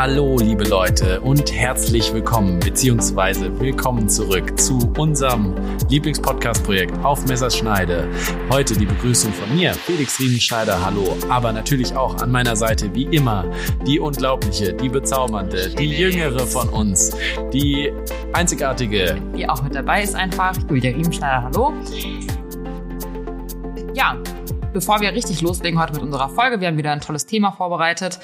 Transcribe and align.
Hallo, 0.00 0.38
liebe 0.38 0.62
Leute 0.62 1.20
und 1.22 1.52
herzlich 1.52 2.14
willkommen 2.14 2.60
beziehungsweise 2.60 3.58
willkommen 3.58 4.08
zurück 4.08 4.56
zu 4.56 4.78
unserem 4.96 5.56
Lieblingspodcast-Projekt 5.88 7.04
auf 7.04 7.26
Messerschneide. 7.26 8.08
Heute 8.48 8.78
die 8.78 8.86
Begrüßung 8.86 9.32
von 9.32 9.56
mir, 9.56 9.74
Felix 9.74 10.20
Riemenschneider. 10.20 10.86
Hallo, 10.86 11.16
aber 11.28 11.50
natürlich 11.52 11.96
auch 11.96 12.14
an 12.22 12.30
meiner 12.30 12.54
Seite 12.54 12.94
wie 12.94 13.06
immer 13.06 13.50
die 13.88 13.98
unglaubliche, 13.98 14.72
die 14.72 14.88
bezaubernde, 14.88 15.70
die 15.70 15.88
jüngere 15.88 16.46
von 16.46 16.68
uns, 16.68 17.10
die 17.52 17.92
einzigartige. 18.34 19.20
Die 19.36 19.48
auch 19.48 19.64
mit 19.64 19.74
dabei 19.74 20.04
ist 20.04 20.14
einfach, 20.14 20.56
Julia 20.70 20.92
Riemenschneider. 20.92 21.42
Hallo. 21.42 21.72
Ja, 23.94 24.16
bevor 24.78 25.00
wir 25.00 25.12
richtig 25.12 25.40
loslegen 25.40 25.80
heute 25.80 25.94
mit 25.94 26.02
unserer 26.02 26.28
Folge, 26.28 26.60
wir 26.60 26.68
haben 26.68 26.76
wieder 26.76 26.92
ein 26.92 27.00
tolles 27.00 27.26
Thema 27.26 27.50
vorbereitet, 27.50 28.20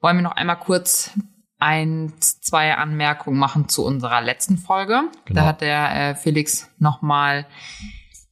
wollen 0.00 0.16
wir 0.16 0.22
noch 0.22 0.36
einmal 0.36 0.56
kurz 0.56 1.10
ein, 1.58 2.12
zwei 2.20 2.74
Anmerkungen 2.74 3.36
machen 3.36 3.68
zu 3.68 3.84
unserer 3.84 4.20
letzten 4.20 4.56
Folge. 4.56 5.00
Genau. 5.24 5.40
Da 5.40 5.46
hat 5.46 5.62
der 5.62 6.10
äh, 6.10 6.14
Felix 6.14 6.70
nochmal 6.78 7.46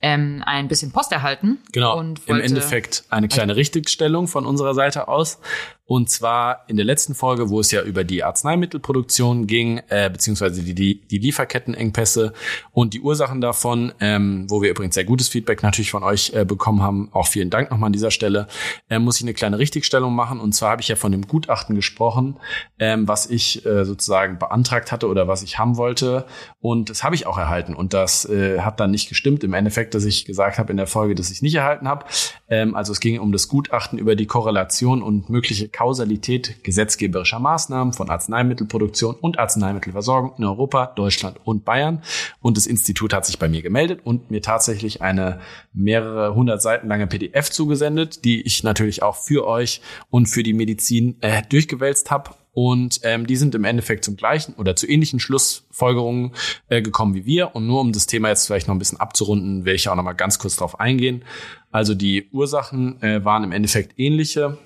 ähm, 0.00 0.44
ein 0.46 0.68
bisschen 0.68 0.92
Post 0.92 1.10
erhalten. 1.10 1.58
Genau. 1.72 1.98
Und 1.98 2.20
Im 2.28 2.40
Endeffekt 2.40 3.06
eine 3.10 3.26
kleine 3.26 3.56
Richtigstellung 3.56 4.28
von 4.28 4.46
unserer 4.46 4.74
Seite 4.74 5.08
aus. 5.08 5.40
Und 5.86 6.08
zwar 6.08 6.64
in 6.66 6.76
der 6.76 6.86
letzten 6.86 7.14
Folge, 7.14 7.50
wo 7.50 7.60
es 7.60 7.70
ja 7.70 7.82
über 7.82 8.04
die 8.04 8.24
Arzneimittelproduktion 8.24 9.46
ging, 9.46 9.82
äh, 9.88 10.08
beziehungsweise 10.08 10.62
die, 10.62 10.74
die, 10.74 11.06
die 11.06 11.18
Lieferkettenengpässe 11.18 12.32
und 12.72 12.94
die 12.94 13.00
Ursachen 13.00 13.42
davon, 13.42 13.92
ähm, 14.00 14.46
wo 14.48 14.62
wir 14.62 14.70
übrigens 14.70 14.94
sehr 14.94 15.04
gutes 15.04 15.28
Feedback 15.28 15.62
natürlich 15.62 15.90
von 15.90 16.02
euch 16.02 16.32
äh, 16.34 16.46
bekommen 16.46 16.82
haben. 16.82 17.10
Auch 17.12 17.26
vielen 17.26 17.50
Dank 17.50 17.70
nochmal 17.70 17.88
an 17.88 17.92
dieser 17.92 18.10
Stelle. 18.10 18.46
Äh, 18.88 18.98
muss 18.98 19.16
ich 19.16 19.24
eine 19.24 19.34
kleine 19.34 19.58
Richtigstellung 19.58 20.14
machen. 20.14 20.40
Und 20.40 20.54
zwar 20.54 20.70
habe 20.70 20.80
ich 20.80 20.88
ja 20.88 20.96
von 20.96 21.12
dem 21.12 21.28
Gutachten 21.28 21.74
gesprochen, 21.76 22.38
ähm, 22.78 23.06
was 23.06 23.26
ich 23.26 23.66
äh, 23.66 23.84
sozusagen 23.84 24.38
beantragt 24.38 24.90
hatte 24.90 25.06
oder 25.06 25.28
was 25.28 25.42
ich 25.42 25.58
haben 25.58 25.76
wollte. 25.76 26.24
Und 26.60 26.88
das 26.88 27.04
habe 27.04 27.14
ich 27.14 27.26
auch 27.26 27.36
erhalten. 27.36 27.74
Und 27.74 27.92
das 27.92 28.24
äh, 28.24 28.60
hat 28.60 28.80
dann 28.80 28.90
nicht 28.90 29.10
gestimmt. 29.10 29.44
Im 29.44 29.52
Endeffekt, 29.52 29.94
dass 29.94 30.06
ich 30.06 30.24
gesagt 30.24 30.58
habe 30.58 30.70
in 30.70 30.78
der 30.78 30.86
Folge, 30.86 31.14
dass 31.14 31.26
ich 31.26 31.36
es 31.36 31.42
nicht 31.42 31.56
erhalten 31.56 31.88
habe. 31.88 32.06
Ähm, 32.48 32.74
also 32.74 32.92
es 32.92 33.00
ging 33.00 33.18
um 33.18 33.32
das 33.32 33.48
Gutachten 33.48 33.98
über 33.98 34.16
die 34.16 34.26
Korrelation 34.26 35.02
und 35.02 35.30
mögliche 35.30 35.68
Kausalität 35.68 36.62
gesetzgeberischer 36.62 37.38
Maßnahmen 37.38 37.92
von 37.92 38.10
Arzneimittelproduktion 38.10 39.14
und 39.16 39.38
Arzneimittelversorgung 39.38 40.34
in 40.38 40.44
Europa, 40.44 40.86
Deutschland 40.86 41.40
und 41.44 41.64
Bayern. 41.64 42.02
Und 42.40 42.56
das 42.56 42.66
Institut 42.66 43.14
hat 43.14 43.26
sich 43.26 43.38
bei 43.38 43.48
mir 43.48 43.62
gemeldet 43.62 44.00
und 44.04 44.30
mir 44.30 44.42
tatsächlich 44.42 45.02
eine 45.02 45.40
mehrere 45.72 46.34
hundert 46.34 46.62
Seiten 46.62 46.88
lange 46.88 47.06
PDF 47.06 47.50
zugesendet, 47.50 48.24
die 48.24 48.42
ich 48.42 48.62
natürlich 48.62 49.02
auch 49.02 49.16
für 49.16 49.46
euch 49.46 49.80
und 50.10 50.26
für 50.26 50.42
die 50.42 50.54
Medizin 50.54 51.16
äh, 51.20 51.42
durchgewälzt 51.48 52.10
habe 52.10 52.30
und 52.54 53.00
ähm, 53.02 53.26
die 53.26 53.36
sind 53.36 53.54
im 53.56 53.64
Endeffekt 53.64 54.04
zum 54.04 54.16
gleichen 54.16 54.54
oder 54.54 54.76
zu 54.76 54.88
ähnlichen 54.88 55.18
Schlussfolgerungen 55.18 56.32
äh, 56.68 56.82
gekommen 56.82 57.14
wie 57.14 57.26
wir. 57.26 57.54
Und 57.54 57.66
nur 57.66 57.80
um 57.80 57.92
das 57.92 58.06
Thema 58.06 58.28
jetzt 58.28 58.46
vielleicht 58.46 58.68
noch 58.68 58.74
ein 58.74 58.78
bisschen 58.78 59.00
abzurunden, 59.00 59.64
werde 59.64 59.74
ich 59.74 59.88
auch 59.88 59.96
noch 59.96 60.04
mal 60.04 60.12
ganz 60.12 60.38
kurz 60.38 60.56
drauf 60.56 60.78
eingehen. 60.78 61.24
Also 61.72 61.94
die 61.94 62.28
Ursachen 62.30 63.02
äh, 63.02 63.24
waren 63.24 63.42
im 63.42 63.52
Endeffekt 63.52 63.98
ähnliche. 63.98 64.58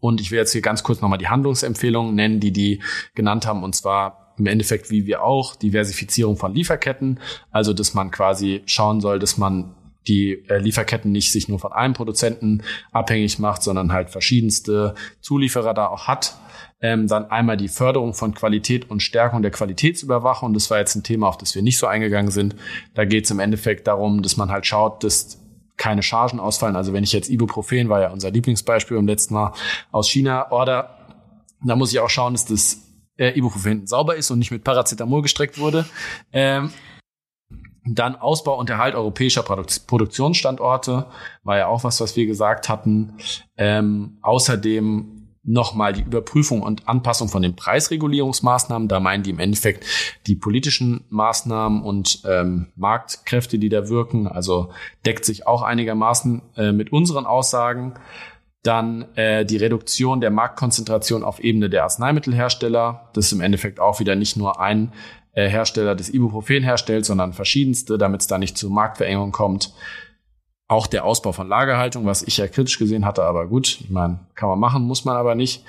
Und 0.00 0.20
ich 0.20 0.30
will 0.30 0.38
jetzt 0.38 0.52
hier 0.52 0.62
ganz 0.62 0.84
kurz 0.84 1.00
nochmal 1.00 1.18
die 1.18 1.26
Handlungsempfehlungen 1.26 2.14
nennen, 2.14 2.38
die 2.38 2.52
die 2.52 2.82
genannt 3.16 3.46
haben. 3.46 3.64
Und 3.64 3.74
zwar 3.74 4.34
im 4.38 4.46
Endeffekt 4.46 4.90
wie 4.90 5.06
wir 5.06 5.24
auch 5.24 5.56
Diversifizierung 5.56 6.36
von 6.36 6.54
Lieferketten. 6.54 7.18
Also, 7.50 7.72
dass 7.72 7.94
man 7.94 8.12
quasi 8.12 8.62
schauen 8.66 9.00
soll, 9.00 9.18
dass 9.18 9.36
man 9.36 9.74
die 10.06 10.44
äh, 10.48 10.58
Lieferketten 10.58 11.10
nicht 11.10 11.32
sich 11.32 11.48
nur 11.48 11.58
von 11.58 11.72
einem 11.72 11.94
Produzenten 11.94 12.62
abhängig 12.92 13.40
macht, 13.40 13.62
sondern 13.64 13.92
halt 13.92 14.10
verschiedenste 14.10 14.94
Zulieferer 15.20 15.74
da 15.74 15.88
auch 15.88 16.06
hat. 16.06 16.36
Ähm, 16.80 17.08
dann 17.08 17.30
einmal 17.30 17.56
die 17.56 17.68
Förderung 17.68 18.14
von 18.14 18.34
Qualität 18.34 18.88
und 18.90 19.02
Stärkung 19.02 19.42
der 19.42 19.50
Qualitätsüberwachung. 19.50 20.54
Das 20.54 20.70
war 20.70 20.78
jetzt 20.78 20.94
ein 20.94 21.02
Thema, 21.02 21.28
auf 21.28 21.36
das 21.36 21.54
wir 21.54 21.62
nicht 21.62 21.78
so 21.78 21.86
eingegangen 21.86 22.30
sind. 22.30 22.54
Da 22.94 23.04
geht 23.04 23.24
es 23.24 23.30
im 23.30 23.40
Endeffekt 23.40 23.86
darum, 23.88 24.22
dass 24.22 24.36
man 24.36 24.50
halt 24.50 24.64
schaut, 24.66 25.02
dass 25.02 25.38
keine 25.76 26.02
Chargen 26.02 26.40
ausfallen. 26.40 26.76
Also 26.76 26.92
wenn 26.92 27.04
ich 27.04 27.12
jetzt 27.12 27.30
Ibuprofen, 27.30 27.88
war 27.88 28.00
ja 28.00 28.10
unser 28.10 28.30
Lieblingsbeispiel 28.30 28.96
im 28.96 29.06
letzten 29.06 29.34
Mal 29.34 29.52
aus 29.90 30.08
China, 30.08 30.50
order, 30.50 30.98
da 31.64 31.76
muss 31.76 31.92
ich 31.92 32.00
auch 32.00 32.10
schauen, 32.10 32.34
dass 32.34 32.44
das 32.44 32.78
äh, 33.16 33.36
Ibuprofen 33.36 33.86
sauber 33.86 34.16
ist 34.16 34.30
und 34.30 34.38
nicht 34.38 34.50
mit 34.50 34.64
Paracetamol 34.64 35.22
gestreckt 35.22 35.58
wurde. 35.58 35.86
Ähm, 36.32 36.70
dann 37.84 38.16
Ausbau 38.16 38.58
und 38.58 38.68
Erhalt 38.68 38.94
europäischer 38.94 39.42
Produk 39.42 39.66
Produktionsstandorte 39.86 41.06
war 41.42 41.56
ja 41.56 41.68
auch 41.68 41.84
was, 41.84 42.00
was 42.00 42.16
wir 42.16 42.26
gesagt 42.26 42.68
hatten. 42.68 43.14
Ähm, 43.56 44.18
außerdem 44.20 45.17
nochmal 45.48 45.94
die 45.94 46.02
Überprüfung 46.02 46.62
und 46.62 46.86
Anpassung 46.86 47.28
von 47.28 47.42
den 47.42 47.56
Preisregulierungsmaßnahmen. 47.56 48.86
Da 48.86 49.00
meinen 49.00 49.22
die 49.22 49.30
im 49.30 49.38
Endeffekt 49.38 49.84
die 50.26 50.36
politischen 50.36 51.04
Maßnahmen 51.08 51.82
und 51.82 52.22
ähm, 52.26 52.66
Marktkräfte, 52.76 53.58
die 53.58 53.70
da 53.70 53.88
wirken. 53.88 54.28
Also 54.28 54.70
deckt 55.06 55.24
sich 55.24 55.46
auch 55.46 55.62
einigermaßen 55.62 56.42
äh, 56.56 56.72
mit 56.72 56.92
unseren 56.92 57.24
Aussagen. 57.24 57.94
Dann 58.62 59.06
äh, 59.14 59.46
die 59.46 59.56
Reduktion 59.56 60.20
der 60.20 60.30
Marktkonzentration 60.30 61.24
auf 61.24 61.40
Ebene 61.40 61.70
der 61.70 61.84
Arzneimittelhersteller. 61.84 63.10
Das 63.14 63.26
ist 63.26 63.32
im 63.32 63.40
Endeffekt 63.40 63.80
auch 63.80 64.00
wieder 64.00 64.16
nicht 64.16 64.36
nur 64.36 64.60
ein 64.60 64.92
äh, 65.32 65.48
Hersteller 65.48 65.94
des 65.94 66.12
Ibuprofen 66.12 66.62
herstellt, 66.62 67.06
sondern 67.06 67.32
verschiedenste, 67.32 67.96
damit 67.96 68.20
es 68.20 68.26
da 68.26 68.36
nicht 68.36 68.58
zu 68.58 68.68
Marktverengung 68.68 69.32
kommt. 69.32 69.72
Auch 70.68 70.86
der 70.86 71.04
Ausbau 71.04 71.32
von 71.32 71.48
Lagerhaltung, 71.48 72.04
was 72.04 72.22
ich 72.22 72.36
ja 72.36 72.46
kritisch 72.46 72.78
gesehen 72.78 73.06
hatte, 73.06 73.24
aber 73.24 73.46
gut, 73.46 73.80
ich 73.80 73.90
meine, 73.90 74.20
kann 74.34 74.50
man 74.50 74.58
machen, 74.58 74.82
muss 74.84 75.04
man 75.04 75.16
aber 75.16 75.34
nicht. 75.34 75.64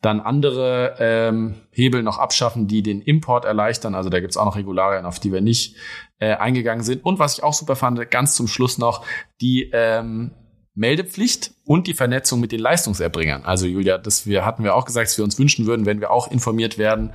Dann 0.00 0.20
andere 0.20 0.96
ähm, 0.98 1.54
Hebel 1.70 2.02
noch 2.02 2.18
abschaffen, 2.18 2.66
die 2.66 2.82
den 2.82 3.00
Import 3.02 3.44
erleichtern. 3.44 3.94
Also 3.94 4.10
da 4.10 4.18
gibt's 4.18 4.36
auch 4.36 4.46
noch 4.46 4.56
Regularien, 4.56 5.06
auf 5.06 5.20
die 5.20 5.32
wir 5.32 5.40
nicht 5.40 5.76
äh, 6.18 6.34
eingegangen 6.34 6.82
sind. 6.82 7.04
Und 7.04 7.20
was 7.20 7.38
ich 7.38 7.44
auch 7.44 7.54
super 7.54 7.76
fand, 7.76 8.10
ganz 8.10 8.34
zum 8.34 8.48
Schluss 8.48 8.78
noch 8.78 9.04
die 9.40 9.70
ähm, 9.72 10.32
Meldepflicht 10.74 11.52
und 11.64 11.86
die 11.86 11.94
Vernetzung 11.94 12.40
mit 12.40 12.50
den 12.50 12.60
Leistungserbringern. 12.60 13.44
Also 13.44 13.66
Julia, 13.66 13.98
das 13.98 14.26
wir 14.26 14.44
hatten 14.44 14.64
wir 14.64 14.74
auch 14.74 14.86
gesagt, 14.86 15.08
dass 15.08 15.18
wir 15.18 15.24
uns 15.24 15.38
wünschen 15.38 15.66
würden, 15.66 15.86
wenn 15.86 16.00
wir 16.00 16.10
auch 16.10 16.30
informiert 16.30 16.78
werden. 16.78 17.12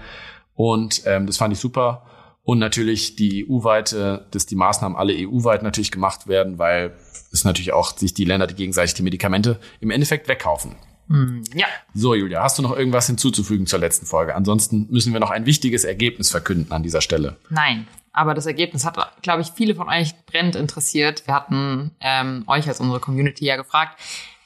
Und 0.53 1.01
ähm, 1.05 1.27
das 1.27 1.37
fand 1.37 1.53
ich 1.53 1.59
super. 1.59 2.05
Und 2.47 2.59
natürlich 2.59 3.17
die 3.17 3.45
EU-weite, 3.45 4.25
dass 4.31 4.45
die 4.45 4.55
Maßnahmen 4.55 4.97
alle 4.97 5.13
EU-weit 5.13 5.63
natürlich 5.63 5.91
gemacht 5.91 6.27
werden, 6.27 6.57
weil 6.57 6.93
es 7.33 7.43
natürlich 7.43 7.73
auch 7.73 7.97
sich 7.97 8.13
die 8.13 8.23
Länder, 8.23 8.47
die 8.47 8.55
gegenseitig 8.55 8.93
die 8.93 9.03
Medikamente 9.03 9.59
im 9.81 9.91
Endeffekt 9.91 10.29
wegkaufen. 10.29 10.77
Mm, 11.09 11.41
ja. 11.55 11.65
So, 11.93 12.15
Julia, 12.15 12.41
hast 12.41 12.57
du 12.57 12.61
noch 12.61 12.73
irgendwas 12.73 13.05
hinzuzufügen 13.07 13.67
zur 13.67 13.79
letzten 13.79 14.05
Folge? 14.05 14.33
Ansonsten 14.33 14.87
müssen 14.89 15.11
wir 15.11 15.19
noch 15.19 15.29
ein 15.29 15.45
wichtiges 15.45 15.83
Ergebnis 15.83 16.29
verkünden 16.29 16.71
an 16.71 16.83
dieser 16.83 17.01
Stelle. 17.01 17.35
Nein, 17.49 17.85
aber 18.13 18.33
das 18.33 18.45
Ergebnis 18.45 18.85
hat, 18.85 18.97
glaube 19.21 19.41
ich, 19.41 19.51
viele 19.51 19.75
von 19.75 19.89
euch 19.89 20.13
brennend 20.25 20.55
interessiert. 20.55 21.27
Wir 21.27 21.33
hatten 21.33 21.91
ähm, 21.99 22.45
euch 22.47 22.65
als 22.69 22.79
unsere 22.79 23.01
Community 23.01 23.43
ja 23.43 23.57
gefragt, 23.57 23.99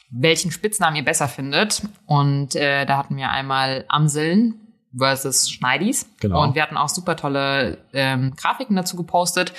welchen 0.09 0.49
Spitznamen 0.49 0.95
ihr 0.95 1.05
besser 1.05 1.27
findet. 1.27 1.83
Und 2.07 2.55
äh, 2.55 2.87
da 2.87 2.97
hatten 2.97 3.15
wir 3.15 3.29
einmal 3.29 3.85
Amseln 3.89 4.55
versus 4.95 5.49
Schneidis. 5.49 6.07
Genau. 6.19 6.43
Und 6.43 6.55
wir 6.55 6.63
hatten 6.63 6.77
auch 6.77 6.89
super 6.89 7.15
tolle 7.15 7.77
ähm, 7.93 8.33
Grafiken 8.35 8.75
dazu 8.75 8.95
gepostet. 8.95 9.53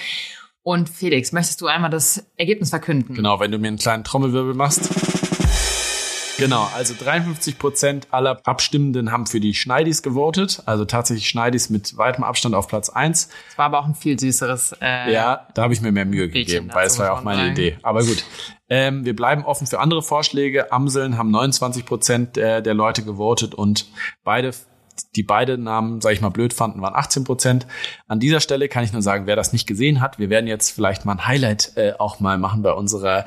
Und 0.62 0.88
Felix, 0.88 1.32
möchtest 1.32 1.60
du 1.60 1.66
einmal 1.66 1.91
das 1.91 2.25
Ergebnis 2.37 2.70
verkünden? 2.70 3.15
Genau, 3.15 3.41
wenn 3.41 3.50
du 3.50 3.59
mir 3.59 3.69
einen 3.69 3.78
kleinen 3.78 4.04
Trommelwirbel 4.04 4.54
machst. 4.54 4.91
Genau, 6.38 6.69
also 6.75 6.94
53 6.98 7.59
Prozent 7.59 8.09
aller 8.10 8.41
Abstimmenden 8.44 9.12
haben 9.12 9.26
für 9.26 9.38
die 9.38 9.54
Schneidis 9.54 10.03
gewotet. 10.03 10.62
Also 10.66 10.84
tatsächlich 10.84 11.28
Schneidis 11.28 11.70
mit 11.70 11.97
weitem 11.97 12.25
Abstand 12.25 12.54
auf 12.54 12.69
Platz 12.69 12.88
eins. 12.88 13.28
Es 13.49 13.59
war 13.59 13.66
aber 13.66 13.81
auch 13.81 13.87
ein 13.87 13.94
viel 13.94 14.19
süßeres. 14.19 14.76
Äh, 14.81 15.12
ja, 15.12 15.47
da 15.54 15.62
habe 15.62 15.72
ich 15.72 15.81
mir 15.81 15.93
mehr 15.93 16.04
Mühe 16.04 16.28
gegeben, 16.28 16.70
weil 16.72 16.87
es 16.87 16.99
war 16.99 17.06
ja 17.06 17.12
auch 17.12 17.22
meine 17.22 17.43
sagen. 17.43 17.53
Idee. 17.53 17.78
Aber 17.82 18.00
gut, 18.00 18.25
ähm, 18.69 19.04
wir 19.04 19.14
bleiben 19.14 19.44
offen 19.44 19.66
für 19.66 19.78
andere 19.78 20.02
Vorschläge. 20.02 20.73
Amseln 20.73 21.19
haben 21.19 21.31
29 21.31 21.85
Prozent 21.85 22.37
der, 22.37 22.61
der 22.61 22.75
Leute 22.75 23.05
gewotet 23.05 23.55
und 23.55 23.87
beide 24.25 24.52
die 25.16 25.22
beide 25.22 25.58
Namen, 25.58 26.00
sage 26.00 26.14
ich 26.14 26.20
mal, 26.20 26.30
blöd 26.30 26.52
fanden, 26.52 26.80
waren 26.82 26.94
18 26.94 27.24
Prozent. 27.24 27.66
An 28.08 28.20
dieser 28.20 28.40
Stelle 28.40 28.68
kann 28.68 28.84
ich 28.84 28.92
nur 28.92 29.02
sagen, 29.02 29.26
wer 29.26 29.36
das 29.36 29.52
nicht 29.52 29.66
gesehen 29.66 30.00
hat, 30.00 30.18
wir 30.18 30.30
werden 30.30 30.46
jetzt 30.46 30.70
vielleicht 30.70 31.04
mal 31.04 31.12
ein 31.12 31.26
Highlight 31.26 31.72
äh, 31.76 31.92
auch 31.98 32.20
mal 32.20 32.38
machen 32.38 32.62
bei 32.62 32.72
unserer 32.72 33.24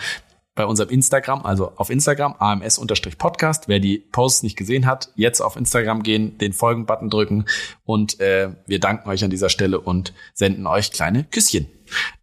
bei 0.56 0.66
unserem 0.66 0.90
Instagram, 0.90 1.46
also 1.46 1.74
auf 1.76 1.90
Instagram, 1.90 2.36
ams-podcast. 2.40 3.68
Wer 3.68 3.80
die 3.80 3.98
Posts 3.98 4.44
nicht 4.44 4.56
gesehen 4.56 4.86
hat, 4.86 5.10
jetzt 5.16 5.42
auf 5.42 5.58
Instagram 5.58 6.02
gehen, 6.02 6.38
den 6.38 6.54
Folgen-Button 6.54 7.10
drücken 7.10 7.46
und 7.84 8.22
äh, 8.22 8.52
wir 8.66 8.80
danken 8.80 9.10
euch 9.10 9.24
an 9.24 9.30
dieser 9.30 9.50
Stelle 9.50 9.82
und 9.82 10.14
senden 10.34 10.66
euch 10.66 10.92
kleine 10.92 11.26
Küsschen. 11.26 11.68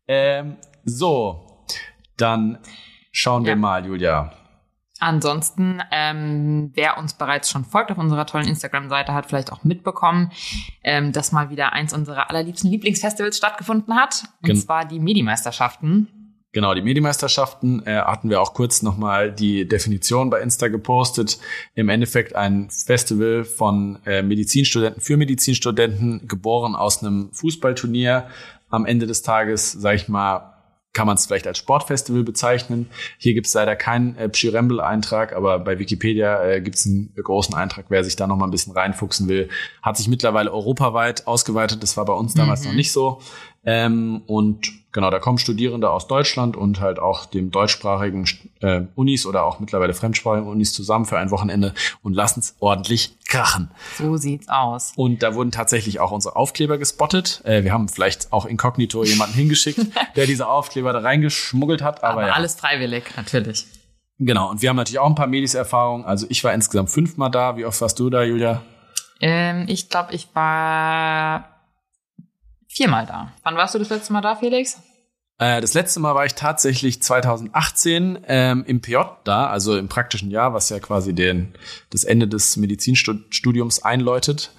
Ähm, 0.09 0.57
so, 0.85 1.65
dann 2.17 2.59
schauen 3.13 3.43
ja. 3.43 3.49
wir 3.49 3.57
mal, 3.57 3.87
Julia. 3.87 4.33
Ansonsten, 5.03 5.83
ähm, 5.91 6.71
wer 6.75 6.97
uns 6.97 7.15
bereits 7.15 7.51
schon 7.51 7.65
folgt 7.65 7.91
auf 7.91 7.99
unserer 7.99 8.25
tollen 8.25 8.47
Instagram-Seite, 8.47 9.13
hat 9.13 9.27
vielleicht 9.27 9.53
auch 9.53 9.65
mitbekommen, 9.65 10.31
ähm, 10.85 11.11
dass 11.11 11.33
mal 11.33 11.51
wieder 11.51 11.73
eins 11.73 11.93
unserer 11.93 12.31
allerliebsten 12.31 12.71
Lieblingsfestivals 12.71 13.37
stattgefunden 13.37 13.97
hat. 13.97 14.23
Und 14.43 14.47
Gen 14.47 14.57
zwar 14.57 14.85
die 14.85 15.01
Medi-Meisterschaften. 15.01 16.07
Genau, 16.53 16.73
die 16.75 16.83
Medienmeisterschaften 16.83 17.85
äh, 17.85 17.97
hatten 17.97 18.31
wir 18.31 18.41
auch 18.41 18.55
kurz 18.55 18.83
nochmal 18.83 19.33
die 19.33 19.67
Definition 19.67 20.31
bei 20.31 20.41
Insta 20.41 20.69
gepostet. 20.69 21.39
Im 21.75 21.89
Endeffekt 21.89 22.37
ein 22.37 22.71
Festival 22.71 23.45
von 23.45 23.99
äh, 24.07 24.23
Medizinstudenten 24.23 25.01
für 25.01 25.17
Medizinstudenten, 25.17 26.29
geboren 26.29 26.77
aus 26.77 27.03
einem 27.03 27.31
Fußballturnier. 27.33 28.29
Am 28.69 28.87
Ende 28.87 29.07
des 29.07 29.23
Tages, 29.23 29.73
sag 29.73 29.97
ich 29.97 30.09
mal, 30.09 30.52
kann 30.93 31.07
man 31.07 31.17
es 31.17 31.27
vielleicht 31.27 31.47
als 31.47 31.59
Sportfestival 31.59 32.23
bezeichnen. 32.23 32.91
Hier 33.19 33.35
gibt 33.35 33.47
es 33.47 33.55
leider 33.55 33.77
keinen 33.77 34.17
äh, 34.17 34.29
Pschirembel-Eintrag, 34.29 35.35
aber 35.35 35.59
bei 35.59 35.79
Wikipedia 35.79 36.43
äh, 36.45 36.61
gibt 36.61 36.77
es 36.77 36.87
einen 36.87 37.15
großen 37.15 37.55
Eintrag, 37.55 37.87
wer 37.89 38.05
sich 38.05 38.17
da 38.17 38.27
noch 38.27 38.37
mal 38.37 38.47
ein 38.47 38.51
bisschen 38.51 38.73
reinfuchsen 38.75 39.29
will. 39.29 39.49
Hat 39.81 39.97
sich 39.97 40.09
mittlerweile 40.09 40.53
europaweit 40.53 41.27
ausgeweitet, 41.27 41.83
das 41.83 41.97
war 41.97 42.05
bei 42.05 42.13
uns 42.13 42.35
damals 42.35 42.63
mhm. 42.63 42.69
noch 42.69 42.75
nicht 42.75 42.93
so. 42.93 43.21
Ähm, 43.65 44.23
und 44.27 44.82
genau, 44.93 45.11
da 45.11 45.19
kommen 45.19 45.39
Studierende 45.39 45.91
aus 45.91 46.07
Deutschland 46.07 46.57
und 46.57 46.81
halt 46.81 46.99
auch 46.99 47.27
dem 47.27 47.51
deutschsprachigen 47.51 48.29
äh, 48.61 48.83
Unis 48.95 49.27
oder 49.27 49.45
auch 49.45 49.59
mittlerweile 49.61 49.95
fremdsprachigen 49.95 50.49
Unis 50.49 50.73
zusammen 50.73 51.05
für 51.05 51.19
ein 51.19 51.31
Wochenende 51.31 51.75
und 52.03 52.15
lassen 52.15 52.41
es 52.41 52.55
ordentlich 52.61 53.17
krachen. 53.27 53.71
So 53.99 54.17
sieht's 54.17 54.49
aus. 54.49 54.93
Und 54.97 55.23
da 55.23 55.35
wurden 55.35 55.51
tatsächlich 55.51 56.01
auch 56.01 56.13
unsere 56.13 56.37
Aufkleber 56.37 56.79
gespottet. 56.79 57.43
Äh, 57.45 57.65
wir 57.65 57.73
haben 57.73 57.89
vielleicht 57.89 58.33
auch 58.33 58.47
inkognito 58.47 59.03
jemanden 59.05 59.35
hingeschickt, 59.35 59.81
der 60.17 60.27
diese 60.27 60.47
Aufkleber 60.49 60.93
da 60.93 61.01
reingeschmuggelt 61.01 61.83
hat. 61.83 62.05
Aber, 62.05 62.21
aber 62.21 62.29
ja. 62.29 62.33
alles 62.35 62.55
freiwillig, 62.55 63.05
natürlich. 63.17 63.67
Genau, 64.19 64.51
und 64.51 64.63
wir 64.63 64.69
haben 64.69 64.77
natürlich 64.77 65.01
auch 65.01 65.09
ein 65.09 65.15
paar 65.15 65.27
Medis-Erfahrungen. 65.27 66.05
Also 66.05 66.27
ich 66.29 66.45
war 66.45 66.53
insgesamt 66.53 66.91
fünfmal 66.91 67.31
da. 67.31 67.57
Wie 67.57 67.65
oft 67.65 67.81
warst 67.81 67.99
du 67.99 68.09
da, 68.09 68.23
Julia? 68.23 68.63
Ähm, 69.21 69.65
ich 69.69 69.89
glaube, 69.89 70.15
ich 70.15 70.29
war 70.35 71.52
viermal 72.73 73.07
da. 73.07 73.33
Wann 73.43 73.57
warst 73.57 73.75
du 73.75 73.79
das 73.79 73.91
letzte 73.91 74.13
Mal 74.13 74.21
da, 74.21 74.37
Felix? 74.37 74.79
Äh, 75.39 75.61
das 75.61 75.75
letzte 75.75 76.01
Mal 76.01 76.15
war 76.15 76.25
ich 76.25 76.35
tatsächlich 76.35 77.03
2018 77.03 78.21
ähm, 78.27 78.65
im 78.67 78.81
PJ 78.81 78.97
da, 79.25 79.47
also 79.47 79.77
im 79.77 79.89
praktischen 79.89 80.31
Jahr, 80.31 80.55
was 80.55 80.69
ja 80.69 80.79
quasi 80.79 81.15
den, 81.15 81.55
das 81.91 82.05
Ende 82.05 82.29
des 82.29 82.57
Medizinstudiums 82.57 83.83
einläutet. 83.83 84.53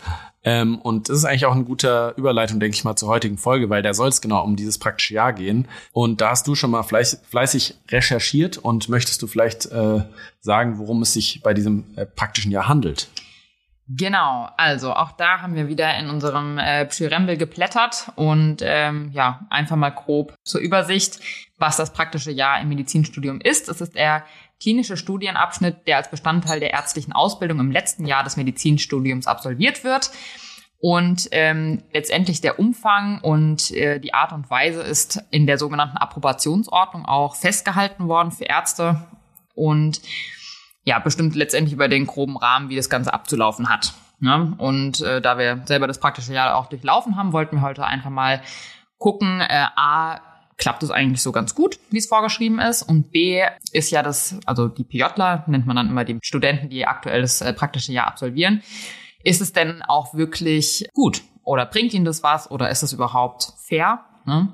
Ähm, 0.45 0.79
und 0.79 1.07
das 1.07 1.19
ist 1.19 1.25
eigentlich 1.25 1.45
auch 1.45 1.55
eine 1.55 1.63
gute 1.63 2.13
Überleitung, 2.17 2.59
denke 2.59 2.75
ich 2.75 2.83
mal, 2.83 2.97
zur 2.97 3.07
heutigen 3.07 3.37
Folge, 3.37 3.69
weil 3.69 3.81
da 3.81 3.93
soll 3.93 4.09
es 4.09 4.19
genau 4.19 4.43
um 4.43 4.57
dieses 4.57 4.77
praktische 4.77 5.13
Jahr 5.13 5.31
gehen. 5.31 5.67
Und 5.93 6.19
da 6.19 6.31
hast 6.31 6.47
du 6.47 6.55
schon 6.55 6.71
mal 6.71 6.83
fleißig, 6.83 7.19
fleißig 7.29 7.75
recherchiert 7.89 8.57
und 8.57 8.89
möchtest 8.89 9.21
du 9.21 9.27
vielleicht 9.27 9.67
äh, 9.67 10.03
sagen, 10.41 10.79
worum 10.79 11.01
es 11.01 11.13
sich 11.13 11.41
bei 11.43 11.53
diesem 11.53 11.85
äh, 11.95 12.05
praktischen 12.05 12.51
Jahr 12.51 12.67
handelt? 12.67 13.07
Genau, 13.89 14.49
also 14.55 14.93
auch 14.93 15.11
da 15.11 15.41
haben 15.41 15.55
wir 15.55 15.67
wieder 15.67 15.97
in 15.97 16.09
unserem 16.09 16.57
äh, 16.57 16.85
Pschirembel 16.85 17.35
geplättert 17.35 18.13
und 18.15 18.61
ähm, 18.61 19.11
ja, 19.13 19.45
einfach 19.49 19.75
mal 19.75 19.89
grob 19.89 20.33
zur 20.43 20.61
Übersicht, 20.61 21.19
was 21.57 21.75
das 21.75 21.91
praktische 21.91 22.31
Jahr 22.31 22.61
im 22.61 22.69
Medizinstudium 22.69 23.41
ist. 23.41 23.67
Es 23.67 23.81
ist 23.81 23.95
der 23.95 24.23
klinische 24.61 24.95
Studienabschnitt, 24.95 25.85
der 25.85 25.97
als 25.97 26.09
Bestandteil 26.09 26.61
der 26.61 26.71
ärztlichen 26.71 27.11
Ausbildung 27.11 27.59
im 27.59 27.71
letzten 27.71 28.05
Jahr 28.05 28.23
des 28.23 28.37
Medizinstudiums 28.37 29.27
absolviert 29.27 29.83
wird. 29.83 30.11
Und 30.79 31.27
ähm, 31.31 31.83
letztendlich 31.93 32.39
der 32.39 32.59
Umfang 32.59 33.19
und 33.21 33.71
äh, 33.71 33.99
die 33.99 34.13
Art 34.13 34.31
und 34.31 34.49
Weise 34.49 34.81
ist 34.81 35.23
in 35.31 35.45
der 35.47 35.57
sogenannten 35.57 35.97
Approbationsordnung 35.97 37.05
auch 37.05 37.35
festgehalten 37.35 38.07
worden 38.07 38.31
für 38.31 38.45
Ärzte. 38.45 39.05
Und 39.55 40.01
ja, 40.83 40.99
bestimmt 40.99 41.35
letztendlich 41.35 41.73
über 41.73 41.87
den 41.87 42.05
groben 42.05 42.37
Rahmen, 42.37 42.69
wie 42.69 42.75
das 42.75 42.89
Ganze 42.89 43.13
abzulaufen 43.13 43.69
hat. 43.69 43.93
Ne? 44.19 44.53
Und 44.57 45.01
äh, 45.01 45.21
da 45.21 45.37
wir 45.37 45.63
selber 45.65 45.87
das 45.87 45.99
praktische 45.99 46.33
Jahr 46.33 46.55
auch 46.55 46.67
durchlaufen 46.67 47.15
haben, 47.15 47.33
wollten 47.33 47.57
wir 47.57 47.61
heute 47.61 47.85
einfach 47.85 48.09
mal 48.09 48.41
gucken, 48.97 49.41
äh, 49.41 49.65
A, 49.75 50.21
klappt 50.57 50.83
es 50.83 50.91
eigentlich 50.91 51.21
so 51.21 51.31
ganz 51.31 51.55
gut, 51.55 51.79
wie 51.89 51.97
es 51.97 52.07
vorgeschrieben 52.07 52.59
ist. 52.59 52.83
Und 52.83 53.11
B 53.11 53.43
ist 53.71 53.91
ja 53.91 54.03
das, 54.03 54.39
also 54.45 54.67
die 54.67 54.83
PJler 54.83 55.43
nennt 55.47 55.65
man 55.65 55.75
dann 55.75 55.89
immer 55.89 56.05
die 56.05 56.19
Studenten, 56.21 56.69
die 56.69 56.85
aktuell 56.85 57.21
das 57.21 57.41
äh, 57.41 57.53
praktische 57.53 57.91
Jahr 57.91 58.07
absolvieren. 58.07 58.61
Ist 59.23 59.41
es 59.41 59.51
denn 59.53 59.81
auch 59.81 60.13
wirklich 60.13 60.87
gut? 60.93 61.21
Oder 61.43 61.65
bringt 61.65 61.93
ihnen 61.93 62.05
das 62.05 62.23
was? 62.23 62.49
Oder 62.51 62.69
ist 62.69 62.83
es 62.83 62.93
überhaupt 62.93 63.53
fair? 63.67 64.05
Ne? 64.25 64.53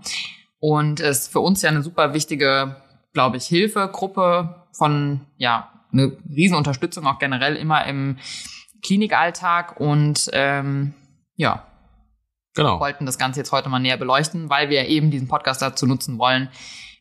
Und 0.60 1.00
es 1.00 1.20
ist 1.20 1.32
für 1.32 1.40
uns 1.40 1.62
ja 1.62 1.70
eine 1.70 1.84
super 1.84 2.14
wichtige, 2.14 2.78
glaube 3.14 3.38
ich, 3.38 3.46
Hilfegruppe 3.46 4.66
von 4.72 5.22
ja, 5.38 5.70
eine 5.92 6.18
Riesenunterstützung 6.30 7.06
auch 7.08 7.20
generell 7.20 7.56
immer 7.56 7.86
im 7.86 8.18
Klinikalltag 8.82 9.80
und 9.80 10.30
ähm, 10.34 10.94
ja, 11.36 11.66
genau. 12.56 12.80
wollten 12.80 13.06
das 13.06 13.18
Ganze 13.18 13.40
jetzt 13.40 13.52
heute 13.52 13.70
mal 13.70 13.80
näher 13.80 13.98
beleuchten, 13.98 14.50
weil 14.50 14.70
wir 14.70 14.88
eben 14.88 15.12
diesen 15.12 15.28
Podcast 15.28 15.62
dazu 15.62 15.86
nutzen 15.86 16.18
wollen, 16.18 16.50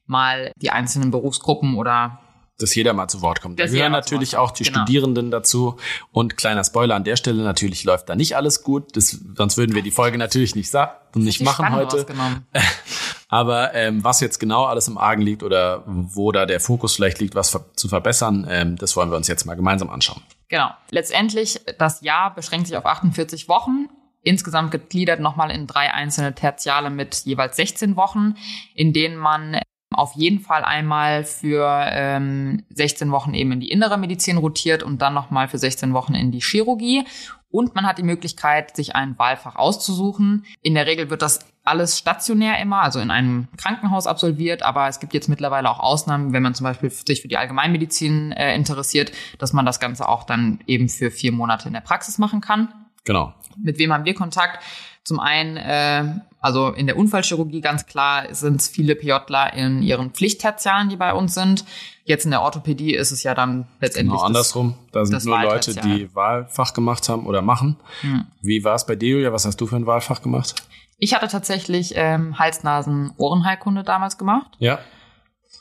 mal 0.07 0.53
die 0.57 0.71
einzelnen 0.71 1.11
Berufsgruppen 1.11 1.77
oder 1.77 2.21
dass 2.59 2.75
jeder 2.75 2.93
mal 2.93 3.07
zu 3.07 3.23
Wort 3.23 3.41
kommt. 3.41 3.61
Da 3.61 3.67
gehören 3.67 3.93
natürlich 3.93 4.37
auch 4.37 4.51
die 4.51 4.65
genau. 4.65 4.81
Studierenden 4.81 5.31
dazu. 5.31 5.77
Und 6.11 6.37
kleiner 6.37 6.65
Spoiler 6.65 6.97
an 6.97 7.05
der 7.05 7.15
Stelle, 7.15 7.45
natürlich 7.45 7.85
läuft 7.85 8.09
da 8.09 8.17
nicht 8.17 8.35
alles 8.35 8.65
gut. 8.65 8.97
Das, 8.97 9.17
sonst 9.37 9.57
würden 9.57 9.77
wir 9.77 9.83
die 9.83 9.93
Folge 9.93 10.19
natürlich 10.19 10.57
nicht, 10.57 10.75
nicht 11.15 11.41
machen 11.43 11.73
heute. 11.73 12.05
Aber 13.29 13.75
ähm, 13.75 14.03
was 14.03 14.21
jetzt 14.21 14.39
genau 14.39 14.65
alles 14.65 14.89
im 14.89 14.97
Argen 14.97 15.23
liegt 15.23 15.43
oder 15.43 15.85
wo 15.87 16.33
da 16.33 16.47
der 16.47 16.61
Fokus 16.61 16.97
vielleicht 16.97 17.21
liegt, 17.21 17.35
was 17.35 17.59
zu 17.77 17.89
verbessern, 17.89 18.47
ähm, 18.51 18.77
das 18.77 18.97
wollen 18.97 19.11
wir 19.11 19.17
uns 19.17 19.29
jetzt 19.29 19.45
mal 19.45 19.55
gemeinsam 19.55 19.91
anschauen. 19.91 20.23
Genau. 20.49 20.71
Letztendlich, 20.91 21.61
das 21.79 22.01
Jahr 22.01 22.35
beschränkt 22.35 22.69
sich 22.69 22.77
auf 22.77 22.87
48 22.87 23.49
Wochen. 23.49 23.89
Insgesamt 24.23 24.71
gegliedert 24.71 25.21
nochmal 25.21 25.51
in 25.51 25.67
drei 25.67 25.93
einzelne 25.93 26.35
Tertiale 26.35 26.91
mit 26.91 27.25
jeweils 27.25 27.57
16 27.57 27.97
Wochen, 27.97 28.35
in 28.75 28.93
denen 28.93 29.17
man 29.17 29.61
auf 29.91 30.15
jeden 30.15 30.41
Fall 30.41 30.65
einmal 30.65 31.25
für 31.25 31.87
ähm, 31.91 32.65
16 32.71 33.11
Wochen 33.11 33.35
eben 33.35 33.53
in 33.53 33.61
die 33.61 33.71
innere 33.71 33.99
Medizin 33.99 34.37
rotiert 34.37 34.83
und 34.83 35.01
dann 35.03 35.15
nochmal 35.15 35.49
für 35.49 35.59
16 35.59 35.93
Wochen 35.93 36.15
in 36.15 36.31
die 36.31 36.41
Chirurgie. 36.41 37.05
Und 37.51 37.75
man 37.75 37.87
hat 37.87 37.99
die 37.99 38.03
Möglichkeit, 38.03 38.77
sich 38.77 38.95
ein 38.95 39.19
Wahlfach 39.19 39.57
auszusuchen. 39.57 40.45
In 40.61 40.75
der 40.75 40.87
Regel 40.87 41.09
wird 41.09 41.23
das 41.23 41.41
alles 41.65 41.99
stationär 41.99 42.59
immer, 42.61 42.83
also 42.83 42.99
in 42.99 43.11
einem 43.11 43.49
Krankenhaus 43.57 44.07
absolviert, 44.07 44.63
aber 44.63 44.89
es 44.89 45.01
gibt 45.01 45.15
jetzt 45.15 45.29
mittlerweile 45.29 45.71
auch 45.71 45.81
Ausnahmen, 45.81 46.33
wenn 46.33 46.43
man 46.43 46.55
zum 46.55 46.65
Beispiel 46.65 46.91
sich 46.91 47.23
für 47.23 47.29
die 47.29 47.37
Allgemeinmedizin 47.37 48.33
äh, 48.33 48.55
interessiert, 48.55 49.13
dass 49.39 49.53
man 49.53 49.67
das 49.67 49.81
Ganze 49.81 50.09
auch 50.09 50.25
dann 50.25 50.61
eben 50.67 50.89
für 50.89 51.11
vier 51.11 51.33
Monate 51.33 51.69
in 51.69 51.75
der 51.75 51.81
Praxis 51.81 52.19
machen 52.19 52.41
kann. 52.41 52.69
Genau. 53.05 53.35
Mit 53.57 53.79
wem 53.79 53.93
haben 53.93 54.05
wir 54.05 54.15
Kontakt? 54.15 54.63
Zum 55.05 55.21
einen, 55.21 55.57
äh, 55.57 56.21
also 56.41 56.69
in 56.69 56.87
der 56.87 56.97
Unfallchirurgie 56.97 57.61
ganz 57.61 57.87
klar 57.87 58.33
sind 58.33 58.61
es 58.61 58.69
viele 58.69 58.95
PJler 58.95 59.53
in 59.55 59.83
ihren 59.83 60.11
Pflichttertialen, 60.11 60.89
die 60.89 60.97
bei 60.97 61.13
uns 61.13 61.35
sind. 61.35 61.65
Jetzt 62.05 62.25
in 62.25 62.31
der 62.31 62.43
Orthopädie 62.43 62.95
ist 62.95 63.11
es 63.11 63.23
ja 63.23 63.35
dann 63.35 63.67
letztendlich. 63.81 64.15
Genau, 64.15 64.25
andersrum. 64.25 64.75
Da 64.93 65.05
sind 65.05 65.25
nur 65.25 65.43
Leute, 65.43 65.75
die 65.75 66.15
Wahlfach 66.15 66.75
gemacht 66.75 67.09
haben 67.09 67.27
oder 67.27 67.43
machen. 67.43 67.77
Hm. 68.03 68.27
Wie 68.41 68.63
war 68.65 68.77
es 68.77 68.87
bei 68.87 68.95
dir, 68.95 69.15
Julia? 69.15 69.33
Was 69.33 69.45
hast 69.45 69.61
du 69.61 69.67
für 69.67 69.77
ein 69.77 69.87
Wahlfach 69.87 70.23
gemacht? 70.23 70.55
Ich 70.97 71.15
hatte 71.15 71.29
tatsächlich 71.29 71.93
ähm, 71.97 72.39
Hals-Nasen-Ohrenheilkunde 72.39 73.83
damals 73.83 74.17
gemacht. 74.17 74.57
Ja. 74.59 74.79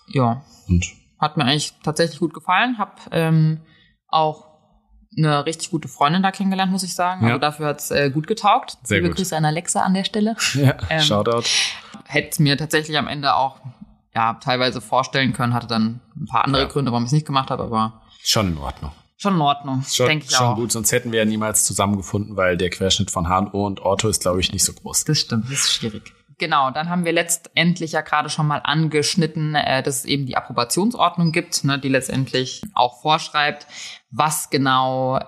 Ja. 0.08 0.44
Und? 0.68 0.86
Hat 1.20 1.38
mir 1.38 1.46
eigentlich 1.46 1.74
tatsächlich 1.84 2.20
gut 2.20 2.34
gefallen. 2.34 2.78
Hab 2.78 3.02
ähm, 3.12 3.62
auch 4.08 4.47
eine 5.18 5.46
richtig 5.46 5.72
gute 5.72 5.88
Freundin 5.88 6.24
da 6.24 6.32
kennengelernt, 6.32 6.72
muss 6.72 6.84
ich 6.84 6.94
sagen. 6.94 7.24
Ja. 7.24 7.30
Also 7.30 7.40
dafür 7.40 7.68
hat's 7.68 7.92
äh, 7.92 8.10
gut 8.10 8.28
getaugt. 8.28 8.78
Sehr 8.84 8.98
Liebe 8.98 9.10
gut. 9.10 9.18
Grüße 9.18 9.36
an 9.36 9.46
Alexa 9.46 9.82
an 9.82 9.94
der 9.94 10.04
Stelle. 10.04 10.36
Ja, 10.54 10.78
ähm, 10.90 11.02
Shoutout. 11.02 11.44
Hätte 12.06 12.42
mir 12.42 12.58
tatsächlich 12.58 12.98
am 12.98 13.08
Ende 13.08 13.36
auch 13.36 13.58
ja, 14.14 14.34
teilweise 14.36 14.82
vorstellen 14.82 15.34
können, 15.34 15.54
hatte 15.54 15.68
dann 15.68 16.00
ein 16.16 16.26
paar 16.26 16.46
andere 16.46 16.64
ja. 16.64 16.68
Gründe, 16.68 16.92
warum 16.92 17.04
ich 17.04 17.10
es 17.10 17.14
nicht 17.14 17.28
gemacht 17.28 17.52
habe, 17.52 17.64
aber 17.64 18.02
schon 18.24 18.48
in 18.54 18.58
Ordnung. 18.58 18.92
Schon 19.18 19.36
in 19.36 19.42
Ordnung, 19.42 19.84
denke 19.98 20.26
ich 20.26 20.32
schon 20.32 20.46
auch. 20.46 20.52
Schon 20.52 20.62
gut, 20.62 20.72
sonst 20.72 20.92
hätten 20.92 21.12
wir 21.12 21.20
ja 21.20 21.26
niemals 21.26 21.66
zusammengefunden, 21.66 22.36
weil 22.36 22.56
der 22.56 22.70
Querschnitt 22.70 23.12
von 23.12 23.28
HNO 23.28 23.66
und 23.66 23.80
Ortho 23.80 24.10
ist, 24.10 24.22
glaube 24.22 24.40
ich, 24.40 24.54
nicht 24.54 24.64
so 24.64 24.74
groß. 24.74 25.06
Das 25.06 25.20
stimmt, 25.20 25.46
das 25.46 25.54
ist 25.54 25.74
schwierig. 25.74 26.14
Genau, 26.40 26.70
dann 26.70 26.90
haben 26.90 27.04
wir 27.04 27.14
letztendlich 27.14 27.94
ja 27.94 28.02
gerade 28.02 28.30
schon 28.30 28.46
mal 28.46 28.60
angeschnitten, 28.60 29.56
äh, 29.56 29.82
dass 29.82 30.00
es 30.00 30.06
eben 30.06 30.28
die 30.28 30.38
Approbationsordnung 30.38 31.32
gibt, 31.32 31.64
ne, 31.64 31.80
die 31.80 31.90
letztendlich 31.90 32.62
auch 32.76 33.02
vorschreibt, 33.02 33.66
was 34.10 34.50
genau 34.50 35.20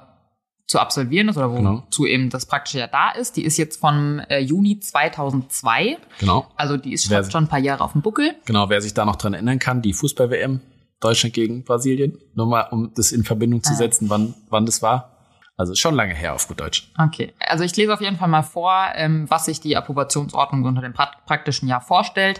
zu 0.70 0.80
absolvieren 0.80 1.30
ist 1.30 1.38
oder 1.38 1.52
wozu 1.52 2.04
genau. 2.04 2.14
eben 2.14 2.30
das 2.30 2.46
praktische 2.46 2.78
Jahr 2.78 2.88
da 2.88 3.10
ist. 3.10 3.36
Die 3.38 3.44
ist 3.44 3.58
jetzt 3.58 3.80
von 3.80 4.20
äh, 4.30 4.40
Juni 4.40 4.80
2002. 4.80 5.98
Genau. 6.20 6.48
Also 6.56 6.78
die 6.78 6.94
ist 6.94 7.10
wer, 7.10 7.24
schon 7.24 7.46
ein 7.46 7.48
paar 7.48 7.60
Jahre 7.60 7.84
auf 7.84 7.94
dem 7.94 8.04
Buckel. 8.04 8.36
Genau, 8.46 8.70
wer 8.70 8.80
sich 8.80 8.94
da 8.94 9.04
noch 9.04 9.16
dran 9.16 9.34
erinnern 9.34 9.58
kann, 9.58 9.82
die 9.82 9.94
Fußball-WM 9.94 10.62
Deutschland 11.00 11.34
gegen 11.34 11.64
Brasilien. 11.64 12.20
Nur 12.36 12.46
mal, 12.46 12.68
um 12.70 12.94
das 12.94 13.12
in 13.12 13.24
Verbindung 13.24 13.64
zu 13.64 13.74
ah. 13.74 13.78
setzen, 13.78 14.10
wann, 14.10 14.36
wann 14.50 14.68
das 14.68 14.84
war. 14.84 15.16
Also 15.58 15.74
schon 15.76 15.96
lange 15.96 16.14
her 16.14 16.36
auf 16.36 16.48
gut 16.48 16.60
Deutsch. 16.60 16.92
Okay, 16.98 17.34
also 17.40 17.64
ich 17.64 17.76
lese 17.76 17.94
auf 17.94 18.00
jeden 18.00 18.16
Fall 18.16 18.30
mal 18.30 18.44
vor, 18.44 18.74
ähm, 18.96 19.26
was 19.30 19.46
sich 19.46 19.60
die 19.60 19.76
Approbationsordnung 19.76 20.64
unter 20.64 20.82
dem 20.82 20.94
praktischen 20.94 21.68
Jahr 21.68 21.82
vorstellt. 21.82 22.40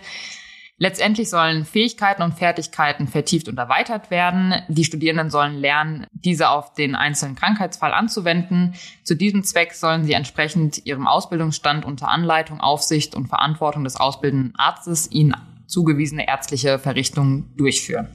Letztendlich 0.82 1.30
sollen 1.30 1.66
Fähigkeiten 1.66 2.22
und 2.22 2.34
Fertigkeiten 2.36 3.08
vertieft 3.08 3.50
und 3.50 3.58
erweitert 3.58 4.10
werden. 4.10 4.54
Die 4.70 4.86
Studierenden 4.86 5.30
sollen 5.30 5.56
lernen, 5.56 6.08
diese 6.12 6.50
auf 6.50 6.74
den 6.74 6.96
einzelnen 6.96 7.36
Krankheitsfall 7.36 7.94
anzuwenden. 7.94 8.76
Zu 9.04 9.16
diesem 9.16 9.44
Zweck 9.44 9.74
sollen 9.74 10.06
sie 10.06 10.14
entsprechend 10.14 10.86
ihrem 10.86 11.06
Ausbildungsstand 11.06 11.84
unter 11.84 12.08
Anleitung, 12.08 12.62
Aufsicht 12.62 13.14
und 13.14 13.28
Verantwortung 13.28 13.84
des 13.84 13.98
ausbildenden 13.98 14.54
Arztes 14.56 15.12
ihnen 15.12 15.36
zugewiesene 15.68 16.28
ärztliche 16.28 16.80
Verrichtungen 16.80 17.54
durchführen. 17.58 18.08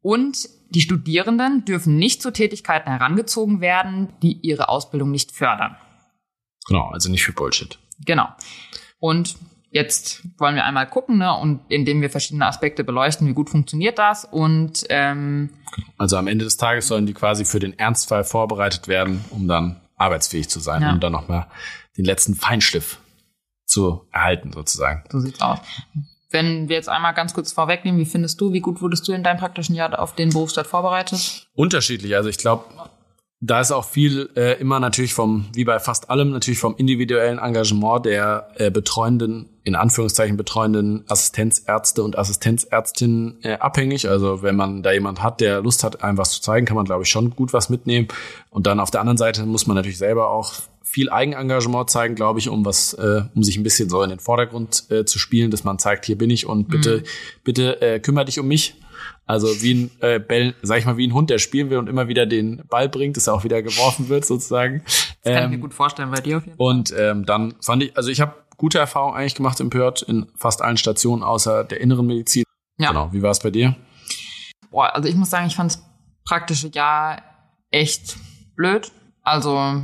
Und 0.00 0.48
die 0.70 0.80
Studierenden 0.80 1.64
dürfen 1.64 1.96
nicht 1.96 2.22
zu 2.22 2.32
Tätigkeiten 2.32 2.88
herangezogen 2.88 3.60
werden, 3.60 4.12
die 4.22 4.38
ihre 4.42 4.68
Ausbildung 4.68 5.10
nicht 5.10 5.32
fördern. 5.32 5.76
Genau, 6.68 6.90
also 6.90 7.10
nicht 7.10 7.24
für 7.24 7.32
Bullshit. 7.32 7.78
Genau. 8.04 8.28
Und 9.00 9.36
jetzt 9.70 10.22
wollen 10.38 10.54
wir 10.54 10.64
einmal 10.64 10.88
gucken, 10.88 11.18
ne, 11.18 11.34
und 11.34 11.60
indem 11.68 12.00
wir 12.00 12.10
verschiedene 12.10 12.46
Aspekte 12.46 12.84
beleuchten, 12.84 13.26
wie 13.26 13.34
gut 13.34 13.50
funktioniert 13.50 13.98
das 13.98 14.24
und 14.24 14.84
ähm, 14.88 15.50
also 15.96 16.16
am 16.16 16.26
Ende 16.26 16.44
des 16.44 16.56
Tages 16.56 16.88
sollen 16.88 17.06
die 17.06 17.14
quasi 17.14 17.44
für 17.44 17.58
den 17.58 17.78
Ernstfall 17.78 18.24
vorbereitet 18.24 18.88
werden, 18.88 19.24
um 19.30 19.48
dann 19.48 19.80
arbeitsfähig 19.96 20.48
zu 20.48 20.60
sein 20.60 20.82
ja. 20.82 20.92
und 20.92 21.02
dann 21.02 21.12
nochmal 21.12 21.46
den 21.96 22.04
letzten 22.04 22.34
Feinschliff 22.34 22.98
zu 23.66 24.06
erhalten, 24.12 24.52
sozusagen. 24.52 25.04
So 25.10 25.20
sieht's 25.20 25.40
aus. 25.40 25.58
Wenn 26.30 26.68
wir 26.68 26.76
jetzt 26.76 26.88
einmal 26.88 27.14
ganz 27.14 27.34
kurz 27.34 27.52
vorwegnehmen, 27.52 28.00
wie 28.00 28.06
findest 28.06 28.40
du, 28.40 28.52
wie 28.52 28.60
gut 28.60 28.80
wurdest 28.80 29.08
du 29.08 29.12
in 29.12 29.22
deinem 29.22 29.38
praktischen 29.38 29.74
Jahr 29.74 29.98
auf 29.98 30.14
den 30.14 30.30
Berufsstaat 30.30 30.66
vorbereitet? 30.66 31.48
Unterschiedlich. 31.54 32.14
Also 32.16 32.28
ich 32.28 32.38
glaube, 32.38 32.64
da 33.40 33.60
ist 33.60 33.70
auch 33.70 33.84
viel 33.84 34.30
äh, 34.34 34.60
immer 34.60 34.80
natürlich 34.80 35.14
vom, 35.14 35.46
wie 35.54 35.64
bei 35.64 35.78
fast 35.78 36.10
allem, 36.10 36.32
natürlich 36.32 36.58
vom 36.58 36.74
individuellen 36.76 37.38
Engagement 37.38 38.04
der 38.04 38.48
äh, 38.56 38.70
betreuenden, 38.70 39.48
in 39.62 39.76
Anführungszeichen 39.76 40.36
betreuenden 40.36 41.04
Assistenzärzte 41.08 42.02
und 42.02 42.18
Assistenzärztinnen 42.18 43.38
äh, 43.42 43.54
abhängig. 43.54 44.08
Also 44.08 44.42
wenn 44.42 44.56
man 44.56 44.82
da 44.82 44.90
jemand 44.90 45.22
hat, 45.22 45.40
der 45.40 45.60
Lust 45.60 45.84
hat, 45.84 46.02
einem 46.02 46.18
was 46.18 46.32
zu 46.32 46.42
zeigen, 46.42 46.66
kann 46.66 46.74
man, 46.74 46.84
glaube 46.84 47.04
ich, 47.04 47.10
schon 47.10 47.30
gut 47.30 47.52
was 47.52 47.70
mitnehmen. 47.70 48.08
Und 48.50 48.66
dann 48.66 48.80
auf 48.80 48.90
der 48.90 49.02
anderen 49.02 49.18
Seite 49.18 49.46
muss 49.46 49.68
man 49.68 49.76
natürlich 49.76 49.98
selber 49.98 50.30
auch 50.30 50.54
viel 50.82 51.10
Eigenengagement 51.10 51.90
zeigen, 51.90 52.16
glaube 52.16 52.40
ich, 52.40 52.48
um 52.48 52.64
was, 52.64 52.94
äh, 52.94 53.22
um 53.36 53.44
sich 53.44 53.56
ein 53.56 53.62
bisschen 53.62 53.88
so 53.88 54.02
in 54.02 54.10
den 54.10 54.18
Vordergrund 54.18 54.90
äh, 54.90 55.04
zu 55.04 55.20
spielen, 55.20 55.52
dass 55.52 55.62
man 55.62 55.78
zeigt, 55.78 56.06
hier 56.06 56.18
bin 56.18 56.30
ich 56.30 56.46
und 56.46 56.68
bitte, 56.68 56.98
mhm. 56.98 57.02
bitte 57.44 57.82
äh, 57.82 58.00
kümmere 58.00 58.24
dich 58.24 58.40
um 58.40 58.48
mich. 58.48 58.74
Also 59.28 59.46
wie 59.62 59.74
ein 59.74 59.90
äh, 60.00 60.18
Bell, 60.18 60.54
sag 60.62 60.78
ich 60.78 60.86
mal, 60.86 60.96
wie 60.96 61.06
ein 61.06 61.12
Hund, 61.12 61.28
der 61.28 61.38
spielen 61.38 61.68
will 61.68 61.76
und 61.76 61.86
immer 61.86 62.08
wieder 62.08 62.24
den 62.24 62.62
Ball 62.66 62.88
bringt, 62.88 63.18
dass 63.18 63.26
er 63.26 63.34
auch 63.34 63.44
wieder 63.44 63.62
geworfen 63.62 64.08
wird, 64.08 64.24
sozusagen. 64.24 64.82
Das 64.86 65.16
kann 65.22 65.34
ähm, 65.34 65.42
ich 65.42 65.48
mir 65.50 65.54
ähm, 65.56 65.60
gut 65.60 65.74
vorstellen 65.74 66.10
bei 66.10 66.20
dir 66.20 66.38
auf 66.38 66.46
jeden 66.46 66.56
Fall. 66.56 66.66
Und 66.66 66.94
ähm, 66.96 67.26
dann 67.26 67.54
fand 67.60 67.82
ich, 67.82 67.96
also 67.96 68.10
ich 68.10 68.22
habe 68.22 68.34
gute 68.56 68.78
Erfahrungen 68.78 69.14
eigentlich 69.14 69.34
gemacht 69.34 69.60
im 69.60 69.68
Pört 69.68 70.00
in 70.00 70.26
fast 70.34 70.62
allen 70.62 70.78
Stationen 70.78 71.22
außer 71.22 71.64
der 71.64 71.80
inneren 71.80 72.06
Medizin. 72.06 72.44
Ja. 72.78 72.88
Genau. 72.88 73.12
Wie 73.12 73.22
war 73.22 73.30
es 73.30 73.40
bei 73.40 73.50
dir? 73.50 73.76
Boah, 74.70 74.94
also 74.94 75.08
ich 75.08 75.14
muss 75.14 75.28
sagen, 75.28 75.46
ich 75.46 75.56
fand 75.56 75.72
das 75.72 75.82
praktische 76.24 76.68
Jahr 76.68 77.22
echt 77.70 78.16
blöd. 78.56 78.90
Also 79.22 79.82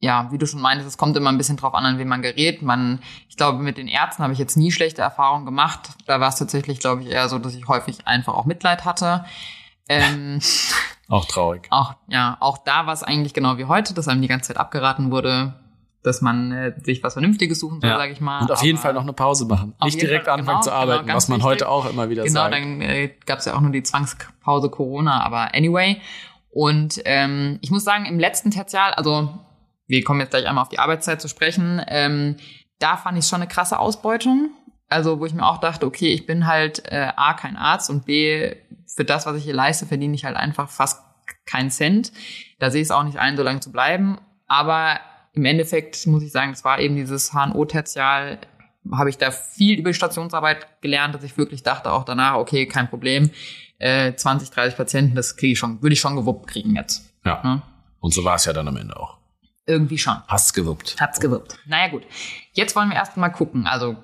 ja, 0.00 0.28
wie 0.30 0.38
du 0.38 0.46
schon 0.46 0.60
meintest, 0.60 0.88
es 0.88 0.96
kommt 0.96 1.16
immer 1.16 1.30
ein 1.30 1.38
bisschen 1.38 1.56
drauf 1.56 1.74
an, 1.74 1.84
an 1.84 1.98
wen 1.98 2.08
man 2.08 2.22
gerät. 2.22 2.62
Man, 2.62 3.00
ich 3.28 3.36
glaube, 3.36 3.58
mit 3.58 3.78
den 3.78 3.88
Ärzten 3.88 4.22
habe 4.22 4.32
ich 4.32 4.38
jetzt 4.38 4.56
nie 4.56 4.70
schlechte 4.70 5.02
Erfahrungen 5.02 5.44
gemacht. 5.44 5.90
Da 6.06 6.20
war 6.20 6.28
es 6.28 6.36
tatsächlich, 6.36 6.78
glaube 6.78 7.02
ich, 7.02 7.10
eher 7.10 7.28
so, 7.28 7.38
dass 7.38 7.54
ich 7.54 7.66
häufig 7.66 8.06
einfach 8.06 8.34
auch 8.34 8.44
Mitleid 8.44 8.84
hatte. 8.84 9.24
Ähm, 9.88 10.40
auch 11.08 11.24
traurig. 11.24 11.66
Auch, 11.70 11.94
ja, 12.06 12.36
auch 12.38 12.58
da 12.58 12.86
war 12.86 12.92
es 12.92 13.02
eigentlich 13.02 13.34
genau 13.34 13.58
wie 13.58 13.64
heute, 13.64 13.92
dass 13.92 14.06
einem 14.06 14.22
die 14.22 14.28
ganze 14.28 14.48
Zeit 14.48 14.56
abgeraten 14.56 15.10
wurde, 15.10 15.54
dass 16.04 16.20
man 16.20 16.52
äh, 16.52 16.74
sich 16.80 17.02
was 17.02 17.14
Vernünftiges 17.14 17.58
suchen 17.58 17.80
soll, 17.80 17.90
ja. 17.90 17.98
sage 17.98 18.12
ich 18.12 18.20
mal. 18.20 18.42
Und 18.42 18.52
auf 18.52 18.62
jeden 18.62 18.78
Fall 18.78 18.92
noch 18.94 19.02
eine 19.02 19.12
Pause 19.12 19.46
machen. 19.46 19.74
Nicht 19.82 20.00
direkt 20.00 20.26
Fall, 20.26 20.34
anfangen 20.38 20.60
genau, 20.60 20.62
zu 20.62 20.72
arbeiten, 20.72 21.06
genau, 21.06 21.16
was 21.16 21.26
man 21.26 21.38
wichtig. 21.38 21.50
heute 21.50 21.68
auch 21.68 21.90
immer 21.90 22.08
wieder 22.08 22.22
genau, 22.22 22.42
sagt. 22.42 22.54
Genau, 22.54 22.68
dann 22.68 22.82
äh, 22.82 23.10
gab 23.26 23.40
es 23.40 23.46
ja 23.46 23.56
auch 23.56 23.60
nur 23.60 23.72
die 23.72 23.82
Zwangspause 23.82 24.70
Corona, 24.70 25.24
aber 25.24 25.56
anyway. 25.56 26.00
Und 26.50 27.02
ähm, 27.04 27.58
ich 27.62 27.72
muss 27.72 27.82
sagen, 27.82 28.06
im 28.06 28.20
letzten 28.20 28.52
Tertial, 28.52 28.92
also 28.92 29.28
wir 29.88 30.04
kommen 30.04 30.20
jetzt 30.20 30.30
gleich 30.30 30.46
einmal 30.46 30.62
auf 30.62 30.68
die 30.68 30.78
Arbeitszeit 30.78 31.20
zu 31.20 31.28
sprechen, 31.28 31.82
ähm, 31.88 32.36
da 32.78 32.96
fand 32.96 33.18
ich 33.18 33.26
schon 33.26 33.40
eine 33.40 33.48
krasse 33.48 33.78
Ausbeutung. 33.78 34.50
Also 34.90 35.20
wo 35.20 35.26
ich 35.26 35.34
mir 35.34 35.44
auch 35.44 35.58
dachte, 35.58 35.84
okay, 35.86 36.12
ich 36.12 36.24
bin 36.24 36.46
halt 36.46 36.82
äh, 36.86 37.10
A, 37.16 37.34
kein 37.34 37.56
Arzt 37.56 37.90
und 37.90 38.06
B, 38.06 38.54
für 38.86 39.04
das, 39.04 39.26
was 39.26 39.36
ich 39.36 39.44
hier 39.44 39.54
leiste, 39.54 39.84
verdiene 39.84 40.14
ich 40.14 40.24
halt 40.24 40.36
einfach 40.36 40.70
fast 40.70 41.02
keinen 41.44 41.70
Cent. 41.70 42.12
Da 42.58 42.70
sehe 42.70 42.80
ich 42.80 42.86
es 42.86 42.90
auch 42.90 43.02
nicht 43.02 43.18
ein, 43.18 43.36
so 43.36 43.42
lange 43.42 43.60
zu 43.60 43.70
bleiben. 43.70 44.18
Aber 44.46 44.98
im 45.34 45.44
Endeffekt 45.44 46.06
muss 46.06 46.22
ich 46.22 46.32
sagen, 46.32 46.52
es 46.52 46.64
war 46.64 46.78
eben 46.78 46.96
dieses 46.96 47.32
HNO-Tertial, 47.32 48.38
habe 48.90 49.10
ich 49.10 49.18
da 49.18 49.30
viel 49.30 49.78
über 49.78 49.90
die 49.90 49.94
Stationsarbeit 49.94 50.80
gelernt, 50.80 51.14
dass 51.14 51.22
ich 51.22 51.36
wirklich 51.36 51.62
dachte 51.62 51.92
auch 51.92 52.04
danach, 52.04 52.36
okay, 52.36 52.66
kein 52.66 52.88
Problem, 52.88 53.30
äh, 53.78 54.14
20, 54.14 54.50
30 54.50 54.76
Patienten, 54.76 55.14
das 55.14 55.36
kriege 55.36 55.52
ich 55.52 55.58
schon, 55.58 55.82
würde 55.82 55.92
ich 55.92 56.00
schon 56.00 56.16
gewuppt 56.16 56.48
kriegen 56.48 56.74
jetzt. 56.74 57.12
Ja. 57.24 57.40
ja? 57.44 57.62
Und 58.00 58.14
so 58.14 58.24
war 58.24 58.36
es 58.36 58.46
ja 58.46 58.54
dann 58.54 58.66
am 58.68 58.76
Ende 58.76 58.98
auch. 58.98 59.17
Irgendwie 59.68 59.98
schon. 59.98 60.16
Hat's 60.26 60.54
gewuppt. 60.54 60.96
Hat's 60.98 61.20
gewuppt. 61.20 61.58
Naja 61.66 61.88
gut. 61.88 62.02
Jetzt 62.52 62.74
wollen 62.74 62.88
wir 62.88 62.96
erst 62.96 63.18
mal 63.18 63.28
gucken. 63.28 63.66
Also 63.66 63.96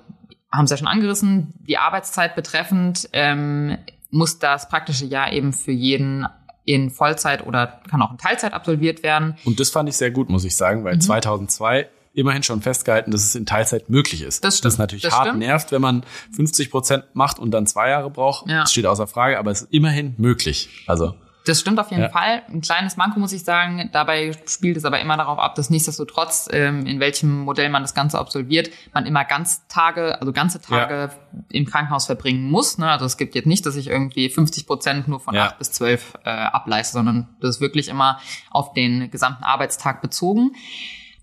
haben 0.51 0.65
es 0.65 0.71
ja 0.71 0.77
schon 0.77 0.87
angerissen, 0.87 1.53
die 1.67 1.79
Arbeitszeit 1.79 2.35
betreffend 2.35 3.09
ähm, 3.13 3.77
muss 4.11 4.37
das 4.37 4.69
praktische 4.69 5.05
Jahr 5.05 5.33
eben 5.33 5.53
für 5.53 5.71
jeden 5.71 6.27
in 6.65 6.91
Vollzeit 6.91 7.45
oder 7.45 7.81
kann 7.89 8.01
auch 8.01 8.11
in 8.11 8.17
Teilzeit 8.19 8.53
absolviert 8.53 9.01
werden. 9.03 9.35
Und 9.43 9.59
das 9.59 9.71
fand 9.71 9.89
ich 9.89 9.97
sehr 9.97 10.11
gut, 10.11 10.29
muss 10.29 10.45
ich 10.45 10.55
sagen, 10.55 10.83
weil 10.83 10.95
mhm. 10.95 11.01
2002 11.01 11.89
immerhin 12.13 12.43
schon 12.43 12.61
festgehalten, 12.61 13.11
dass 13.11 13.23
es 13.23 13.35
in 13.35 13.47
Teilzeit 13.47 13.89
möglich 13.89 14.21
ist. 14.21 14.43
Das, 14.43 14.57
stimmt. 14.57 14.73
das 14.73 14.77
natürlich 14.77 15.03
das 15.03 15.13
hart 15.13 15.27
stimmt. 15.27 15.39
nervt, 15.39 15.71
wenn 15.71 15.81
man 15.81 16.03
50 16.35 16.71
Prozent 16.71 17.03
macht 17.13 17.39
und 17.39 17.51
dann 17.51 17.67
zwei 17.67 17.89
Jahre 17.89 18.09
braucht. 18.09 18.47
Ja. 18.47 18.61
Das 18.61 18.71
steht 18.71 18.85
außer 18.85 19.07
Frage, 19.07 19.39
aber 19.39 19.51
es 19.51 19.63
ist 19.63 19.73
immerhin 19.73 20.13
möglich. 20.17 20.69
Also 20.87 21.15
das 21.45 21.59
stimmt 21.59 21.79
auf 21.79 21.91
jeden 21.91 22.03
ja. 22.03 22.09
Fall. 22.09 22.43
Ein 22.49 22.61
kleines 22.61 22.97
Manko 22.97 23.19
muss 23.19 23.31
ich 23.31 23.43
sagen. 23.43 23.89
Dabei 23.93 24.31
spielt 24.47 24.77
es 24.77 24.85
aber 24.85 24.99
immer 24.99 25.15
darauf 25.15 25.39
ab, 25.39 25.55
dass 25.55 25.69
nichtsdestotrotz, 25.69 26.47
ähm, 26.51 26.85
in 26.85 26.99
welchem 26.99 27.41
Modell 27.41 27.69
man 27.69 27.83
das 27.83 27.93
Ganze 27.93 28.19
absolviert, 28.19 28.69
man 28.93 29.05
immer 29.05 29.23
ganz 29.25 29.67
Tage, 29.67 30.19
also 30.19 30.33
ganze 30.33 30.61
Tage 30.61 30.93
ja. 31.11 31.39
im 31.49 31.65
Krankenhaus 31.65 32.07
verbringen 32.07 32.49
muss. 32.49 32.77
Ne? 32.77 32.89
Also 32.89 33.05
es 33.05 33.17
gibt 33.17 33.35
jetzt 33.35 33.45
nicht, 33.45 33.65
dass 33.65 33.75
ich 33.75 33.87
irgendwie 33.87 34.29
50 34.29 34.65
Prozent 34.65 35.07
nur 35.07 35.19
von 35.19 35.35
ja. 35.35 35.47
8 35.47 35.59
bis 35.59 35.71
12 35.71 36.15
äh, 36.23 36.29
ableiste, 36.29 36.93
sondern 36.93 37.29
das 37.41 37.55
ist 37.55 37.61
wirklich 37.61 37.87
immer 37.87 38.19
auf 38.49 38.73
den 38.73 39.11
gesamten 39.11 39.43
Arbeitstag 39.43 40.01
bezogen. 40.01 40.51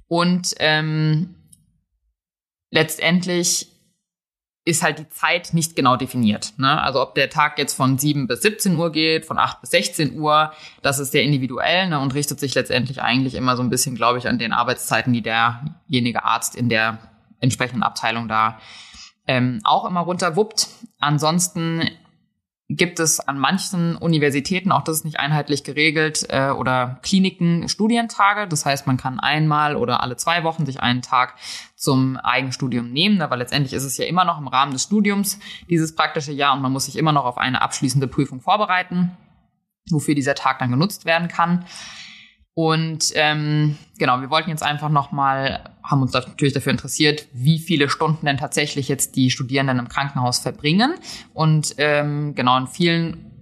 Und 0.08 0.54
ähm, 0.58 1.34
letztendlich 2.70 3.71
ist 4.64 4.82
halt 4.82 5.00
die 5.00 5.08
Zeit 5.08 5.54
nicht 5.54 5.74
genau 5.74 5.96
definiert. 5.96 6.52
Ne? 6.56 6.80
Also 6.80 7.02
ob 7.02 7.14
der 7.14 7.30
Tag 7.30 7.58
jetzt 7.58 7.74
von 7.74 7.98
7 7.98 8.28
bis 8.28 8.42
17 8.42 8.76
Uhr 8.76 8.92
geht, 8.92 9.24
von 9.24 9.38
8 9.38 9.60
bis 9.60 9.70
16 9.70 10.18
Uhr, 10.18 10.52
das 10.82 11.00
ist 11.00 11.10
sehr 11.10 11.24
individuell 11.24 11.88
ne? 11.88 11.98
und 11.98 12.14
richtet 12.14 12.38
sich 12.38 12.54
letztendlich 12.54 13.02
eigentlich 13.02 13.34
immer 13.34 13.56
so 13.56 13.62
ein 13.62 13.70
bisschen, 13.70 13.96
glaube 13.96 14.18
ich, 14.18 14.28
an 14.28 14.38
den 14.38 14.52
Arbeitszeiten, 14.52 15.12
die 15.12 15.22
derjenige 15.22 16.24
Arzt 16.24 16.54
in 16.54 16.68
der 16.68 16.98
entsprechenden 17.40 17.82
Abteilung 17.82 18.28
da 18.28 18.60
ähm, 19.26 19.60
auch 19.64 19.84
immer 19.84 20.00
runterwuppt. 20.00 20.68
Ansonsten 21.00 21.88
gibt 22.76 23.00
es 23.00 23.20
an 23.20 23.38
manchen 23.38 23.96
Universitäten, 23.96 24.72
auch 24.72 24.82
das 24.82 24.98
ist 24.98 25.04
nicht 25.04 25.20
einheitlich 25.20 25.64
geregelt, 25.64 26.26
äh, 26.28 26.50
oder 26.50 26.98
Kliniken 27.02 27.68
Studientage. 27.68 28.46
Das 28.48 28.64
heißt, 28.64 28.86
man 28.86 28.96
kann 28.96 29.20
einmal 29.20 29.76
oder 29.76 30.02
alle 30.02 30.16
zwei 30.16 30.44
Wochen 30.44 30.66
sich 30.66 30.80
einen 30.80 31.02
Tag 31.02 31.34
zum 31.76 32.16
Eigenstudium 32.16 32.90
nehmen, 32.90 33.20
aber 33.22 33.36
letztendlich 33.36 33.72
ist 33.72 33.84
es 33.84 33.96
ja 33.96 34.06
immer 34.06 34.24
noch 34.24 34.38
im 34.38 34.48
Rahmen 34.48 34.72
des 34.72 34.84
Studiums 34.84 35.38
dieses 35.68 35.94
praktische 35.94 36.32
Jahr 36.32 36.54
und 36.54 36.62
man 36.62 36.72
muss 36.72 36.86
sich 36.86 36.96
immer 36.96 37.12
noch 37.12 37.24
auf 37.24 37.38
eine 37.38 37.62
abschließende 37.62 38.06
Prüfung 38.06 38.40
vorbereiten, 38.40 39.16
wofür 39.90 40.14
dieser 40.14 40.34
Tag 40.34 40.58
dann 40.58 40.70
genutzt 40.70 41.04
werden 41.04 41.28
kann. 41.28 41.64
Und 42.54 43.12
ähm, 43.14 43.78
genau, 43.98 44.20
wir 44.20 44.28
wollten 44.28 44.50
jetzt 44.50 44.62
einfach 44.62 44.90
nochmal, 44.90 45.70
haben 45.82 46.02
uns 46.02 46.12
natürlich 46.12 46.52
dafür 46.52 46.72
interessiert, 46.72 47.26
wie 47.32 47.58
viele 47.58 47.88
Stunden 47.88 48.26
denn 48.26 48.36
tatsächlich 48.36 48.88
jetzt 48.88 49.16
die 49.16 49.30
Studierenden 49.30 49.78
im 49.78 49.88
Krankenhaus 49.88 50.38
verbringen. 50.38 50.94
Und 51.32 51.74
ähm, 51.78 52.34
genau, 52.34 52.58
in 52.58 52.66
vielen 52.66 53.32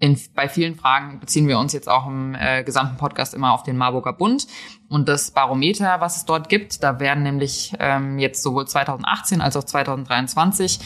in, 0.00 0.18
bei 0.34 0.48
vielen 0.48 0.76
Fragen 0.76 1.18
beziehen 1.18 1.48
wir 1.48 1.58
uns 1.58 1.72
jetzt 1.72 1.88
auch 1.88 2.06
im 2.06 2.34
äh, 2.34 2.62
gesamten 2.62 2.96
Podcast 2.96 3.34
immer 3.34 3.52
auf 3.52 3.64
den 3.64 3.76
Marburger 3.76 4.12
Bund 4.12 4.46
und 4.88 5.08
das 5.08 5.32
Barometer, 5.32 6.00
was 6.00 6.18
es 6.18 6.24
dort 6.24 6.48
gibt. 6.48 6.84
Da 6.84 7.00
werden 7.00 7.24
nämlich 7.24 7.72
ähm, 7.80 8.18
jetzt 8.18 8.42
sowohl 8.42 8.66
2018 8.66 9.40
als 9.40 9.56
auch 9.56 9.64
2023 9.64 10.78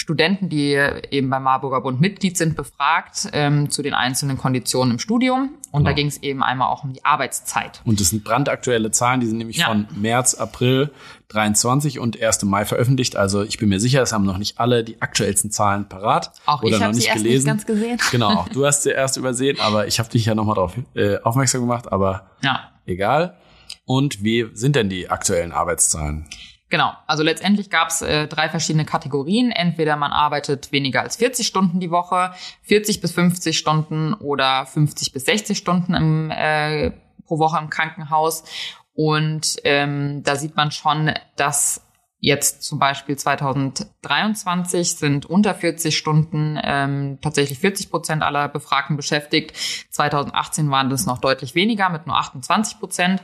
Studenten, 0.00 0.48
die 0.48 0.72
eben 1.10 1.28
beim 1.28 1.42
Marburger 1.42 1.82
Bund 1.82 2.00
Mitglied 2.00 2.34
sind, 2.34 2.56
befragt 2.56 3.28
ähm, 3.34 3.68
zu 3.68 3.82
den 3.82 3.92
einzelnen 3.92 4.38
Konditionen 4.38 4.92
im 4.94 4.98
Studium. 4.98 5.50
Und 5.72 5.80
genau. 5.80 5.90
da 5.90 5.92
ging 5.92 6.06
es 6.06 6.22
eben 6.22 6.42
einmal 6.42 6.68
auch 6.68 6.84
um 6.84 6.94
die 6.94 7.04
Arbeitszeit. 7.04 7.82
Und 7.84 8.00
das 8.00 8.08
sind 8.08 8.24
brandaktuelle 8.24 8.90
Zahlen, 8.92 9.20
die 9.20 9.26
sind 9.26 9.36
nämlich 9.36 9.58
ja. 9.58 9.66
von 9.66 9.86
März, 9.94 10.32
April 10.32 10.90
23 11.28 11.98
und 11.98 12.18
1. 12.18 12.44
Mai 12.44 12.64
veröffentlicht. 12.64 13.16
Also 13.16 13.42
ich 13.42 13.58
bin 13.58 13.68
mir 13.68 13.78
sicher, 13.78 14.00
es 14.00 14.14
haben 14.14 14.24
noch 14.24 14.38
nicht 14.38 14.58
alle 14.58 14.84
die 14.84 15.02
aktuellsten 15.02 15.50
Zahlen 15.50 15.86
parat. 15.86 16.32
Auch 16.46 16.62
oder 16.62 16.78
ich 16.78 16.82
habe 16.82 16.94
sie 16.94 17.04
erst 17.04 17.18
gelesen. 17.18 17.36
nicht 17.36 17.46
ganz 17.46 17.66
gesehen. 17.66 17.98
Genau, 18.10 18.30
auch 18.30 18.48
du 18.48 18.64
hast 18.64 18.84
sie 18.84 18.90
erst 18.92 19.18
übersehen, 19.18 19.60
aber 19.60 19.86
ich 19.86 19.98
habe 19.98 20.08
dich 20.08 20.24
ja 20.24 20.34
nochmal 20.34 20.54
darauf 20.54 20.72
äh, 20.94 21.18
aufmerksam 21.18 21.60
gemacht. 21.60 21.92
Aber 21.92 22.30
ja. 22.42 22.70
egal. 22.86 23.36
Und 23.84 24.24
wie 24.24 24.48
sind 24.54 24.76
denn 24.76 24.88
die 24.88 25.10
aktuellen 25.10 25.52
Arbeitszahlen? 25.52 26.24
Genau, 26.70 26.92
also 27.08 27.24
letztendlich 27.24 27.68
gab 27.68 27.88
es 27.88 28.00
äh, 28.00 28.28
drei 28.28 28.48
verschiedene 28.48 28.84
Kategorien. 28.84 29.50
Entweder 29.50 29.96
man 29.96 30.12
arbeitet 30.12 30.70
weniger 30.70 31.02
als 31.02 31.16
40 31.16 31.46
Stunden 31.46 31.80
die 31.80 31.90
Woche, 31.90 32.32
40 32.62 33.00
bis 33.00 33.10
50 33.12 33.58
Stunden 33.58 34.14
oder 34.14 34.66
50 34.66 35.12
bis 35.12 35.24
60 35.24 35.58
Stunden 35.58 35.94
im, 35.94 36.30
äh, 36.30 36.92
pro 37.26 37.38
Woche 37.40 37.58
im 37.58 37.70
Krankenhaus. 37.70 38.44
Und 38.94 39.56
ähm, 39.64 40.22
da 40.22 40.36
sieht 40.36 40.54
man 40.56 40.70
schon, 40.70 41.12
dass 41.34 41.82
Jetzt 42.22 42.64
zum 42.64 42.78
Beispiel 42.78 43.16
2023 43.16 44.94
sind 44.96 45.24
unter 45.24 45.54
40 45.54 45.96
Stunden 45.96 46.60
ähm, 46.62 47.18
tatsächlich 47.22 47.58
40 47.58 47.90
Prozent 47.90 48.22
aller 48.22 48.46
Befragten 48.48 48.96
beschäftigt. 48.96 49.56
2018 49.90 50.70
waren 50.70 50.90
das 50.90 51.06
noch 51.06 51.16
deutlich 51.16 51.54
weniger 51.54 51.88
mit 51.88 52.06
nur 52.06 52.18
28 52.18 52.78
Prozent. 52.78 53.22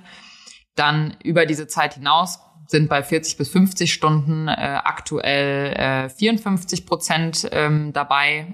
Dann 0.76 1.14
über 1.22 1.44
diese 1.44 1.66
Zeit 1.66 1.92
hinaus 1.94 2.40
sind 2.66 2.88
bei 2.88 3.02
40 3.02 3.36
bis 3.36 3.48
50 3.48 3.92
Stunden 3.92 4.48
äh, 4.48 4.52
aktuell 4.84 5.72
äh, 6.06 6.08
54 6.08 6.86
Prozent 6.86 7.48
ähm, 7.52 7.92
dabei. 7.92 8.46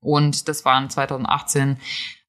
Und 0.00 0.48
das 0.48 0.64
waren 0.64 0.90
2018 0.90 1.78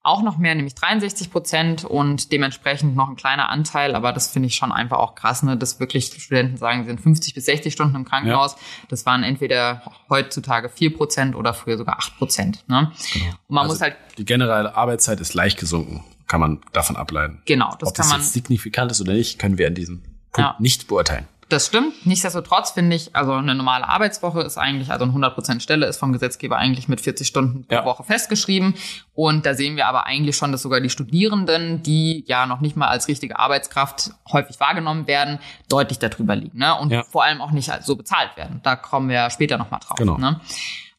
auch 0.05 0.21
noch 0.21 0.37
mehr, 0.37 0.53
nämlich 0.53 0.75
63 0.75 1.31
Prozent 1.31 1.83
und 1.83 2.31
dementsprechend 2.31 2.95
noch 2.95 3.09
ein 3.09 3.15
kleiner 3.15 3.49
Anteil, 3.49 3.95
aber 3.95 4.13
das 4.13 4.27
finde 4.27 4.47
ich 4.47 4.55
schon 4.55 4.71
einfach 4.71 4.99
auch 4.99 5.15
krass, 5.15 5.41
ne, 5.41 5.57
dass 5.57 5.79
wirklich 5.79 6.05
Studenten 6.05 6.57
sagen, 6.57 6.83
sie 6.83 6.89
sind 6.89 7.01
50 7.01 7.33
bis 7.33 7.45
60 7.45 7.73
Stunden 7.73 7.95
im 7.95 8.05
Krankenhaus. 8.05 8.53
Ja. 8.53 8.59
Das 8.89 9.05
waren 9.07 9.23
entweder 9.23 9.81
heutzutage 10.09 10.69
4 10.69 10.95
Prozent 10.95 11.35
oder 11.35 11.55
früher 11.55 11.77
sogar 11.77 11.97
8 11.97 12.17
Prozent. 12.17 12.63
Ne? 12.67 12.91
Genau. 13.13 13.25
Und 13.47 13.55
man 13.55 13.63
also 13.63 13.73
muss 13.73 13.81
halt. 13.81 13.95
Die 14.19 14.25
generelle 14.25 14.75
Arbeitszeit 14.75 15.19
ist 15.19 15.33
leicht 15.33 15.59
gesunken, 15.59 16.03
kann 16.27 16.39
man 16.39 16.61
davon 16.71 16.97
ableiten. 16.97 17.41
Genau, 17.45 17.75
das 17.79 17.89
Ob 17.89 17.95
kann 17.95 18.03
das 18.03 18.09
man. 18.09 18.21
Jetzt 18.21 18.33
signifikant 18.33 18.91
ist 18.91 19.01
oder 19.01 19.13
nicht, 19.13 19.39
können 19.39 19.57
wir 19.57 19.65
an 19.65 19.73
diesem 19.73 20.03
Punkt 20.35 20.51
ja. 20.51 20.55
nicht 20.59 20.87
beurteilen. 20.87 21.27
Das 21.47 21.67
stimmt. 21.67 22.07
Nichtsdestotrotz 22.07 22.71
finde 22.71 22.95
ich, 22.95 23.15
also 23.15 23.33
eine 23.33 23.53
normale 23.53 23.87
Arbeitswoche 23.87 24.41
ist 24.41 24.57
eigentlich, 24.57 24.89
also 24.89 25.05
eine 25.05 25.13
100% 25.13 25.59
Stelle 25.59 25.85
ist 25.85 25.97
vom 25.97 26.11
Gesetzgeber 26.11 26.57
eigentlich 26.57 26.87
mit 26.87 27.01
40 27.01 27.27
Stunden 27.27 27.67
pro 27.67 27.75
ja. 27.75 27.85
Woche 27.85 28.03
festgeschrieben. 28.03 28.73
Und 29.13 29.45
da 29.45 29.53
sehen 29.53 29.75
wir 29.75 29.85
aber 29.85 30.07
eigentlich 30.07 30.35
schon, 30.37 30.51
dass 30.51 30.63
sogar 30.63 30.81
die 30.81 30.89
Studierenden, 30.89 31.83
die 31.83 32.23
ja 32.25 32.47
noch 32.47 32.61
nicht 32.61 32.75
mal 32.75 32.87
als 32.87 33.07
richtige 33.07 33.37
Arbeitskraft 33.37 34.11
häufig 34.31 34.59
wahrgenommen 34.59 35.05
werden, 35.05 35.37
deutlich 35.69 35.99
darüber 35.99 36.35
liegen. 36.35 36.57
Ne? 36.57 36.73
Und 36.79 36.91
ja. 36.91 37.03
vor 37.03 37.23
allem 37.23 37.41
auch 37.41 37.51
nicht 37.51 37.71
so 37.83 37.95
bezahlt 37.95 38.35
werden. 38.37 38.61
Da 38.63 38.75
kommen 38.75 39.09
wir 39.09 39.29
später 39.29 39.59
nochmal 39.59 39.81
drauf. 39.81 39.97
Genau. 39.97 40.17
Ne? 40.17 40.41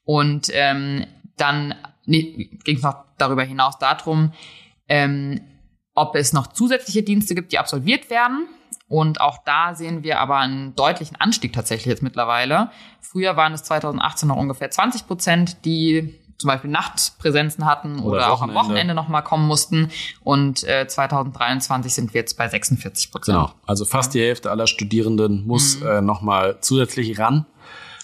Und 0.04 0.48
ähm, 0.52 1.06
dann 1.36 1.74
nee, 2.04 2.50
ging 2.62 2.76
es 2.76 2.82
noch 2.82 3.04
darüber 3.18 3.42
hinaus 3.42 3.78
darum, 3.78 4.32
ähm, 4.88 5.40
ob 5.94 6.14
es 6.14 6.32
noch 6.32 6.46
zusätzliche 6.48 7.02
Dienste 7.02 7.34
gibt, 7.34 7.50
die 7.50 7.58
absolviert 7.58 8.10
werden. 8.10 8.46
Und 8.88 9.20
auch 9.20 9.38
da 9.44 9.74
sehen 9.74 10.02
wir 10.04 10.20
aber 10.20 10.38
einen 10.38 10.76
deutlichen 10.76 11.16
Anstieg 11.16 11.52
tatsächlich 11.52 11.86
jetzt 11.86 12.02
mittlerweile. 12.02 12.70
Früher 13.00 13.36
waren 13.36 13.52
es 13.52 13.64
2018 13.64 14.28
noch 14.28 14.36
ungefähr 14.36 14.70
20 14.70 15.06
Prozent, 15.06 15.64
die 15.64 16.20
zum 16.38 16.48
Beispiel 16.48 16.70
Nachtpräsenzen 16.70 17.64
hatten 17.64 17.98
oder, 17.98 18.10
oder 18.10 18.32
auch 18.32 18.42
am 18.42 18.54
Wochenende 18.54 18.94
nochmal 18.94 19.22
kommen 19.22 19.46
mussten. 19.46 19.90
Und 20.22 20.64
äh, 20.64 20.86
2023 20.86 21.92
sind 21.92 22.14
wir 22.14 22.20
jetzt 22.20 22.36
bei 22.36 22.48
46 22.48 23.10
Prozent. 23.10 23.36
Genau, 23.36 23.52
also 23.66 23.84
fast 23.84 24.14
die 24.14 24.20
Hälfte 24.20 24.50
aller 24.50 24.66
Studierenden 24.66 25.46
muss 25.46 25.80
mhm. 25.80 25.86
äh, 25.86 26.00
nochmal 26.02 26.58
zusätzlich 26.60 27.18
ran. 27.18 27.46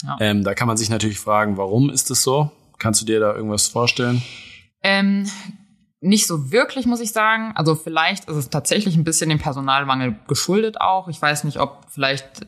Ja. 0.03 0.17
Ähm, 0.21 0.45
da 0.45 0.55
kann 0.55 0.67
man 0.67 0.77
sich 0.77 0.89
natürlich 0.89 1.21
fragen, 1.21 1.57
warum 1.57 1.91
ist 1.91 2.11
es 2.11 2.23
so? 2.23 2.51
Kannst 2.79 3.01
du 3.03 3.07
dir 3.07 3.21
da 3.21 3.35
irgendwas 3.35 3.69
vorstellen? 3.69 4.23
Ähm, 4.83 5.31
nicht 6.03 6.27
so 6.27 6.51
wirklich, 6.51 6.85
muss 6.85 7.01
ich 7.01 7.13
sagen. 7.13 7.53
Also 7.55 7.75
vielleicht 7.75 8.29
ist 8.29 8.37
es 8.37 8.51
tatsächlich 8.51 8.97
ein 8.97 9.05
bisschen 9.05 9.31
dem 9.31 9.39
Personalmangel 9.39 10.17
geschuldet 10.27 10.81
auch. 10.81 11.09
Ich 11.09 11.23
weiß 11.23 11.45
nicht, 11.45 11.59
ob 11.59 11.87
vielleicht 11.89 12.45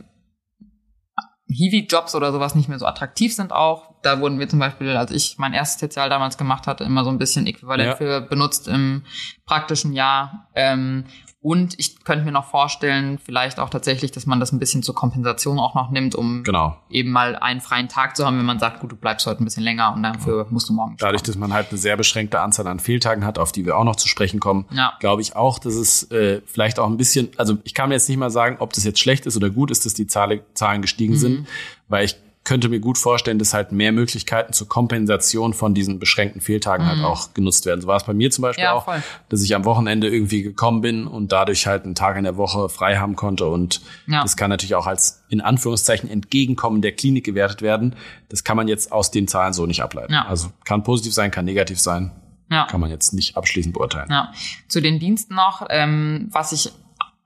Hiwi-Jobs 1.47 2.15
oder 2.17 2.33
sowas 2.33 2.55
nicht 2.57 2.69
mehr 2.69 2.79
so 2.79 2.87
attraktiv 2.87 3.35
sind 3.35 3.53
auch. 3.53 3.95
Da 4.03 4.21
wurden 4.21 4.41
wir 4.41 4.49
zum 4.49 4.59
Beispiel, 4.59 4.97
als 4.97 5.13
ich 5.13 5.37
mein 5.39 5.53
erstes 5.53 5.81
Sozial 5.81 6.11
damals 6.11 6.37
gemacht 6.37 6.67
hatte, 6.67 6.83
immer 6.85 7.05
so 7.05 7.11
ein 7.11 7.19
bisschen 7.19 7.47
äquivalent 7.47 7.91
ja. 7.91 7.97
für 7.97 8.21
benutzt 8.23 8.67
im 8.67 9.05
praktischen 9.47 9.93
Jahr. 9.93 10.49
Ähm, 10.57 11.05
und 11.45 11.79
ich 11.79 12.03
könnte 12.05 12.25
mir 12.25 12.33
noch 12.33 12.47
vorstellen, 12.47 13.19
vielleicht 13.23 13.61
auch 13.61 13.69
tatsächlich, 13.69 14.11
dass 14.11 14.25
man 14.25 14.41
das 14.41 14.53
ein 14.53 14.59
bisschen 14.59 14.83
zur 14.83 14.95
Kompensation 14.95 15.59
auch 15.59 15.75
noch 15.75 15.91
nimmt, 15.91 16.15
um 16.15 16.43
genau. 16.43 16.79
eben 16.89 17.11
mal 17.11 17.37
einen 17.37 17.61
freien 17.61 17.91
Tag 17.91 18.17
zu 18.17 18.25
haben, 18.25 18.39
wenn 18.39 18.47
man 18.47 18.59
sagt, 18.59 18.81
gut, 18.81 18.93
du 18.93 18.97
bleibst 18.97 19.27
heute 19.27 19.43
ein 19.43 19.45
bisschen 19.45 19.63
länger 19.63 19.93
und 19.93 20.03
dafür 20.03 20.47
musst 20.49 20.71
du 20.71 20.73
morgen. 20.73 20.97
Dadurch, 20.99 21.23
dass 21.23 21.37
man 21.37 21.53
halt 21.53 21.69
eine 21.69 21.77
sehr 21.77 21.99
beschränkte 21.99 22.41
Anzahl 22.41 22.67
an 22.67 22.81
Fehltagen 22.81 23.27
hat, 23.27 23.39
auf 23.39 23.53
die 23.53 23.67
wir 23.67 23.77
auch 23.77 23.85
noch 23.85 23.97
zu 23.97 24.09
sprechen 24.09 24.41
kommen, 24.41 24.65
ja. 24.71 24.95
glaube 25.01 25.21
ich 25.21 25.37
auch, 25.37 25.59
dass 25.59 25.75
es 25.75 26.11
äh, 26.11 26.41
vielleicht 26.47 26.79
auch 26.79 26.87
ein 26.87 26.97
bisschen, 26.97 27.29
also 27.37 27.59
ich 27.65 27.75
kann 27.75 27.91
mir 27.91 27.97
jetzt 27.97 28.09
nicht 28.09 28.17
mal 28.17 28.31
sagen, 28.31 28.57
ob 28.61 28.73
das 28.73 28.85
jetzt 28.85 28.99
schlecht 28.99 29.27
ist 29.27 29.37
oder 29.37 29.51
gut 29.51 29.71
ist, 29.71 29.85
dass 29.85 29.93
die 29.93 30.07
Zahlen 30.07 30.81
gestiegen 30.81 31.13
mhm. 31.13 31.19
sind, 31.19 31.49
weil 31.89 32.07
ich 32.07 32.17
könnte 32.45 32.69
mir 32.69 32.79
gut 32.79 32.99
vorstellen, 32.99 33.39
dass 33.39 33.55
halt 33.55 33.73
mehr 33.73 33.91
Möglichkeiten 33.91 34.53
zur 34.53 34.69
Kompensation 34.69 35.55
von 35.55 35.73
diesen 35.73 35.99
beschränkten 35.99 36.43
Fehltagen 36.43 36.87
halt 36.87 36.99
mhm. 36.99 37.03
halt 37.05 37.13
auch 37.13 37.35
genutzt 37.35 37.65
werden. 37.65 37.81
So 37.81 37.87
war 37.87 37.97
es 37.97 38.05
bei 38.05 38.13
mir 38.13 38.31
zum 38.31 38.43
Beispiel 38.43 38.65
ja, 38.65 38.75
auch, 38.75 38.85
voll. 38.85 39.03
dass 39.31 39.43
ich 39.43 39.55
am 39.55 39.65
Wochenende 39.65 40.09
irgendwie 40.09 40.43
gekommen 40.43 40.83
bin 40.83 41.07
und 41.07 41.33
dadurch 41.33 41.67
halt 41.67 41.85
einen 41.85 41.95
Tag 41.95 42.19
in 42.19 42.25
der 42.25 42.37
Woche 42.37 42.69
frei 42.69 42.97
haben 42.97 43.17
konnte. 43.17 43.47
Und 43.47 43.81
ja. 44.07 44.23
das 44.23 44.37
kann 44.37 44.51
natürlich 44.51 44.75
auch 44.75 44.87
als 44.87 45.25
in 45.31 45.41
Anführungszeichen 45.41 46.11
Entgegenkommen 46.11 46.83
der 46.83 46.93
Klinik 46.93 47.25
gewertet 47.25 47.63
werden. 47.63 47.97
Das 48.29 48.45
kann 48.45 48.59
man 48.59 48.69
jetzt 48.69 48.93
aus 48.93 49.11
den 49.11 49.27
Zahlen 49.27 49.55
so 49.55 49.65
nicht 49.65 49.83
ableiten. 49.83 50.13
Ja. 50.13 50.27
Also 50.27 50.51
kann 50.67 50.83
positiv 50.85 51.15
sein, 51.15 51.31
kann 51.31 51.47
negativ 51.47 51.81
sein. 51.81 52.13
Ja. 52.51 52.67
Kann 52.67 52.81
man 52.81 52.91
jetzt 52.91 53.15
nicht 53.15 53.39
abschließend 53.39 53.73
beurteilen. 53.73 54.09
Ja. 54.11 54.33
Zu 54.69 54.83
den 54.83 54.99
Diensten 54.99 55.35
noch, 55.35 55.67
ähm, 55.71 56.29
was 56.31 56.53
ich 56.53 56.73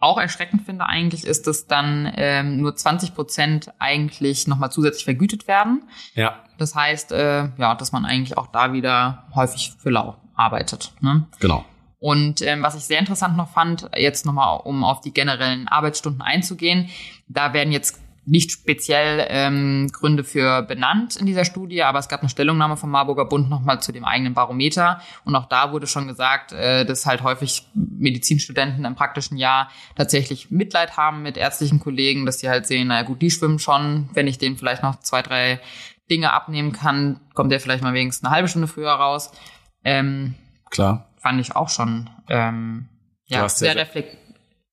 auch 0.00 0.18
erschreckend 0.18 0.62
finde 0.62 0.86
eigentlich, 0.86 1.24
ist, 1.24 1.46
dass 1.46 1.66
dann 1.66 2.12
ähm, 2.16 2.58
nur 2.60 2.76
20 2.76 3.14
Prozent 3.14 3.72
eigentlich 3.78 4.46
nochmal 4.46 4.70
zusätzlich 4.70 5.04
vergütet 5.04 5.48
werden. 5.48 5.82
Ja. 6.14 6.36
Das 6.56 6.74
heißt, 6.74 7.12
äh, 7.12 7.48
ja, 7.56 7.74
dass 7.74 7.92
man 7.92 8.04
eigentlich 8.04 8.38
auch 8.38 8.46
da 8.48 8.72
wieder 8.72 9.24
häufig 9.34 9.72
für 9.78 9.90
lau 9.90 10.16
arbeitet. 10.34 10.92
Ne? 11.00 11.26
Genau. 11.40 11.64
Und 12.00 12.42
ähm, 12.42 12.62
was 12.62 12.76
ich 12.76 12.84
sehr 12.84 13.00
interessant 13.00 13.36
noch 13.36 13.48
fand, 13.48 13.90
jetzt 13.96 14.24
nochmal, 14.24 14.60
um 14.62 14.84
auf 14.84 15.00
die 15.00 15.12
generellen 15.12 15.66
Arbeitsstunden 15.66 16.22
einzugehen, 16.22 16.90
da 17.26 17.52
werden 17.52 17.72
jetzt 17.72 18.00
nicht 18.28 18.52
speziell 18.52 19.26
ähm, 19.28 19.88
Gründe 19.92 20.22
für 20.22 20.62
benannt 20.62 21.16
in 21.16 21.26
dieser 21.26 21.44
Studie, 21.44 21.82
aber 21.82 21.98
es 21.98 22.08
gab 22.08 22.20
eine 22.20 22.28
Stellungnahme 22.28 22.76
vom 22.76 22.90
Marburger 22.90 23.24
Bund 23.24 23.48
nochmal 23.48 23.80
zu 23.80 23.90
dem 23.90 24.04
eigenen 24.04 24.34
Barometer. 24.34 25.00
Und 25.24 25.34
auch 25.34 25.46
da 25.46 25.72
wurde 25.72 25.86
schon 25.86 26.06
gesagt, 26.06 26.52
äh, 26.52 26.84
dass 26.84 27.06
halt 27.06 27.22
häufig 27.22 27.66
Medizinstudenten 27.74 28.84
im 28.84 28.94
praktischen 28.94 29.38
Jahr 29.38 29.70
tatsächlich 29.96 30.50
Mitleid 30.50 30.96
haben 30.96 31.22
mit 31.22 31.36
ärztlichen 31.36 31.80
Kollegen, 31.80 32.26
dass 32.26 32.38
die 32.38 32.48
halt 32.48 32.66
sehen, 32.66 32.88
naja 32.88 33.02
gut, 33.02 33.22
die 33.22 33.30
schwimmen 33.30 33.58
schon, 33.58 34.10
wenn 34.12 34.26
ich 34.26 34.38
denen 34.38 34.56
vielleicht 34.56 34.82
noch 34.82 35.00
zwei, 35.00 35.22
drei 35.22 35.60
Dinge 36.10 36.32
abnehmen 36.32 36.72
kann, 36.72 37.20
kommt 37.34 37.52
der 37.52 37.60
vielleicht 37.60 37.82
mal 37.82 37.94
wenigstens 37.94 38.26
eine 38.26 38.34
halbe 38.34 38.48
Stunde 38.48 38.68
früher 38.68 38.92
raus. 38.92 39.32
Ähm, 39.84 40.34
Klar. 40.70 41.08
Fand 41.16 41.40
ich 41.40 41.56
auch 41.56 41.68
schon 41.68 42.10
ähm, 42.28 42.88
ja, 43.26 43.48
sehr 43.48 43.74
reflektiert 43.74 44.27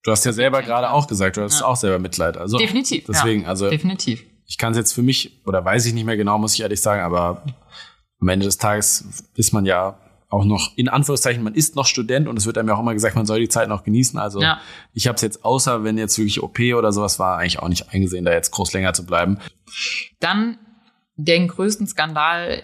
Du 0.05 0.11
hast 0.11 0.23
ja 0.23 0.31
selber 0.31 0.61
gerade 0.61 0.91
auch 0.91 1.07
gesagt, 1.07 1.35
du 1.35 1.41
hast 1.41 1.61
ja. 1.61 1.65
auch 1.65 1.75
selber 1.75 1.97
Mitleid. 1.97 2.37
Also 2.37 2.59
definitiv. 2.59 3.05
Deswegen, 3.07 3.41
ja, 3.41 3.47
also 3.47 3.71
definitiv. 3.71 4.23
Ich 4.45 4.59
kann 4.59 4.71
es 4.71 4.77
jetzt 4.77 4.93
für 4.93 5.01
mich 5.01 5.41
oder 5.47 5.65
weiß 5.65 5.87
ich 5.87 5.95
nicht 5.95 6.05
mehr 6.05 6.15
genau, 6.15 6.37
muss 6.37 6.53
ich 6.53 6.61
ehrlich 6.61 6.79
sagen, 6.79 7.01
aber 7.01 7.43
am 8.21 8.27
Ende 8.27 8.45
des 8.45 8.59
Tages 8.59 9.25
ist 9.33 9.51
man 9.51 9.65
ja 9.65 9.97
auch 10.29 10.45
noch 10.45 10.77
in 10.77 10.89
Anführungszeichen, 10.89 11.41
man 11.43 11.55
ist 11.55 11.75
noch 11.75 11.87
Student 11.87 12.27
und 12.27 12.37
es 12.37 12.45
wird 12.45 12.59
einem 12.59 12.69
ja 12.69 12.75
auch 12.75 12.81
immer 12.81 12.93
gesagt, 12.93 13.15
man 13.15 13.25
soll 13.25 13.39
die 13.39 13.49
Zeit 13.49 13.67
noch 13.67 13.83
genießen. 13.83 14.19
Also 14.19 14.41
ja. 14.41 14.61
ich 14.93 15.07
habe 15.07 15.15
es 15.15 15.23
jetzt 15.23 15.43
außer 15.43 15.83
wenn 15.83 15.97
jetzt 15.97 16.15
wirklich 16.19 16.43
OP 16.43 16.59
oder 16.59 16.91
sowas 16.91 17.17
war, 17.17 17.39
eigentlich 17.39 17.57
auch 17.57 17.67
nicht 17.67 17.91
eingesehen, 17.91 18.25
da 18.25 18.31
jetzt 18.31 18.51
groß 18.51 18.73
länger 18.73 18.93
zu 18.93 19.07
bleiben. 19.07 19.39
Dann 20.19 20.59
den 21.15 21.47
größten 21.47 21.87
Skandal 21.87 22.61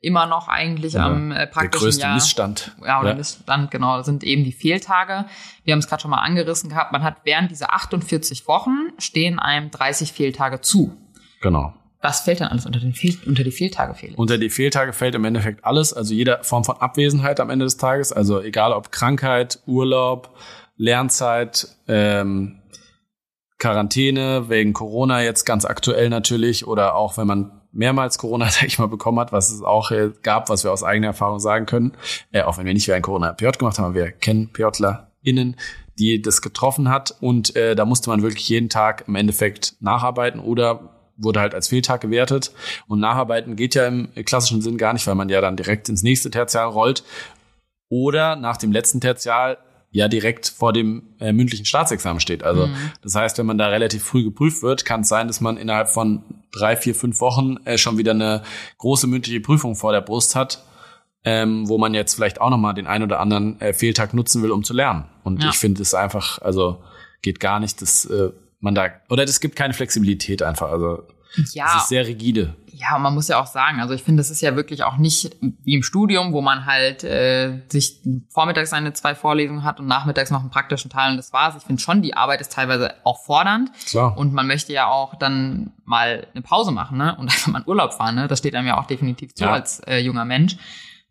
immer 0.00 0.26
noch 0.26 0.48
eigentlich 0.48 0.94
ja, 0.94 1.06
am 1.06 1.32
äh, 1.32 1.46
praktischen 1.46 1.70
der 1.70 1.80
größte 1.80 2.02
Jahr. 2.02 2.14
Missstand. 2.14 2.76
Ja, 2.84 3.00
oder 3.00 3.10
ja. 3.10 3.14
Missstand, 3.16 3.70
genau, 3.70 4.02
sind 4.02 4.24
eben 4.24 4.44
die 4.44 4.52
Fehltage. 4.52 5.26
Wir 5.64 5.72
haben 5.72 5.80
es 5.80 5.88
gerade 5.88 6.02
schon 6.02 6.10
mal 6.10 6.18
angerissen 6.22 6.70
gehabt. 6.70 6.92
Man 6.92 7.02
hat 7.02 7.18
während 7.24 7.50
dieser 7.50 7.72
48 7.72 8.46
Wochen 8.46 8.90
stehen 8.98 9.38
einem 9.38 9.70
30 9.70 10.12
Fehltage 10.12 10.60
zu. 10.60 10.96
Genau. 11.40 11.74
Was 12.02 12.22
fällt 12.22 12.40
dann 12.40 12.48
alles 12.48 12.64
unter, 12.64 12.80
den 12.80 12.94
Fehl 12.94 13.18
unter 13.26 13.44
die 13.44 13.50
Fehltage? 13.50 13.94
Felix? 13.94 14.18
Unter 14.18 14.38
die 14.38 14.48
Fehltage 14.48 14.92
fällt 14.92 15.14
im 15.14 15.24
Endeffekt 15.24 15.64
alles, 15.64 15.92
also 15.92 16.14
jede 16.14 16.38
Form 16.42 16.64
von 16.64 16.78
Abwesenheit 16.78 17.40
am 17.40 17.50
Ende 17.50 17.66
des 17.66 17.76
Tages, 17.76 18.10
also 18.12 18.40
egal 18.40 18.72
ob 18.72 18.90
Krankheit, 18.90 19.60
Urlaub, 19.66 20.34
Lernzeit, 20.76 21.68
ähm, 21.88 22.60
Quarantäne 23.58 24.48
wegen 24.48 24.72
Corona 24.72 25.22
jetzt 25.22 25.44
ganz 25.44 25.66
aktuell 25.66 26.08
natürlich 26.08 26.66
oder 26.66 26.94
auch 26.94 27.18
wenn 27.18 27.26
man 27.26 27.59
mehrmals 27.72 28.18
Corona, 28.18 28.48
sag 28.50 28.64
ich 28.64 28.78
mal, 28.78 28.88
bekommen 28.88 29.18
hat, 29.20 29.32
was 29.32 29.50
es 29.50 29.62
auch 29.62 29.90
äh, 29.90 30.10
gab, 30.22 30.48
was 30.48 30.64
wir 30.64 30.72
aus 30.72 30.82
eigener 30.82 31.08
Erfahrung 31.08 31.40
sagen 31.40 31.66
können. 31.66 31.92
Äh, 32.32 32.42
auch 32.42 32.58
wenn 32.58 32.66
wir 32.66 32.74
nicht 32.74 32.88
wie 32.88 32.92
ein 32.92 33.02
Corona-PJ 33.02 33.58
gemacht 33.58 33.78
haben, 33.78 33.94
wir 33.94 34.10
kennen 34.10 34.50
PJlerInnen, 34.52 35.56
die 35.98 36.22
das 36.22 36.42
getroffen 36.42 36.88
hat. 36.88 37.16
Und 37.20 37.56
äh, 37.56 37.74
da 37.74 37.84
musste 37.84 38.10
man 38.10 38.22
wirklich 38.22 38.48
jeden 38.48 38.68
Tag 38.68 39.04
im 39.06 39.14
Endeffekt 39.14 39.76
nacharbeiten 39.80 40.40
oder 40.40 40.96
wurde 41.16 41.40
halt 41.40 41.54
als 41.54 41.68
Fehltag 41.68 42.00
gewertet. 42.00 42.52
Und 42.88 43.00
nacharbeiten 43.00 43.56
geht 43.56 43.74
ja 43.74 43.86
im 43.86 44.08
klassischen 44.24 44.62
Sinn 44.62 44.78
gar 44.78 44.92
nicht, 44.92 45.06
weil 45.06 45.14
man 45.14 45.28
ja 45.28 45.40
dann 45.40 45.56
direkt 45.56 45.88
ins 45.88 46.02
nächste 46.02 46.30
Tertial 46.30 46.68
rollt. 46.68 47.04
Oder 47.88 48.36
nach 48.36 48.56
dem 48.56 48.72
letzten 48.72 49.00
Tertial 49.00 49.58
ja 49.90 50.08
direkt 50.08 50.48
vor 50.48 50.72
dem 50.72 51.02
äh, 51.18 51.32
mündlichen 51.32 51.66
Staatsexamen 51.66 52.20
steht. 52.20 52.44
Also 52.44 52.68
mhm. 52.68 52.74
das 53.02 53.14
heißt, 53.14 53.38
wenn 53.38 53.46
man 53.46 53.58
da 53.58 53.68
relativ 53.68 54.04
früh 54.04 54.22
geprüft 54.22 54.62
wird, 54.62 54.84
kann 54.84 55.00
es 55.00 55.08
sein, 55.08 55.26
dass 55.26 55.40
man 55.40 55.56
innerhalb 55.56 55.88
von 55.88 56.22
drei, 56.52 56.76
vier, 56.76 56.94
fünf 56.94 57.20
Wochen 57.20 57.56
äh, 57.64 57.76
schon 57.76 57.98
wieder 57.98 58.12
eine 58.12 58.42
große 58.78 59.06
mündliche 59.06 59.40
Prüfung 59.40 59.74
vor 59.74 59.92
der 59.92 60.00
Brust 60.00 60.36
hat, 60.36 60.64
ähm, 61.24 61.68
wo 61.68 61.76
man 61.76 61.92
jetzt 61.94 62.14
vielleicht 62.14 62.40
auch 62.40 62.50
nochmal 62.50 62.74
den 62.74 62.86
ein 62.86 63.02
oder 63.02 63.20
anderen 63.20 63.60
äh, 63.60 63.72
Fehltag 63.72 64.14
nutzen 64.14 64.42
will, 64.42 64.52
um 64.52 64.62
zu 64.62 64.74
lernen. 64.74 65.04
Und 65.24 65.42
ja. 65.42 65.50
ich 65.50 65.56
finde 65.56 65.82
es 65.82 65.92
einfach, 65.92 66.40
also 66.40 66.82
geht 67.22 67.40
gar 67.40 67.58
nicht. 67.58 67.82
Das 67.82 68.04
äh, 68.04 68.30
man 68.60 68.74
da, 68.74 68.90
oder 69.08 69.24
es 69.24 69.40
gibt 69.40 69.56
keine 69.56 69.74
Flexibilität 69.74 70.42
einfach. 70.42 70.70
Also 70.70 71.02
Ja. 71.52 71.76
es 71.76 71.82
ist 71.82 71.88
sehr 71.88 72.06
rigide. 72.06 72.54
Ja, 72.72 72.96
und 72.96 73.02
man 73.02 73.14
muss 73.14 73.28
ja 73.28 73.40
auch 73.40 73.46
sagen, 73.46 73.80
also 73.80 73.94
ich 73.94 74.02
finde, 74.02 74.20
das 74.20 74.30
ist 74.30 74.40
ja 74.40 74.56
wirklich 74.56 74.84
auch 74.84 74.96
nicht 74.96 75.36
wie 75.64 75.74
im 75.74 75.82
Studium, 75.82 76.32
wo 76.32 76.40
man 76.40 76.66
halt 76.66 77.04
äh, 77.04 77.60
sich 77.68 77.98
vormittags 78.28 78.70
seine 78.70 78.92
zwei 78.92 79.14
Vorlesungen 79.14 79.64
hat 79.64 79.80
und 79.80 79.86
nachmittags 79.86 80.30
noch 80.30 80.40
einen 80.40 80.50
praktischen 80.50 80.90
Teil 80.90 81.10
und 81.10 81.16
das 81.16 81.32
war's. 81.32 81.56
Ich 81.56 81.64
finde 81.64 81.82
schon, 81.82 82.02
die 82.02 82.14
Arbeit 82.14 82.40
ist 82.40 82.52
teilweise 82.52 82.94
auch 83.04 83.22
fordernd 83.24 83.70
Klar. 83.86 84.16
und 84.16 84.32
man 84.32 84.46
möchte 84.46 84.72
ja 84.72 84.86
auch 84.86 85.14
dann 85.16 85.72
mal 85.84 86.26
eine 86.32 86.42
Pause 86.42 86.70
machen 86.70 86.98
ne? 86.98 87.16
und 87.16 87.28
einfach 87.30 87.48
mal 87.48 87.58
in 87.60 87.68
Urlaub 87.68 87.92
fahren. 87.94 88.14
Ne? 88.14 88.28
Das 88.28 88.38
steht 88.38 88.54
einem 88.54 88.66
ja 88.68 88.78
auch 88.78 88.86
definitiv 88.86 89.34
zu 89.34 89.44
Ja. 89.44 89.52
als 89.52 89.80
äh, 89.80 89.98
junger 89.98 90.24
Mensch 90.24 90.56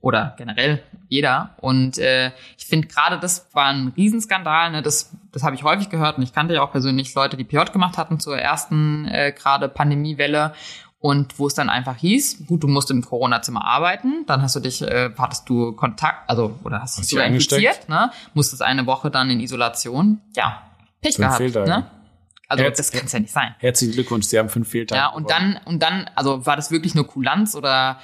oder 0.02 0.34
generell 0.38 0.82
jeder. 1.10 1.56
Und 1.58 1.98
äh, 1.98 2.32
ich 2.58 2.66
finde 2.66 2.88
gerade 2.88 3.20
das 3.20 3.48
war 3.54 3.66
ein 3.66 3.92
Riesenskandal. 3.98 4.72
Ne? 4.72 4.82
Das, 4.82 5.12
das 5.32 5.44
habe 5.44 5.56
ich 5.56 5.64
häufig 5.64 5.90
gehört 5.90 6.18
und 6.18 6.24
ich 6.24 6.34
kannte 6.34 6.54
ja 6.54 6.62
auch 6.62 6.72
persönlich 6.72 7.14
Leute, 7.16 7.36
die 7.36 7.44
PJ 7.44 7.72
gemacht 7.74 7.98
hatten 7.98 8.20
zur 8.20 8.38
ersten 8.38 9.06
äh, 9.10 9.34
gerade 9.34 9.68
Pandemiewelle 9.68 10.54
und 11.00 11.40
wo 11.40 11.48
es 11.48 11.54
dann 11.54 11.70
einfach 11.70 11.96
hieß, 11.96 12.46
gut, 12.48 12.64
du 12.64 12.68
musst 12.68 12.92
im 12.92 13.02
Corona-Zimmer 13.02 13.64
arbeiten, 13.64 14.26
dann 14.28 14.42
hast 14.42 14.56
du 14.56 14.60
dich, 14.60 14.82
äh, 14.82 15.12
hattest 15.18 15.48
du 15.48 15.72
Kontakt, 15.72 16.30
also 16.30 16.60
oder 16.64 16.82
hast 16.82 16.98
dich 16.98 17.04
dich 17.04 17.12
sogar 17.12 17.26
infiziert, 17.26 17.88
ne? 17.88 18.12
musstest 18.34 18.62
eine 18.62 18.86
Woche 18.86 19.10
dann 19.10 19.30
in 19.30 19.40
Isolation. 19.40 20.22
Ja, 20.36 20.62
Pech 21.02 21.16
Fünf 21.16 21.38
gehabt. 21.38 21.68
Ne? 21.68 21.86
Also 22.52 22.64
Jetzt- 22.64 22.80
das 22.80 22.92
kann 22.92 23.06
es 23.06 23.12
ja 23.12 23.20
nicht 23.20 23.32
sein. 23.32 23.54
Herzlichen 23.60 23.94
Glückwunsch, 23.94 24.26
Sie 24.26 24.38
haben 24.40 24.50
fünf 24.50 24.68
Fehltage. 24.70 25.00
Ja, 25.00 25.08
und 25.10 25.30
dann, 25.30 25.60
und 25.66 25.84
dann, 25.84 26.10
also 26.16 26.46
war 26.48 26.56
das 26.56 26.72
wirklich 26.72 26.96
nur 26.96 27.06
Kulanz 27.08 27.54
oder 27.56 28.00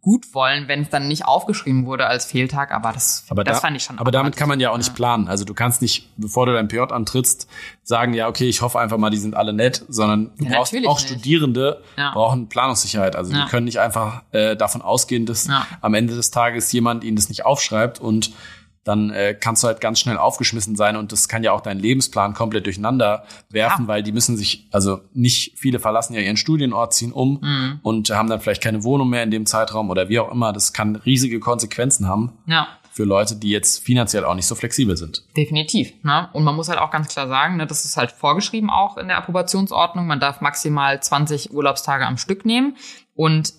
Gutwollen, 0.00 0.68
wenn 0.68 0.82
es 0.82 0.88
dann 0.90 1.08
nicht 1.08 1.26
aufgeschrieben 1.26 1.86
wurde 1.86 2.06
als 2.06 2.24
Fehltag, 2.26 2.72
aber 2.72 2.92
das, 2.92 3.24
Aber, 3.28 3.44
das 3.44 3.56
da, 3.58 3.60
fand 3.60 3.76
ich 3.76 3.82
schon. 3.84 3.98
aber 3.98 4.10
damit 4.10 4.36
kann 4.36 4.48
man 4.48 4.60
ja 4.60 4.70
auch 4.70 4.76
nicht 4.76 4.94
planen. 4.94 5.28
Also 5.28 5.44
du 5.44 5.54
kannst 5.54 5.82
nicht, 5.82 6.10
bevor 6.16 6.46
du 6.46 6.52
dein 6.52 6.68
PJ 6.68 6.80
antrittst, 6.92 7.48
sagen, 7.82 8.14
ja, 8.14 8.28
okay, 8.28 8.48
ich 8.48 8.62
hoffe 8.62 8.78
einfach 8.78 8.98
mal, 8.98 9.10
die 9.10 9.16
sind 9.18 9.34
alle 9.34 9.52
nett, 9.52 9.84
sondern 9.88 10.30
du 10.38 10.44
Ja, 10.44 10.56
brauchst 10.58 10.74
auch 10.86 10.98
nicht. 11.00 11.08
Studierende 11.08 11.82
Ja. 11.96 12.12
brauchen 12.12 12.48
Planungssicherheit. 12.48 13.16
Also 13.16 13.32
Ja. 13.34 13.44
die 13.44 13.50
können 13.50 13.64
nicht 13.64 13.80
einfach 13.80 14.22
äh, 14.32 14.56
davon 14.56 14.82
ausgehen, 14.82 15.26
dass 15.26 15.48
am 15.80 15.94
Ende 15.94 16.14
des 16.14 16.30
Tages 16.30 16.70
jemand 16.72 17.04
ihnen 17.04 17.16
das 17.16 17.28
nicht 17.28 17.44
aufschreibt 17.44 18.00
und 18.00 18.32
dann 18.84 19.10
äh, 19.10 19.34
kannst 19.34 19.62
du 19.62 19.66
halt 19.66 19.80
ganz 19.80 19.98
schnell 19.98 20.18
aufgeschmissen 20.18 20.76
sein 20.76 20.96
und 20.96 21.10
das 21.10 21.28
kann 21.28 21.42
ja 21.42 21.52
auch 21.52 21.62
deinen 21.62 21.80
Lebensplan 21.80 22.34
komplett 22.34 22.66
durcheinander 22.66 23.24
werfen, 23.50 23.82
Ja. 23.84 23.88
weil 23.88 24.02
die 24.02 24.12
müssen 24.12 24.36
sich, 24.36 24.68
also 24.72 25.00
nicht 25.14 25.58
viele 25.58 25.80
verlassen 25.80 26.14
ja 26.14 26.20
ihren 26.20 26.36
Studienort, 26.36 26.92
ziehen 26.94 27.12
um 27.12 27.38
Mhm. 27.42 27.80
und 27.82 28.10
haben 28.10 28.28
dann 28.28 28.40
vielleicht 28.40 28.62
keine 28.62 28.84
Wohnung 28.84 29.08
mehr 29.08 29.22
in 29.22 29.30
dem 29.30 29.46
Zeitraum 29.46 29.90
oder 29.90 30.08
wie 30.08 30.18
auch 30.18 30.30
immer. 30.30 30.52
Das 30.52 30.72
kann 30.72 30.96
riesige 30.96 31.40
Konsequenzen 31.40 32.06
haben 32.08 32.32
Ja. 32.46 32.68
für 32.92 33.04
Leute, 33.04 33.36
die 33.36 33.50
jetzt 33.50 33.82
finanziell 33.82 34.24
auch 34.24 34.34
nicht 34.34 34.46
so 34.46 34.54
flexibel 34.54 34.96
sind. 34.96 35.24
Definitiv. 35.36 35.92
Ne? 36.04 36.28
Und 36.32 36.44
man 36.44 36.54
muss 36.54 36.68
halt 36.68 36.78
auch 36.78 36.90
ganz 36.90 37.08
klar 37.08 37.26
sagen, 37.26 37.56
ne, 37.56 37.66
das 37.66 37.84
ist 37.84 37.96
halt 37.96 38.12
vorgeschrieben 38.12 38.70
auch 38.70 38.98
in 38.98 39.08
der 39.08 39.16
Approbationsordnung. 39.18 40.06
Man 40.06 40.20
darf 40.20 40.40
maximal 40.40 41.02
20 41.02 41.52
Urlaubstage 41.52 42.06
am 42.06 42.18
Stück 42.18 42.44
nehmen. 42.44 42.76
Und 43.14 43.52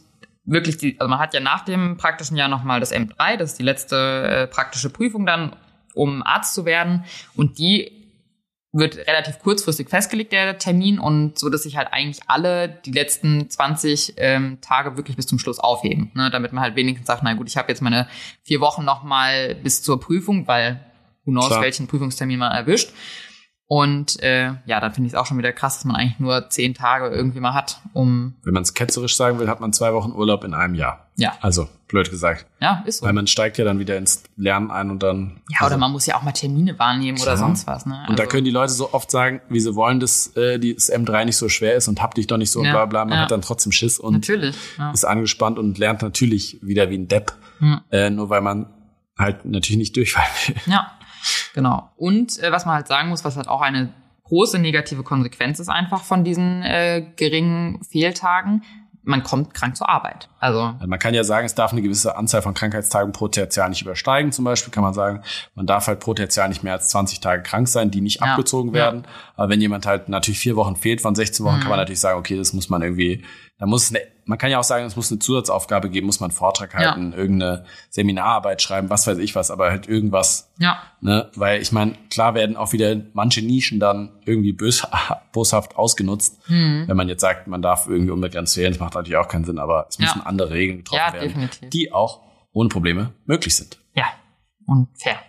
wirklich, 0.46 0.78
die, 0.78 1.00
also 1.00 1.10
man 1.10 1.20
hat 1.20 1.34
ja 1.34 1.40
nach 1.40 1.66
dem 1.66 1.98
praktischen 1.98 2.38
Jahr 2.38 2.48
nochmal 2.48 2.80
das 2.80 2.94
M3, 2.94 3.38
das 3.38 3.52
ist 3.52 3.60
die 3.60 3.64
letzte 3.64 3.96
äh, 3.96 4.48
praktische 4.48 4.90
Prüfung 4.90 5.26
dann, 5.26 5.56
um 5.94 6.24
Arzt 6.24 6.54
zu 6.54 6.66
werden. 6.66 7.06
Und 7.36 7.58
die 7.58 7.92
wird 8.72 8.98
relativ 9.08 9.40
kurzfristig 9.40 9.90
festgelegt, 9.90 10.34
der 10.34 10.58
Termin, 10.58 11.00
und 11.00 11.40
so, 11.40 11.50
dass 11.50 11.64
sich 11.64 11.78
halt 11.78 11.88
eigentlich 11.92 12.20
alle 12.28 12.68
die 12.68 12.92
letzten 12.92 13.50
20 13.50 14.16
ähm, 14.18 14.58
Tage 14.60 14.98
wirklich 14.98 15.16
bis 15.16 15.28
zum 15.28 15.40
Schluss 15.40 15.60
aufheben. 15.60 16.12
Ne? 16.14 16.30
Damit 16.30 16.52
man 16.52 16.62
halt 16.62 16.76
wenigstens 16.76 17.08
sagt, 17.08 17.24
na 17.24 17.34
gut, 17.34 17.48
ich 17.48 17.56
habe 17.56 17.70
jetzt 17.70 17.82
meine 17.82 18.08
vier 18.44 18.60
Wochen 18.60 18.84
nochmal 18.84 19.56
bis 19.56 19.82
zur 19.82 20.00
Prüfung, 20.00 20.48
weil 20.48 20.82
who 21.24 21.32
knows, 21.32 21.48
Klar. 21.48 21.62
welchen 21.62 21.88
Prüfungstermin 21.88 22.40
man 22.40 22.52
erwischt. 22.52 22.92
Und 23.68 24.22
äh, 24.22 24.52
ja, 24.68 24.80
dann 24.80 24.94
finde 24.94 25.08
ich 25.08 25.14
es 25.14 25.20
auch 25.20 25.26
schon 25.26 25.40
wieder 25.40 25.52
krass, 25.52 25.76
dass 25.78 25.86
man 25.86 25.96
eigentlich 25.96 26.20
nur 26.20 26.50
zehn 26.52 26.76
Tage 26.76 27.08
irgendwie 27.10 27.40
mal 27.40 27.56
hat, 27.56 27.82
um 27.94 28.36
Wenn 28.44 28.54
man 28.54 28.62
es 28.62 28.76
ketzerisch 28.76 29.16
sagen 29.18 29.40
will, 29.40 29.48
hat 29.50 29.60
man 29.60 29.74
zwei 29.74 29.92
Wochen 29.94 30.12
Urlaub 30.12 30.44
in 30.44 30.54
einem 30.54 30.76
Jahr. 30.76 31.08
ja, 31.16 31.34
Also, 31.42 31.68
blöd 31.88 32.12
gesagt. 32.12 32.46
ja, 32.62 32.84
ist 32.86 33.00
so. 33.00 33.08
Weil 33.08 33.14
man 33.14 33.26
steigt 33.26 33.58
ja 33.58 33.66
dann 33.66 33.80
wieder 33.80 33.98
ins 33.98 34.22
Lernen 34.38 34.70
ein 34.70 34.92
und 34.92 35.02
dann. 35.02 35.42
Ja, 35.50 35.62
oder 35.62 35.66
also, 35.66 35.78
man 35.80 35.92
muss 35.92 36.06
ja 36.06 36.16
auch 36.16 36.22
mal 36.22 36.32
Termine 36.32 36.78
wahrnehmen 36.78 37.18
oder 37.18 37.34
Klar. 37.34 37.38
sonst 37.38 37.66
was. 37.66 37.88
Ne? 37.88 38.06
Und 38.08 38.20
da 38.20 38.24
Also- 38.26 38.32
können 38.34 38.46
die 38.46 38.52
Leute 38.52 38.72
so 38.72 38.94
oft 38.94 39.10
sagen, 39.10 39.42
wie 39.50 39.60
sie 39.60 39.74
wollen, 39.74 40.00
dass 40.00 40.28
äh, 40.38 40.60
das 40.60 40.92
M3 40.92 41.26
nicht 41.26 41.38
so 41.38 41.50
schwer 41.50 41.74
ist 41.76 41.88
und 41.88 42.04
hab 42.04 42.14
dich 42.14 42.28
doch 42.28 42.38
nicht 42.38 42.52
so 42.52 42.60
und 42.60 42.66
Ja, 42.68 42.72
bla 42.74 42.86
bla. 42.86 43.06
Man 43.06 43.16
ja. 43.18 43.24
hat 43.24 43.32
dann 43.32 43.42
trotzdem 43.42 43.72
Schiss 43.72 43.98
und 43.98 44.14
natürlich. 44.14 44.56
Ja. 44.78 44.92
ist 44.92 45.06
angespannt 45.06 45.58
und 45.58 45.80
lernt 45.80 46.04
natürlich 46.04 46.60
wieder 46.62 46.92
wie 46.92 47.00
ein 47.00 47.08
Depp. 47.08 47.34
Hm. 47.58 47.82
Äh, 47.90 48.12
nur 48.12 48.30
weil 48.30 48.42
man 48.42 48.68
halt 49.18 49.46
natürlich 49.46 49.78
nicht 49.80 49.96
durchfallen 49.96 50.30
will. 50.48 50.56
Ja, 50.72 50.92
genau. 51.54 51.90
Und 51.98 52.38
äh, 52.42 52.52
was 52.52 52.66
man 52.66 52.76
halt 52.76 52.88
sagen 52.88 53.10
muss, 53.10 53.24
was 53.26 53.38
halt 53.38 53.48
auch 53.48 53.62
eine 53.62 53.94
große 54.24 54.58
negative 54.60 55.04
Konsequenz 55.04 55.60
ist 55.60 55.70
einfach 55.70 56.04
von 56.04 56.24
diesen 56.24 56.64
äh, 56.64 57.06
geringen 57.16 57.84
Fehltagen, 57.84 58.64
man 59.08 59.22
kommt 59.22 59.54
krank 59.54 59.76
zur 59.78 59.88
Arbeit. 59.88 60.30
Also 60.40 60.62
Also 60.62 60.88
Man 60.88 60.98
kann 60.98 61.14
ja 61.14 61.24
sagen, 61.24 61.46
es 61.46 61.54
darf 61.54 61.72
eine 61.72 61.84
gewisse 61.84 62.18
Anzahl 62.18 62.42
von 62.42 62.56
Krankheitstagen 62.56 63.12
pro 63.12 63.28
Tertial 63.28 63.70
nicht 63.70 63.84
übersteigen. 63.84 64.32
Zum 64.32 64.46
Beispiel 64.46 64.74
kann 64.74 64.82
man 64.82 64.96
sagen, 64.96 65.22
man 65.54 65.68
darf 65.68 65.86
halt 65.86 66.00
pro 66.00 66.16
Tertial 66.16 66.50
nicht 66.50 66.64
mehr 66.64 66.74
als 66.74 66.90
20 66.90 67.20
Tage 67.20 67.44
krank 67.44 67.68
sein, 67.68 67.92
die 67.92 68.02
nicht 68.02 68.20
Ja, 68.22 68.32
abgezogen 68.32 68.70
ja. 68.70 68.74
werden. 68.74 69.04
Aber 69.36 69.50
wenn 69.50 69.62
jemand 69.62 69.86
halt 69.86 70.10
natürlich 70.10 70.40
vier 70.40 70.56
Wochen 70.56 70.76
fehlt 70.76 71.02
von 71.02 71.14
16 71.14 71.46
Wochen, 71.46 71.58
Mhm. 71.58 71.60
kann 71.60 71.70
man 71.70 71.78
natürlich 71.78 72.00
sagen, 72.00 72.18
okay, 72.18 72.36
das 72.36 72.54
muss 72.54 72.70
man 72.70 72.82
irgendwie, 72.82 73.24
da 73.58 73.66
muss 73.66 73.90
eine, 73.90 74.02
man 74.26 74.38
kann 74.38 74.52
ja 74.52 74.60
auch 74.60 74.64
sagen, 74.66 74.86
es 74.86 74.96
muss 74.98 75.10
eine 75.12 75.20
Zusatzaufgabe 75.20 75.90
geben, 75.90 76.08
muss 76.08 76.20
man 76.20 76.30
einen 76.30 76.38
Vortrag 76.38 76.74
Ja. 76.74 76.80
halten, 76.80 77.14
irgendeine 77.14 77.64
Seminararbeit 77.90 78.62
schreiben, 78.62 78.90
was 78.90 79.08
weiß 79.08 79.18
ich 79.20 79.34
was, 79.36 79.50
aber 79.52 79.70
halt 79.72 79.88
irgendwas, 79.88 80.52
ja, 80.60 80.82
ne? 81.00 81.32
Weil 81.36 81.62
ich 81.62 81.72
meine, 81.72 81.94
klar 82.10 82.34
werden 82.34 82.58
auch 82.58 82.74
wieder 82.74 82.96
manche 83.14 83.42
Nischen 83.42 83.80
dann 83.80 84.12
irgendwie 84.26 84.52
bös, 84.52 84.86
boshaft 85.32 85.78
ausgenutzt. 85.78 86.38
Mhm. 86.50 86.84
Wenn 86.88 86.98
man 86.98 87.08
jetzt 87.08 87.22
sagt, 87.22 87.48
man 87.48 87.62
darf 87.62 87.88
irgendwie 87.88 88.12
unbegrenzt 88.12 88.58
wählen, 88.58 88.74
das 88.74 88.80
macht 88.82 88.96
natürlich 88.96 89.18
auch 89.18 89.28
keinen 89.30 89.46
Sinn, 89.46 89.58
aber 89.60 89.86
es 89.90 89.98
Ja. 89.98 90.06
müssen 90.06 90.22
andere 90.22 90.50
Regeln 90.52 90.80
getroffen 90.80 91.02
Ja, 91.08 91.14
werden, 91.14 91.28
definitiv. 91.30 91.70
die 91.70 91.94
auch 91.94 92.22
ohne 92.52 92.68
Probleme 92.70 93.14
möglich 93.26 93.56
sind. 93.56 93.78
ja, 93.94 94.06
und 94.68 94.88
fair. 95.02 95.20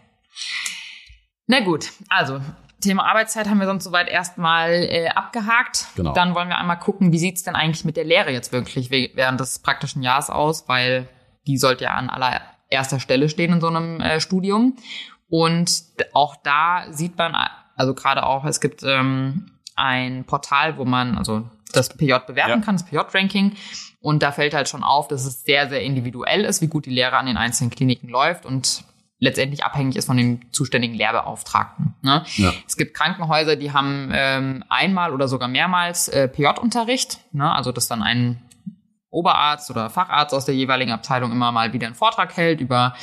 Na 1.46 1.60
gut, 1.60 1.92
also 2.08 2.40
Thema 2.80 3.06
Arbeitszeit 3.06 3.48
haben 3.48 3.58
wir 3.58 3.66
sonst 3.66 3.84
soweit 3.84 4.08
erstmal 4.08 4.70
äh, 4.72 5.08
abgehakt. 5.08 5.86
Genau. 5.96 6.12
Dann 6.12 6.34
wollen 6.34 6.48
wir 6.48 6.58
einmal 6.58 6.78
gucken, 6.78 7.12
wie 7.12 7.18
sieht's 7.18 7.42
denn 7.42 7.54
eigentlich 7.56 7.84
mit 7.84 7.96
der 7.96 8.04
Lehre 8.04 8.30
jetzt 8.30 8.52
wirklich 8.52 8.90
während 8.90 9.40
des 9.40 9.58
praktischen 9.60 10.02
Jahres 10.02 10.28
aus, 10.30 10.68
weil 10.68 11.08
die 11.46 11.56
sollte 11.58 11.84
ja 11.84 11.92
an 11.94 12.10
allererster 12.10 13.00
Stelle 13.00 13.28
stehen 13.28 13.52
in 13.54 13.60
so 13.60 13.68
einem 13.68 14.00
äh, 14.00 14.20
Studium. 14.20 14.76
Und 15.28 15.82
auch 16.12 16.36
da 16.36 16.86
sieht 16.90 17.16
man, 17.18 17.34
also 17.76 17.94
gerade 17.94 18.24
auch, 18.24 18.44
es 18.44 18.60
gibt 18.60 18.82
ähm, 18.84 19.50
ein 19.74 20.24
Portal, 20.24 20.76
wo 20.76 20.84
man 20.84 21.16
also 21.18 21.48
das 21.72 21.88
PJ 21.88 22.12
bewerten 22.26 22.50
Ja. 22.50 22.58
kann, 22.60 22.76
das 22.76 22.84
PJ-Ranking. 22.86 23.56
Und 24.00 24.22
da 24.22 24.32
fällt 24.32 24.54
halt 24.54 24.68
schon 24.68 24.84
auf, 24.84 25.08
dass 25.08 25.24
es 25.24 25.42
sehr, 25.44 25.68
sehr 25.68 25.82
individuell 25.82 26.44
ist, 26.44 26.62
wie 26.62 26.68
gut 26.68 26.86
die 26.86 26.90
Lehre 26.90 27.16
an 27.16 27.26
den 27.26 27.36
einzelnen 27.36 27.70
Kliniken 27.70 28.08
läuft 28.08 28.46
und 28.46 28.84
letztendlich 29.18 29.64
abhängig 29.64 29.96
ist 29.96 30.07
von 30.07 30.16
dem 30.16 30.52
zuständigen 30.52 30.94
Lehrbeauftragten. 30.94 31.94
Ne? 32.02 32.24
Ja. 32.37 32.52
Es 32.66 32.76
gibt 32.76 32.94
Krankenhäuser, 32.94 33.57
die 33.57 33.72
haben 33.72 34.11
ähm, 34.12 34.64
einmal 34.68 35.12
oder 35.12 35.29
sogar 35.29 35.48
mehrmals 35.48 36.09
äh, 36.09 36.29
PJ-Unterricht, 36.29 37.20
ne? 37.33 37.50
also 37.50 37.72
dass 37.72 37.88
dann 37.88 38.02
ein 38.02 38.42
Oberarzt 39.11 39.70
oder 39.70 39.88
Facharzt 39.88 40.35
aus 40.35 40.44
der 40.44 40.55
jeweiligen 40.55 40.92
Abteilung 40.92 41.33
immer 41.33 41.50
mal 41.50 41.72
wieder 41.72 41.87
einen 41.87 41.94
Vortrag 41.94 42.37
hält 42.37 42.61
über 42.61 42.94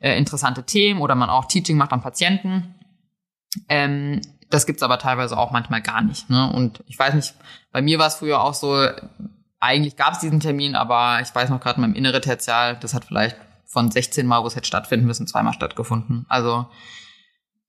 äh, 0.00 0.18
interessante 0.18 0.64
Themen 0.64 1.00
oder 1.00 1.14
man 1.14 1.30
auch 1.30 1.46
Teaching 1.46 1.78
macht 1.78 1.92
am 1.92 2.02
Patienten. 2.02 2.74
Ähm, 3.68 4.20
das 4.50 4.66
gibt's 4.66 4.82
aber 4.82 4.98
teilweise 4.98 5.38
auch 5.38 5.50
manchmal 5.50 5.80
gar 5.80 6.02
nicht. 6.02 6.28
Ne? 6.28 6.52
Und 6.52 6.84
ich 6.86 6.98
weiß 6.98 7.14
nicht, 7.14 7.34
bei 7.70 7.80
mir 7.80 7.98
war 7.98 8.08
es 8.08 8.16
früher 8.16 8.42
auch 8.42 8.52
so, 8.52 8.86
eigentlich 9.60 9.96
gab's 9.96 10.18
diesen 10.18 10.40
Termin, 10.40 10.74
aber 10.74 11.20
ich 11.22 11.34
weiß 11.34 11.48
noch 11.48 11.60
gerade 11.60 11.76
in 11.76 11.82
meinem 11.82 11.94
innere 11.94 12.20
Tertial, 12.20 12.76
das 12.76 12.92
hat 12.92 13.06
vielleicht 13.06 13.36
von 13.72 13.90
16 13.90 14.26
Mal, 14.26 14.42
wo 14.42 14.46
es 14.46 14.54
hätte 14.54 14.66
stattfinden 14.66 15.06
müssen, 15.06 15.26
zweimal 15.26 15.54
stattgefunden. 15.54 16.26
Also 16.28 16.66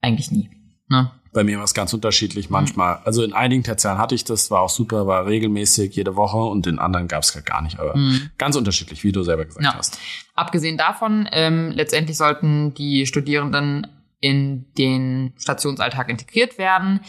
eigentlich 0.01 0.31
nie. 0.31 0.49
Ne? 0.89 1.11
Bei 1.31 1.43
mir 1.43 1.57
war 1.57 1.63
es 1.63 1.73
ganz 1.73 1.93
unterschiedlich 1.93 2.49
manchmal. 2.49 2.99
Also 3.05 3.23
in 3.23 3.31
einigen 3.33 3.63
Tertialen 3.63 3.97
hatte 3.97 4.13
ich 4.13 4.25
das, 4.25 4.51
war 4.51 4.61
auch 4.61 4.69
super, 4.69 5.07
war 5.07 5.25
regelmäßig 5.25 5.95
jede 5.95 6.15
Woche 6.15 6.37
und 6.37 6.67
in 6.67 6.77
anderen 6.77 7.07
gab 7.07 7.23
es 7.23 7.33
gar 7.45 7.61
nicht. 7.61 7.79
Aber 7.79 7.95
Mhm. 7.97 8.29
ganz 8.37 8.55
unterschiedlich, 8.57 9.03
wie 9.05 9.11
du 9.13 9.23
selber 9.23 9.45
gesagt 9.45 9.63
Ja. 9.65 9.73
hast. 9.75 9.97
Abgesehen 10.35 10.77
davon, 10.77 11.27
ähm, 11.31 11.71
letztendlich 11.71 12.17
sollten 12.17 12.73
die 12.73 13.05
Studierenden 13.07 13.87
in 14.19 14.71
den 14.77 15.33
Stationsalltag 15.37 16.09
integriert 16.09 16.57
werden. 16.57 16.99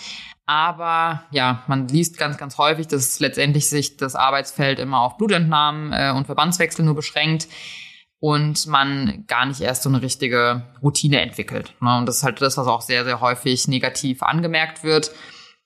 Aber 0.46 1.24
ja, 1.32 1.62
man 1.66 1.88
liest 1.88 2.16
ganz, 2.16 2.38
ganz 2.38 2.58
häufig, 2.58 2.86
dass 2.86 3.18
letztendlich 3.20 3.68
sich 3.68 3.96
das 3.96 4.14
Arbeitsfeld 4.14 4.78
immer 4.78 5.00
auf 5.00 5.16
Blutentnahmen 5.16 5.92
äh, 5.92 6.12
und 6.16 6.26
Verbandswechsel 6.26 6.84
nur 6.84 6.94
beschränkt 6.94 7.48
und 8.20 8.66
man 8.66 9.24
gar 9.26 9.44
nicht 9.46 9.60
erst 9.60 9.82
so 9.82 9.88
eine 9.88 10.00
richtige 10.02 10.62
Routine 10.82 11.20
entwickelt. 11.20 11.74
Ne? 11.80 11.98
Und 11.98 12.06
das 12.06 12.18
ist 12.18 12.22
halt 12.22 12.40
das, 12.40 12.56
was 12.56 12.66
auch 12.66 12.80
sehr, 12.80 13.04
sehr 13.04 13.20
häufig 13.20 13.68
negativ 13.68 14.22
angemerkt 14.22 14.82
wird, 14.84 15.10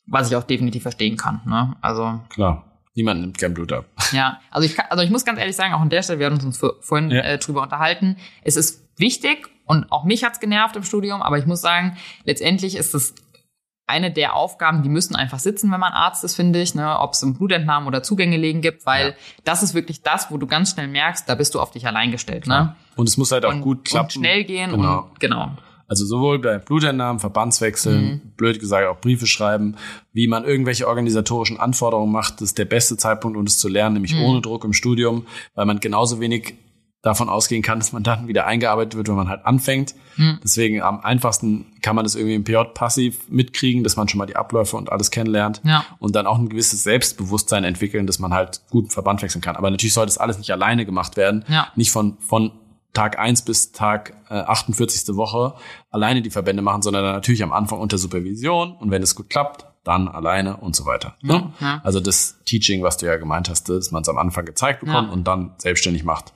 was 0.06 0.28
ich 0.30 0.36
auch 0.36 0.42
definitiv 0.44 0.82
verstehen 0.82 1.16
kann. 1.16 1.40
Ne? 1.46 1.76
Also 1.80 2.20
Klar. 2.30 2.64
Niemand 2.94 3.20
nimmt 3.20 3.38
gern 3.38 3.54
Blut 3.54 3.72
ab. 3.72 3.84
ja, 4.12 4.40
also 4.50 4.66
ich, 4.66 4.74
kann, 4.74 4.86
also 4.90 5.04
ich 5.04 5.10
muss 5.10 5.24
ganz 5.24 5.38
ehrlich 5.38 5.54
sagen, 5.54 5.72
auch 5.72 5.80
an 5.80 5.90
der 5.90 6.02
Stelle, 6.02 6.18
wir 6.18 6.26
haben 6.26 6.40
uns 6.44 6.58
vor- 6.58 6.74
vorhin 6.80 7.10
Ja. 7.12 7.20
äh, 7.20 7.38
drüber 7.38 7.62
unterhalten, 7.62 8.16
es 8.42 8.56
ist 8.56 8.88
wichtig 8.98 9.46
und 9.66 9.92
auch 9.92 10.02
mich 10.04 10.24
hat's 10.24 10.40
genervt 10.40 10.74
im 10.74 10.82
Studium, 10.82 11.22
aber 11.22 11.38
ich 11.38 11.46
muss 11.46 11.60
sagen, 11.60 11.96
letztendlich 12.24 12.74
ist 12.76 12.94
es 12.94 13.14
eine 13.88 14.10
der 14.10 14.34
Aufgaben, 14.34 14.82
die 14.82 14.88
müssen 14.88 15.16
einfach 15.16 15.38
sitzen, 15.38 15.70
wenn 15.72 15.80
man 15.80 15.92
Arzt 15.92 16.22
ist, 16.24 16.36
finde 16.36 16.60
ich, 16.60 16.74
ne? 16.74 16.98
ob 16.98 17.14
es 17.14 17.22
um 17.22 17.34
Blutentnahmen 17.34 17.88
oder 17.88 18.02
Zugänge 18.02 18.36
legen 18.36 18.60
gibt, 18.60 18.86
weil 18.86 19.08
ja. 19.08 19.14
das 19.44 19.62
ist 19.62 19.74
wirklich 19.74 20.02
das, 20.02 20.30
wo 20.30 20.36
du 20.36 20.46
ganz 20.46 20.70
schnell 20.70 20.88
merkst, 20.88 21.28
da 21.28 21.34
bist 21.34 21.54
du 21.54 21.60
auf 21.60 21.70
dich 21.70 21.86
allein 21.86 22.10
gestellt. 22.10 22.46
Ne? 22.46 22.74
Und 22.96 23.08
es 23.08 23.16
muss 23.16 23.32
halt 23.32 23.44
auch 23.44 23.52
und, 23.52 23.62
gut 23.62 23.84
klappen. 23.84 24.06
Und 24.06 24.12
schnell 24.12 24.44
gehen 24.44 24.70
genau. 24.72 25.02
und 25.02 25.20
genau. 25.20 25.52
Also 25.88 26.04
sowohl 26.04 26.38
bei 26.38 26.58
Blutentnahmen, 26.58 27.18
Verbandswechseln, 27.18 28.04
mhm. 28.04 28.20
blöd 28.36 28.60
gesagt 28.60 28.86
auch 28.86 29.00
Briefe 29.00 29.26
schreiben, 29.26 29.76
wie 30.12 30.28
man 30.28 30.44
irgendwelche 30.44 30.86
organisatorischen 30.86 31.58
Anforderungen 31.58 32.12
macht, 32.12 32.34
das 32.34 32.50
ist 32.50 32.58
der 32.58 32.66
beste 32.66 32.98
Zeitpunkt, 32.98 33.38
um 33.38 33.44
es 33.44 33.58
zu 33.58 33.68
lernen, 33.68 33.94
nämlich 33.94 34.14
mhm. 34.14 34.22
ohne 34.22 34.40
Druck 34.42 34.64
im 34.64 34.74
Studium, 34.74 35.26
weil 35.54 35.64
man 35.64 35.80
genauso 35.80 36.20
wenig 36.20 36.56
davon 37.02 37.28
ausgehen 37.28 37.62
kann, 37.62 37.78
dass 37.78 37.92
man 37.92 38.02
dann 38.02 38.26
wieder 38.26 38.46
eingearbeitet 38.46 38.96
wird, 38.96 39.08
wenn 39.08 39.14
man 39.14 39.28
halt 39.28 39.46
anfängt. 39.46 39.94
Hm. 40.16 40.40
Deswegen 40.42 40.82
am 40.82 41.00
einfachsten 41.00 41.66
kann 41.80 41.94
man 41.94 42.04
das 42.04 42.16
irgendwie 42.16 42.34
im 42.34 42.42
PJ 42.42 42.56
passiv 42.74 43.28
mitkriegen, 43.28 43.84
dass 43.84 43.96
man 43.96 44.08
schon 44.08 44.18
mal 44.18 44.26
die 44.26 44.34
Abläufe 44.34 44.76
und 44.76 44.90
alles 44.90 45.12
kennenlernt 45.12 45.60
ja. 45.64 45.84
und 46.00 46.16
dann 46.16 46.26
auch 46.26 46.38
ein 46.38 46.48
gewisses 46.48 46.82
Selbstbewusstsein 46.82 47.62
entwickeln, 47.62 48.06
dass 48.08 48.18
man 48.18 48.34
halt 48.34 48.62
gut 48.70 48.84
einen 48.84 48.90
Verband 48.90 49.22
wechseln 49.22 49.40
kann. 49.40 49.54
Aber 49.54 49.70
natürlich 49.70 49.94
sollte 49.94 50.08
das 50.08 50.18
alles 50.18 50.38
nicht 50.38 50.50
alleine 50.50 50.84
gemacht 50.84 51.16
werden. 51.16 51.44
Ja. 51.48 51.68
Nicht 51.76 51.92
von, 51.92 52.18
von 52.18 52.50
Tag 52.94 53.16
eins 53.16 53.42
bis 53.42 53.70
Tag 53.70 54.14
äh, 54.28 54.34
48. 54.34 55.14
Woche 55.14 55.54
alleine 55.90 56.20
die 56.20 56.30
Verbände 56.30 56.62
machen, 56.62 56.82
sondern 56.82 57.04
dann 57.04 57.14
natürlich 57.14 57.44
am 57.44 57.52
Anfang 57.52 57.78
unter 57.78 57.96
Supervision 57.96 58.72
und 58.72 58.90
wenn 58.90 59.02
es 59.02 59.14
gut 59.14 59.30
klappt, 59.30 59.66
dann 59.84 60.08
alleine 60.08 60.56
und 60.56 60.74
so 60.74 60.84
weiter. 60.84 61.14
Ja, 61.22 61.52
ja. 61.60 61.80
Also 61.84 62.00
das 62.00 62.40
Teaching, 62.44 62.82
was 62.82 62.96
du 62.96 63.06
ja 63.06 63.16
gemeint 63.16 63.48
hast, 63.48 63.68
dass 63.68 63.92
man 63.92 64.02
es 64.02 64.08
am 64.08 64.18
Anfang 64.18 64.44
gezeigt 64.44 64.80
bekommt 64.80 65.12
und 65.12 65.28
dann 65.28 65.54
selbstständig 65.58 66.02
macht 66.02 66.32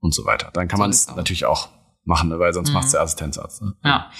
und 0.00 0.14
so 0.14 0.24
weiter. 0.24 0.50
Dann 0.52 0.68
kann 0.68 0.78
so 0.78 0.82
man 0.82 0.90
es 0.90 1.14
natürlich 1.14 1.44
auch 1.44 1.68
machen, 2.04 2.28
ne? 2.28 2.38
weil 2.38 2.52
sonst 2.52 2.68
mhm. 2.68 2.74
macht 2.74 2.86
es 2.86 2.92
der 2.92 3.02
Assistenzarzt. 3.02 3.62
Ne? 3.62 3.74
Ja. 3.84 4.10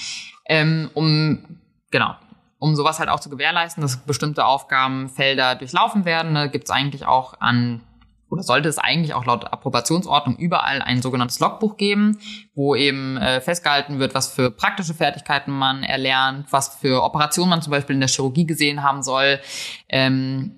Ähm, 0.47 0.91
um, 0.95 1.61
genau, 1.91 2.15
um 2.59 2.75
sowas 2.75 2.99
halt 2.99 3.09
auch 3.09 3.21
zu 3.21 3.31
gewährleisten, 3.31 3.83
dass 3.83 3.97
bestimmte 3.99 4.45
Aufgabenfelder 4.45 5.55
durchlaufen 5.57 6.05
werden, 6.05 6.33
ne, 6.33 6.51
gibt 6.51 6.65
es 6.65 6.71
eigentlich 6.71 7.07
auch 7.07 7.41
an 7.41 7.83
oder 8.31 8.43
sollte 8.43 8.69
es 8.69 8.79
eigentlich 8.79 9.15
auch 9.15 9.25
laut 9.25 9.51
Approbationsordnung 9.51 10.37
überall 10.37 10.83
ein 10.83 11.01
sogenanntes 11.01 11.41
Logbuch 11.41 11.77
geben, 11.77 12.19
wo 12.55 12.75
eben 12.75 13.17
äh, 13.17 13.41
festgehalten 13.41 13.99
wird, 13.99 14.15
was 14.15 14.29
für 14.29 14.51
praktische 14.51 14.93
Fertigkeiten 14.93 15.51
man 15.51 15.83
erlernt, 15.83 16.47
was 16.51 16.77
für 16.77 17.03
Operationen 17.03 17.51
man 17.51 17.63
zum 17.63 17.71
Beispiel 17.71 17.95
in 17.95 18.01
der 18.01 18.09
Chirurgie 18.09 18.47
gesehen 18.47 18.83
haben 18.83 19.03
soll, 19.03 19.41
ähm, 19.89 20.58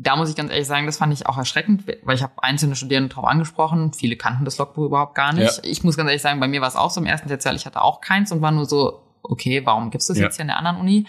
da 0.00 0.14
muss 0.14 0.30
ich 0.30 0.36
ganz 0.36 0.50
ehrlich 0.50 0.66
sagen, 0.66 0.86
das 0.86 0.96
fand 0.96 1.12
ich 1.12 1.26
auch 1.26 1.36
erschreckend, 1.36 1.84
weil 2.04 2.14
ich 2.14 2.22
habe 2.22 2.32
einzelne 2.40 2.76
Studierende 2.76 3.08
darauf 3.08 3.24
angesprochen. 3.24 3.92
Viele 3.92 4.16
kannten 4.16 4.44
das 4.44 4.56
Logbuch 4.56 4.84
überhaupt 4.84 5.16
gar 5.16 5.32
nicht. 5.32 5.56
Ja. 5.56 5.62
Ich 5.64 5.82
muss 5.82 5.96
ganz 5.96 6.06
ehrlich 6.08 6.22
sagen, 6.22 6.38
bei 6.38 6.46
mir 6.46 6.60
war 6.60 6.68
es 6.68 6.76
auch 6.76 6.90
so 6.90 7.00
im 7.00 7.06
ersten 7.06 7.28
Tertial, 7.28 7.56
ich 7.56 7.66
hatte 7.66 7.82
auch 7.82 8.00
keins 8.00 8.30
und 8.30 8.40
war 8.40 8.52
nur 8.52 8.64
so, 8.64 9.02
okay, 9.22 9.66
warum 9.66 9.90
gibt's 9.90 10.06
das 10.06 10.16
ja. 10.16 10.24
jetzt 10.24 10.36
hier 10.36 10.42
in 10.42 10.48
der 10.48 10.56
anderen 10.56 10.78
Uni? 10.78 11.06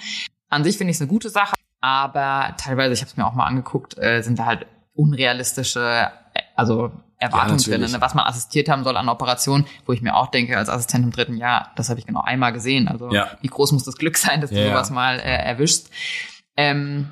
An 0.50 0.64
sich 0.64 0.78
finde 0.78 0.90
ich 0.90 0.98
es 0.98 1.02
eine 1.02 1.10
gute 1.10 1.30
Sache, 1.30 1.56
aber 1.82 2.56
teilweise, 2.58 2.94
ich 2.94 3.02
habe 3.02 3.12
es 3.12 3.16
mir 3.16 3.28
auch 3.28 3.34
mal 3.34 3.46
angeguckt, 3.46 3.96
äh, 4.00 4.24
sind 4.24 4.40
da 4.40 4.46
halt 4.46 4.66
unrealistische, 4.96 6.10
also 6.56 6.92
Erwartungen 7.20 7.60
ja, 7.60 7.78
drin, 7.78 7.92
ne, 7.92 8.02
was 8.02 8.16
man 8.16 8.26
assistiert 8.26 8.70
haben 8.70 8.84
soll 8.84 8.98
an 8.98 9.08
Operationen, 9.08 9.66
wo 9.86 9.94
ich 9.94 10.02
mir 10.02 10.16
auch 10.16 10.28
denke, 10.28 10.58
als 10.58 10.68
Assistent 10.68 11.04
im 11.06 11.12
dritten 11.12 11.38
Jahr, 11.38 11.74
das 11.76 11.90
habe 11.90 12.00
ich 12.00 12.08
genau 12.08 12.22
einmal 12.22 12.54
gesehen. 12.54 12.88
Also 12.88 13.12
wie 13.12 13.48
groß 13.48 13.72
muss 13.74 13.84
das 13.84 13.98
Glück 13.98 14.18
sein, 14.18 14.42
dass 14.42 14.50
du 14.50 14.56
sowas 14.56 14.90
mal 14.90 15.20
äh, 15.20 15.46
erwischst. 15.46 15.92
Ähm, 16.58 17.12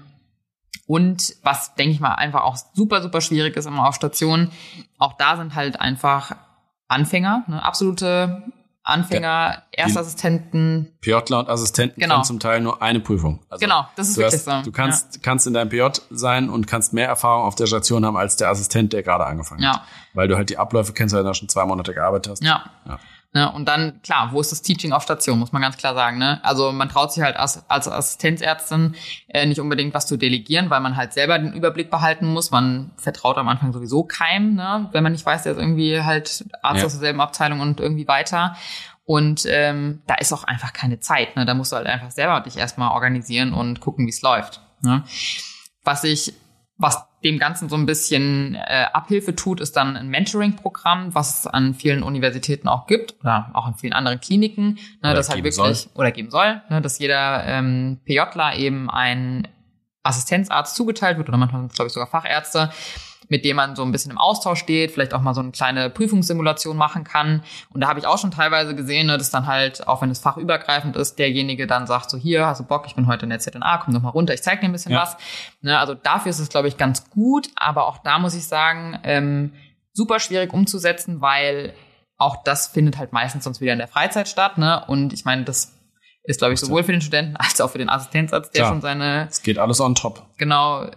und 0.85 1.35
was, 1.43 1.75
denke 1.75 1.91
ich 1.93 1.99
mal, 1.99 2.13
einfach 2.13 2.43
auch 2.43 2.57
super, 2.73 3.01
super 3.01 3.21
schwierig 3.21 3.55
ist 3.57 3.65
immer 3.65 3.87
auf 3.87 3.95
Stationen, 3.95 4.51
auch 4.97 5.13
da 5.13 5.35
sind 5.37 5.55
halt 5.55 5.79
einfach 5.79 6.35
Anfänger, 6.87 7.43
ne, 7.47 7.63
absolute 7.63 8.43
Anfänger, 8.87 9.63
Erstassistenten. 9.73 10.93
PJler 11.01 11.39
und 11.39 11.49
Assistenten 11.49 11.99
genau. 11.99 12.15
können 12.15 12.23
zum 12.23 12.39
Teil 12.39 12.61
nur 12.61 12.81
eine 12.81 13.01
Prüfung. 13.01 13.43
Also 13.49 13.61
genau, 13.61 13.85
das 13.97 14.07
ist 14.07 14.15
wirklich 14.17 14.35
hast, 14.35 14.45
so. 14.45 14.61
Du 14.61 14.71
kannst, 14.71 15.15
ja. 15.15 15.21
kannst 15.21 15.45
in 15.45 15.53
deinem 15.53 15.67
PJ 15.67 15.99
sein 16.09 16.49
und 16.49 16.67
kannst 16.67 16.93
mehr 16.93 17.09
Erfahrung 17.09 17.43
auf 17.43 17.55
der 17.55 17.65
Station 17.65 18.05
haben 18.05 18.15
als 18.15 18.37
der 18.37 18.49
Assistent, 18.49 18.93
der 18.93 19.03
gerade 19.03 19.25
angefangen 19.25 19.61
ja. 19.61 19.73
hat. 19.73 19.81
Weil 20.13 20.29
du 20.29 20.37
halt 20.37 20.49
die 20.49 20.57
Abläufe 20.57 20.93
kennst, 20.93 21.13
weil 21.13 21.23
du 21.23 21.27
da 21.27 21.33
schon 21.33 21.49
zwei 21.49 21.65
Monate 21.65 21.93
gearbeitet 21.93 22.31
hast. 22.31 22.43
Ja. 22.45 22.63
ja. 22.85 22.97
Ne, 23.33 23.51
und 23.51 23.65
dann, 23.65 24.01
klar, 24.03 24.29
wo 24.31 24.39
ist 24.39 24.53
das 24.53 24.61
Teaching 24.61 24.93
auf 24.93 25.03
Station, 25.03 25.37
muss 25.37 25.51
man 25.51 25.61
ganz 25.61 25.75
klar 25.75 25.93
sagen. 25.93 26.17
Ne? 26.17 26.39
Also 26.43 26.71
man 26.71 26.87
traut 26.87 27.11
sich 27.11 27.21
halt 27.21 27.35
als, 27.35 27.69
als 27.69 27.87
Assistenzärztin 27.87 28.95
äh, 29.27 29.45
nicht 29.45 29.59
unbedingt 29.59 29.93
was 29.93 30.07
zu 30.07 30.15
delegieren, 30.15 30.69
weil 30.69 30.79
man 30.79 30.95
halt 30.95 31.11
selber 31.11 31.37
den 31.37 31.51
Überblick 31.51 31.91
behalten 31.91 32.25
muss. 32.25 32.51
Man 32.51 32.91
vertraut 32.97 33.37
am 33.37 33.49
Anfang 33.49 33.73
sowieso 33.73 34.03
keinem, 34.03 34.55
ne? 34.55 34.89
wenn 34.93 35.03
man 35.03 35.11
nicht 35.11 35.25
weiß, 35.25 35.43
der 35.43 35.51
ist 35.51 35.57
irgendwie 35.57 36.01
halt 36.01 36.45
Arzt 36.61 36.79
ja. 36.79 36.85
aus 36.85 36.93
derselben 36.93 37.19
Abteilung 37.19 37.59
und 37.59 37.81
irgendwie 37.81 38.07
weiter. 38.07 38.55
Und 39.03 39.45
ähm, 39.45 40.01
da 40.07 40.15
ist 40.15 40.31
auch 40.31 40.45
einfach 40.45 40.71
keine 40.71 40.99
Zeit. 40.99 41.35
Ne? 41.35 41.45
Da 41.45 41.53
musst 41.53 41.73
du 41.73 41.75
halt 41.75 41.87
einfach 41.87 42.11
selber 42.11 42.39
dich 42.39 42.57
erstmal 42.57 42.91
organisieren 42.91 43.53
und 43.53 43.81
gucken, 43.81 44.05
wie 44.05 44.11
es 44.11 44.21
läuft. 44.21 44.61
Ne? 44.81 45.03
Was 45.83 46.05
ich 46.05 46.33
was 46.77 47.06
dem 47.23 47.39
Ganzen 47.39 47.67
so 47.67 47.75
ein 47.75 47.85
bisschen 47.85 48.55
äh, 48.55 48.85
Abhilfe 48.93 49.35
tut, 49.35 49.59
ist 49.59 49.75
dann 49.75 49.97
ein 49.97 50.07
Mentoring-Programm, 50.07 51.15
was 51.15 51.39
es 51.39 51.47
an 51.47 51.73
vielen 51.73 52.03
Universitäten 52.03 52.67
auch 52.67 52.85
gibt 52.85 53.15
oder 53.21 53.49
auch 53.53 53.67
in 53.67 53.73
vielen 53.73 53.93
anderen 53.93 54.19
Kliniken, 54.19 54.77
ne, 55.01 55.13
das 55.13 55.29
halt 55.29 55.43
wirklich 55.43 55.55
soll. 55.55 55.75
oder 55.95 56.11
geben 56.11 56.29
soll, 56.29 56.61
ne, 56.69 56.81
dass 56.81 56.99
jeder 56.99 57.43
ähm, 57.45 57.99
PJler 58.05 58.55
eben 58.55 58.89
ein 58.89 59.47
Assistenzarzt 60.03 60.75
zugeteilt 60.75 61.17
wird 61.17 61.27
oder 61.27 61.37
manchmal 61.37 61.67
glaube 61.69 61.87
ich 61.87 61.93
sogar 61.93 62.07
Fachärzte, 62.07 62.69
mit 63.29 63.45
dem 63.45 63.57
man 63.57 63.75
so 63.75 63.83
ein 63.83 63.91
bisschen 63.91 64.11
im 64.11 64.17
Austausch 64.17 64.59
steht, 64.59 64.91
vielleicht 64.91 65.13
auch 65.13 65.21
mal 65.21 65.33
so 65.33 65.41
eine 65.41 65.51
kleine 65.51 65.89
Prüfungssimulation 65.89 66.77
machen 66.77 67.03
kann. 67.03 67.43
Und 67.71 67.81
da 67.81 67.87
habe 67.87 67.99
ich 67.99 68.07
auch 68.07 68.17
schon 68.17 68.31
teilweise 68.31 68.75
gesehen, 68.75 69.07
ne, 69.07 69.17
dass 69.17 69.29
dann 69.29 69.47
halt, 69.47 69.87
auch 69.87 70.01
wenn 70.01 70.09
es 70.09 70.19
fachübergreifend 70.19 70.95
ist, 70.95 71.19
derjenige 71.19 71.67
dann 71.67 71.87
sagt, 71.87 72.09
so 72.09 72.17
hier, 72.17 72.45
hast 72.45 72.59
du 72.59 72.63
Bock, 72.63 72.85
ich 72.87 72.95
bin 72.95 73.07
heute 73.07 73.25
in 73.25 73.29
der 73.29 73.39
ZNA, 73.39 73.77
komm 73.77 73.93
doch 73.93 74.01
mal 74.01 74.09
runter, 74.09 74.33
ich 74.33 74.43
zeig 74.43 74.61
dir 74.61 74.67
ein 74.67 74.71
bisschen 74.71 74.91
ja. 74.91 75.01
was. 75.01 75.17
Ne, 75.61 75.77
also 75.77 75.93
dafür 75.93 76.29
ist 76.29 76.39
es, 76.39 76.49
glaube 76.49 76.67
ich, 76.67 76.77
ganz 76.77 77.09
gut, 77.09 77.49
aber 77.55 77.87
auch 77.87 77.97
da 77.99 78.19
muss 78.19 78.33
ich 78.33 78.47
sagen, 78.47 78.99
ähm, 79.03 79.53
super 79.93 80.19
schwierig 80.19 80.53
umzusetzen, 80.53 81.21
weil 81.21 81.73
auch 82.17 82.43
das 82.43 82.67
findet 82.67 82.97
halt 82.97 83.13
meistens 83.13 83.43
sonst 83.43 83.61
wieder 83.61 83.73
in 83.73 83.79
der 83.79 83.87
Freizeit 83.87 84.27
statt. 84.27 84.57
Ne? 84.57 84.83
Und 84.87 85.13
ich 85.13 85.25
meine, 85.25 85.43
das 85.43 85.73
ist, 86.23 86.39
glaube 86.39 86.53
ich, 86.53 86.59
sowohl 86.59 86.83
für 86.83 86.91
den 86.91 87.01
Studenten 87.01 87.35
als 87.37 87.61
auch 87.61 87.69
für 87.69 87.77
den 87.77 87.89
Assistenzarzt, 87.89 88.53
der 88.53 88.63
ja, 88.63 88.69
schon 88.69 88.81
seine. 88.81 89.27
Es 89.29 89.41
geht 89.41 89.57
alles 89.57 89.79
on 89.79 89.95
top. 89.95 90.25
Genau, 90.37 90.89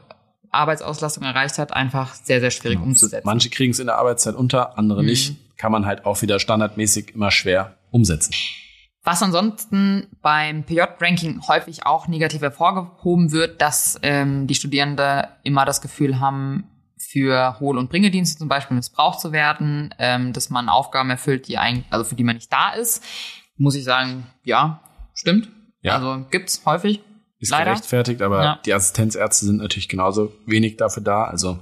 Arbeitsauslastung 0.50 1.24
erreicht 1.24 1.58
hat, 1.58 1.72
einfach 1.72 2.14
sehr, 2.14 2.40
sehr 2.40 2.50
schwierig 2.50 2.80
umzusetzen. 2.80 3.26
Manche 3.26 3.50
kriegen 3.50 3.72
es 3.72 3.78
in 3.78 3.86
der 3.86 3.96
Arbeitszeit 3.96 4.34
unter, 4.34 4.78
andere 4.78 5.02
mhm. 5.02 5.08
nicht. 5.08 5.36
Kann 5.56 5.72
man 5.72 5.84
halt 5.84 6.06
auch 6.06 6.22
wieder 6.22 6.38
standardmäßig 6.38 7.14
immer 7.14 7.30
schwer 7.30 7.76
umsetzen. 7.90 8.34
Was 9.02 9.22
ansonsten 9.22 10.06
beim 10.22 10.64
PJ-Ranking 10.64 11.46
häufig 11.48 11.86
auch 11.86 12.08
negativ 12.08 12.42
hervorgehoben 12.42 13.32
wird, 13.32 13.60
dass 13.62 13.98
ähm, 14.02 14.46
die 14.46 14.54
Studierende 14.54 15.28
immer 15.42 15.64
das 15.64 15.80
Gefühl 15.80 16.20
haben, 16.20 16.70
für 17.00 17.58
Hohl- 17.58 17.78
und 17.78 17.90
Bringedienste 17.90 18.38
zum 18.38 18.48
Beispiel 18.48 18.76
missbraucht 18.76 19.20
zu 19.20 19.32
werden, 19.32 19.92
ähm, 19.98 20.32
dass 20.32 20.50
man 20.50 20.68
Aufgaben 20.68 21.10
erfüllt, 21.10 21.48
die 21.48 21.58
eigentlich, 21.58 21.86
also 21.90 22.04
für 22.04 22.14
die 22.14 22.24
man 22.24 22.36
nicht 22.36 22.52
da 22.52 22.70
ist. 22.70 23.02
Muss 23.56 23.74
ich 23.74 23.84
sagen, 23.84 24.26
ja, 24.44 24.80
stimmt. 25.14 25.48
Ja. 25.82 25.96
Also 25.96 26.24
gibt's 26.30 26.62
häufig 26.66 27.00
ist 27.40 27.50
Leider. 27.50 27.72
gerechtfertigt, 27.72 28.22
aber 28.22 28.42
ja. 28.42 28.60
die 28.64 28.72
Assistenzärzte 28.72 29.46
sind 29.46 29.56
natürlich 29.56 29.88
genauso 29.88 30.32
wenig 30.46 30.76
dafür 30.76 31.02
da. 31.02 31.24
Also 31.24 31.58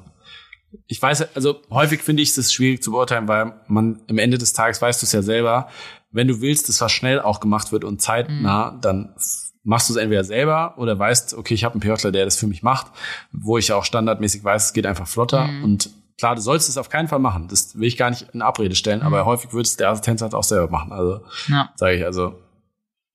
ich 0.86 1.00
weiß, 1.00 1.34
also 1.34 1.62
häufig 1.70 2.02
finde 2.02 2.22
ich 2.22 2.36
es 2.36 2.52
schwierig 2.52 2.82
zu 2.82 2.90
beurteilen, 2.90 3.28
weil 3.28 3.54
man 3.68 4.00
am 4.08 4.18
Ende 4.18 4.38
des 4.38 4.52
Tages 4.52 4.82
weißt 4.82 5.00
du 5.00 5.06
es 5.06 5.12
ja 5.12 5.22
selber, 5.22 5.68
wenn 6.10 6.28
du 6.28 6.40
willst, 6.40 6.68
dass 6.68 6.80
was 6.80 6.92
schnell 6.92 7.20
auch 7.20 7.40
gemacht 7.40 7.72
wird 7.72 7.84
und 7.84 8.02
zeitnah, 8.02 8.72
mhm. 8.72 8.80
dann 8.80 9.14
machst 9.62 9.88
du 9.88 9.94
es 9.94 9.98
entweder 9.98 10.24
selber 10.24 10.74
oder 10.78 10.98
weißt, 10.98 11.34
okay, 11.34 11.54
ich 11.54 11.64
habe 11.64 11.74
einen 11.74 11.80
PJler, 11.80 12.10
der 12.10 12.24
das 12.24 12.36
für 12.36 12.46
mich 12.46 12.62
macht, 12.62 12.86
wo 13.32 13.58
ich 13.58 13.68
ja 13.68 13.76
auch 13.76 13.84
standardmäßig 13.84 14.42
weiß, 14.42 14.66
es 14.66 14.72
geht 14.72 14.86
einfach 14.86 15.06
flotter 15.06 15.46
mhm. 15.46 15.64
und 15.64 15.90
klar, 16.18 16.34
du 16.34 16.40
sollst 16.40 16.68
es 16.68 16.76
auf 16.76 16.88
keinen 16.88 17.08
Fall 17.08 17.20
machen. 17.20 17.48
Das 17.48 17.78
will 17.78 17.86
ich 17.86 17.96
gar 17.96 18.10
nicht 18.10 18.26
in 18.32 18.42
Abrede 18.42 18.74
stellen, 18.74 19.00
mhm. 19.00 19.06
aber 19.06 19.24
häufig 19.24 19.52
würde 19.52 19.66
es 19.66 19.76
der 19.76 19.90
Assistenzarzt 19.90 20.34
auch 20.34 20.44
selber 20.44 20.70
machen. 20.70 20.92
Also 20.92 21.20
ja. 21.48 21.70
sage 21.76 21.96
ich 21.96 22.04
also. 22.04 22.34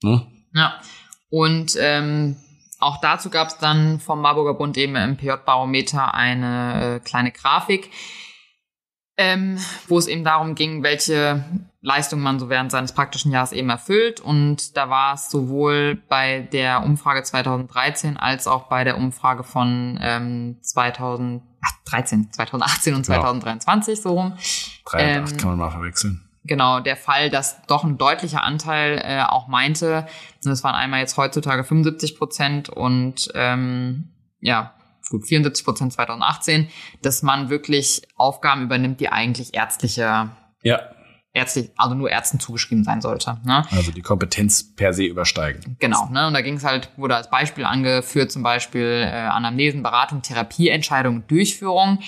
Ne? 0.02 0.26
Ja. 0.54 0.76
Und 1.30 1.76
ähm, 1.80 2.38
auch 2.84 2.98
dazu 2.98 3.30
gab 3.30 3.48
es 3.48 3.58
dann 3.58 4.00
vom 4.00 4.22
Marburger 4.22 4.54
Bund 4.54 4.78
eben 4.78 4.96
im 4.96 5.17
PJ-Barometer 5.17 6.13
eine 6.13 6.96
äh, 6.96 7.00
kleine 7.00 7.32
Grafik, 7.32 7.89
ähm, 9.17 9.58
wo 9.88 9.98
es 9.98 10.08
eben 10.08 10.24
darum 10.24 10.56
ging, 10.56 10.84
welche 10.84 11.43
Leistung 11.82 12.22
man 12.22 12.39
so 12.39 12.50
während 12.50 12.72
seines 12.72 12.93
praktischen 12.93 13.32
Jahres 13.32 13.52
eben 13.52 13.69
erfüllt. 13.69 14.22
Und 14.22 14.78
da 14.78 14.89
war 14.89 15.13
es 15.15 15.30
sowohl 15.30 16.02
bei 16.10 16.41
der 16.52 16.84
Umfrage 16.84 17.24
2013 17.24 18.17
als 18.17 18.48
auch 18.48 18.63
bei 18.63 18.84
der 18.84 18.98
Umfrage 18.98 19.43
von 19.43 20.00
ähm, 20.02 20.58
2013, 20.62 22.32
2018 22.32 22.96
und 22.96 23.06
2023 23.06 23.98
ja. 23.98 24.02
so 24.02 24.13
rum. 24.13 24.34
3 24.86 25.17
und 25.17 25.24
8 25.24 25.32
ähm, 25.32 25.38
kann 25.38 25.50
man 25.50 25.60
mal 25.60 25.72
verwechseln 25.72 26.28
genau 26.43 26.79
der 26.79 26.97
Fall, 26.97 27.29
dass 27.29 27.62
doch 27.67 27.84
ein 27.84 27.97
deutlicher 27.97 28.43
Anteil 28.43 29.01
äh, 29.03 29.21
auch 29.21 29.47
meinte, 29.47 30.08
das 30.43 30.63
waren 30.63 30.75
einmal 30.75 30.99
jetzt 30.99 31.17
heutzutage 31.17 31.63
75 31.63 32.17
Prozent 32.17 32.69
und 32.69 33.32
ähm, 33.36 34.10
ja, 34.39 34.73
gut 35.10 35.27
74 35.27 35.65
Prozent 35.65 35.93
2018, 35.93 36.69
dass 37.01 37.23
man 37.23 37.49
wirklich 37.49 38.01
Aufgaben 38.15 38.63
übernimmt, 38.63 38.99
die 38.99 39.10
eigentlich 39.10 39.53
ärztliche 39.53 40.29
ja. 40.63 40.79
ärztlich, 41.34 41.71
also 41.77 41.95
nur 41.95 42.10
Ärzten 42.10 42.39
zugeschrieben 42.39 42.84
sein 42.84 43.01
sollte. 43.01 43.38
Ne? 43.45 43.65
Also 43.71 43.91
die 43.91 44.01
Kompetenz 44.01 44.75
per 44.75 44.93
se 44.93 45.03
übersteigen. 45.03 45.77
Genau, 45.79 46.10
ne? 46.10 46.27
Und 46.27 46.34
da 46.34 46.41
ging 46.41 46.56
es 46.56 46.63
halt, 46.63 46.89
wurde 46.97 47.15
als 47.15 47.29
Beispiel 47.29 47.65
angeführt, 47.65 48.32
zum 48.32 48.43
Beispiel 48.43 49.06
äh, 49.06 49.12
Anamnesen, 49.12 49.84
Beratung, 49.84 50.21
Therapieentscheidung, 50.21 51.27
Durchführung. 51.27 51.99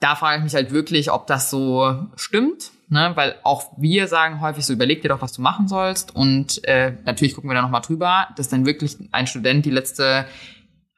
Da 0.00 0.16
frage 0.16 0.38
ich 0.38 0.44
mich 0.44 0.54
halt 0.54 0.70
wirklich, 0.70 1.10
ob 1.10 1.26
das 1.26 1.50
so 1.50 2.06
stimmt, 2.16 2.70
ne? 2.88 3.12
Weil 3.14 3.36
auch 3.42 3.72
wir 3.78 4.08
sagen 4.08 4.40
häufig 4.40 4.64
so, 4.66 4.72
überleg 4.72 5.02
dir 5.02 5.08
doch, 5.08 5.20
was 5.22 5.32
du 5.32 5.42
machen 5.42 5.68
sollst. 5.68 6.14
Und 6.14 6.62
äh, 6.64 6.96
natürlich 7.04 7.34
gucken 7.34 7.50
wir 7.50 7.54
da 7.54 7.62
nochmal 7.62 7.80
drüber, 7.82 8.28
dass 8.36 8.48
dann 8.48 8.66
wirklich 8.66 8.96
ein 9.12 9.26
Student 9.26 9.64
die 9.66 9.70
letzte 9.70 10.26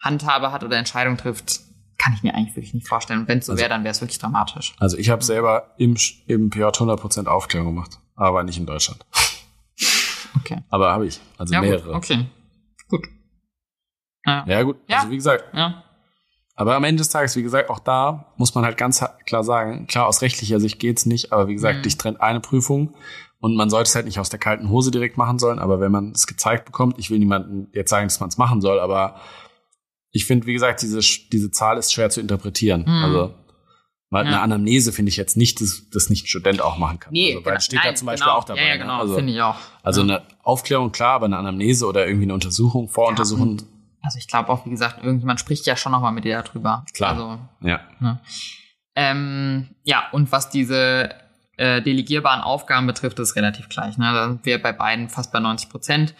Handhabe 0.03 0.53
hat 0.53 0.63
oder 0.65 0.77
Entscheidung 0.77 1.17
trifft, 1.17 1.61
kann 1.99 2.13
ich 2.15 2.23
mir 2.23 2.35
eigentlich 2.35 2.55
wirklich 2.57 2.75
nicht 2.75 2.87
vorstellen. 2.89 3.21
Und 3.21 3.29
wenn 3.29 3.39
es 3.39 3.47
so 3.47 3.53
Also- 3.53 3.61
wäre, 3.61 3.71
dann 3.71 3.83
wäre 3.85 3.93
es 3.93 4.01
wirklich 4.01 4.19
dramatisch. 4.19 4.75
Also 4.79 4.97
ich 4.99 5.09
habe 5.11 5.25
selber 5.25 5.75
im, 5.79 5.97
im 6.27 6.51
PJ 6.51 6.63
100% 6.63 7.27
Aufklärung 7.27 7.75
gemacht, 7.75 7.99
aber 8.15 8.43
nicht 8.43 8.59
in 8.59 8.67
Deutschland. 8.67 9.05
Okay. 10.37 10.59
Aber 10.69 10.93
habe 10.93 11.07
ich, 11.07 11.19
also 11.39 11.55
Ja, 11.55 11.61
mehrere. 11.63 11.85
gut, 11.87 11.95
okay. 11.97 12.27
Gut. 12.89 13.07
Ja. 14.27 14.45
Ja 14.47 14.63
gut, 14.63 14.77
Ja. 14.89 14.99
also 14.99 15.11
wie 15.11 15.17
gesagt, 15.17 15.45
ja. 15.55 15.83
Aber 16.57 16.75
am 16.75 16.85
Ende 16.85 17.01
des 17.01 17.11
Tages, 17.11 17.37
wie 17.37 17.43
gesagt, 17.43 17.71
auch 17.71 17.79
da 17.79 18.33
muss 18.37 18.55
man 18.55 18.65
halt 18.65 18.77
ganz 18.77 19.05
klar 19.27 19.45
sagen, 19.45 19.87
klar, 19.87 20.07
aus 20.07 20.23
rechtlicher 20.23 20.59
Sicht 20.59 20.79
geht's 20.79 21.07
nicht, 21.07 21.33
aber 21.33 21.49
wie 21.49 21.55
gesagt, 21.55 21.79
Mhm. 21.79 21.83
dich 21.83 21.97
trennt 21.99 22.21
eine 22.21 22.41
Prüfung 22.41 22.95
und 23.39 23.55
man 23.55 23.69
sollte 23.71 23.89
es 23.89 23.95
halt 23.95 24.07
nicht 24.07 24.19
aus 24.19 24.31
der 24.31 24.39
kalten 24.41 24.71
Hose 24.71 24.91
direkt 24.91 25.17
machen 25.19 25.39
sollen, 25.39 25.59
aber 25.59 25.81
wenn 25.81 25.93
man 25.93 26.11
es 26.13 26.27
gezeigt 26.27 26.65
bekommt, 26.65 26.99
ich 26.99 27.11
will 27.11 27.19
niemandem 27.19 27.69
jetzt 27.73 27.91
sagen, 27.91 28.07
dass 28.09 28.19
man 28.21 28.29
es 28.31 28.39
machen 28.39 28.61
soll, 28.61 28.81
aber 28.81 29.21
ich 30.11 30.25
finde, 30.25 30.47
wie 30.47 30.55
gesagt, 30.55 30.81
diese, 30.83 31.01
diese 31.31 31.51
Zahl 31.51 31.77
ist 31.77 31.93
schwer 31.93 32.09
zu 32.11 32.21
interpretieren. 32.21 32.83
Mhm. 32.83 33.05
Also 33.05 33.35
weil 34.09 34.25
Ja. 34.25 34.31
eine 34.35 34.41
Anamnese 34.41 34.93
finde 34.93 35.09
ich 35.11 35.17
jetzt 35.17 35.37
nicht, 35.37 35.61
dass 35.61 35.91
das 35.93 36.11
nicht 36.11 36.25
ein 36.25 36.27
Student 36.29 36.63
auch 36.63 36.79
machen 36.79 37.01
kann. 37.01 37.13
Nee, 37.13 37.33
also, 37.35 37.45
weil 37.45 37.53
genau. 37.55 37.61
steht 37.61 37.81
da 37.81 37.85
Nein, 37.87 37.97
zum 37.97 38.07
Beispiel 38.07 38.25
genau. 38.27 38.39
auch 38.39 38.45
dabei. 38.45 38.61
Ja, 38.63 38.67
ja 38.69 38.75
ne? 38.75 38.81
genau, 38.83 39.01
Also, 39.01 39.15
finde 39.17 39.33
ich 39.33 39.43
auch. 39.43 39.57
also 39.83 40.03
ja. 40.03 40.17
eine 40.19 40.23
Aufklärung, 40.45 40.93
klar, 40.93 41.15
aber 41.15 41.27
eine 41.27 41.37
Anamnese 41.37 41.87
oder 41.87 42.07
irgendwie 42.07 42.23
eine 42.27 42.35
Untersuchung, 42.35 42.89
Voruntersuchung, 42.89 43.63
Also 44.07 44.19
ich 44.19 44.29
glaube 44.29 44.51
auch, 44.51 44.65
wie 44.65 44.71
gesagt, 44.71 45.03
irgendjemand 45.03 45.41
spricht 45.41 45.67
ja 45.67 45.77
schon 45.77 45.91
nochmal 45.91 46.13
mit 46.13 46.25
dir 46.25 46.41
darüber. 46.41 46.85
Klar. 46.95 47.11
Also, 47.11 47.39
ja. 47.61 47.81
ne? 47.99 48.21
ähm, 48.95 49.75
ja, 49.83 50.05
und 50.13 50.31
was 50.31 50.49
diese 50.49 51.11
äh, 51.57 51.83
delegierbaren 51.83 52.41
Aufgaben 52.41 52.87
betrifft, 52.87 53.19
ist 53.19 53.35
relativ 53.35 53.69
gleich. 53.69 53.99
Ne? 53.99 54.13
Da 54.13 54.29
sind 54.29 54.47
wir 54.47 54.63
bei 54.63 54.73
beiden 54.73 55.09
fast 55.09 55.33
bei 55.33 55.41
90 55.41 55.69
Prozent. 55.69 56.15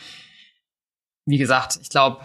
Wie 1.27 1.39
gesagt, 1.39 1.79
ich 1.81 1.89
glaube, 1.89 2.21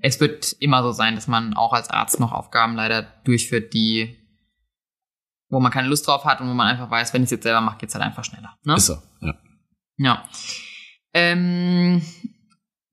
es 0.00 0.18
wird 0.18 0.52
immer 0.58 0.82
so 0.82 0.90
sein, 0.90 1.14
dass 1.14 1.28
man 1.28 1.54
auch 1.54 1.72
als 1.72 1.88
Arzt 1.90 2.18
noch 2.18 2.32
Aufgaben 2.32 2.74
leider 2.74 3.02
durchführt, 3.22 3.72
die 3.72 4.18
wo 5.48 5.60
man 5.60 5.70
keine 5.70 5.86
Lust 5.86 6.08
drauf 6.08 6.24
hat 6.24 6.40
und 6.40 6.48
wo 6.48 6.54
man 6.54 6.66
einfach 6.66 6.90
weiß, 6.90 7.12
wenn 7.12 7.22
ich 7.22 7.26
es 7.26 7.32
jetzt 7.32 7.42
selber 7.42 7.60
mache, 7.60 7.76
geht's 7.76 7.94
halt 7.94 8.02
einfach 8.02 8.24
schneller. 8.24 8.56
Ne? 8.64 8.74
Ist 8.74 8.86
so, 8.86 8.96
ja. 9.20 9.34
Ja. 9.98 10.24
Ähm, 11.12 12.02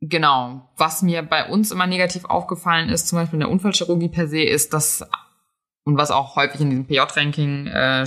genau. 0.02 0.70
Was 0.78 1.02
mir 1.02 1.22
bei 1.22 1.48
uns 1.48 1.72
immer 1.72 1.88
negativ 1.88 2.26
aufgefallen 2.26 2.90
ist, 2.90 3.08
zum 3.08 3.18
Beispiel 3.18 3.38
in 3.38 3.42
der 3.42 3.52
Unfallchirurgie 3.52 4.10
per 4.10 4.28
se, 4.28 4.42
ist, 4.44 4.74
dass, 4.74 5.06
und 5.84 5.98
was 5.98 6.12
auch 6.12 6.36
häufig 6.36 6.62
in 6.62 6.70
diesem 6.70 6.86
PJ-Ranking 6.86 7.68
äh, 7.68 8.06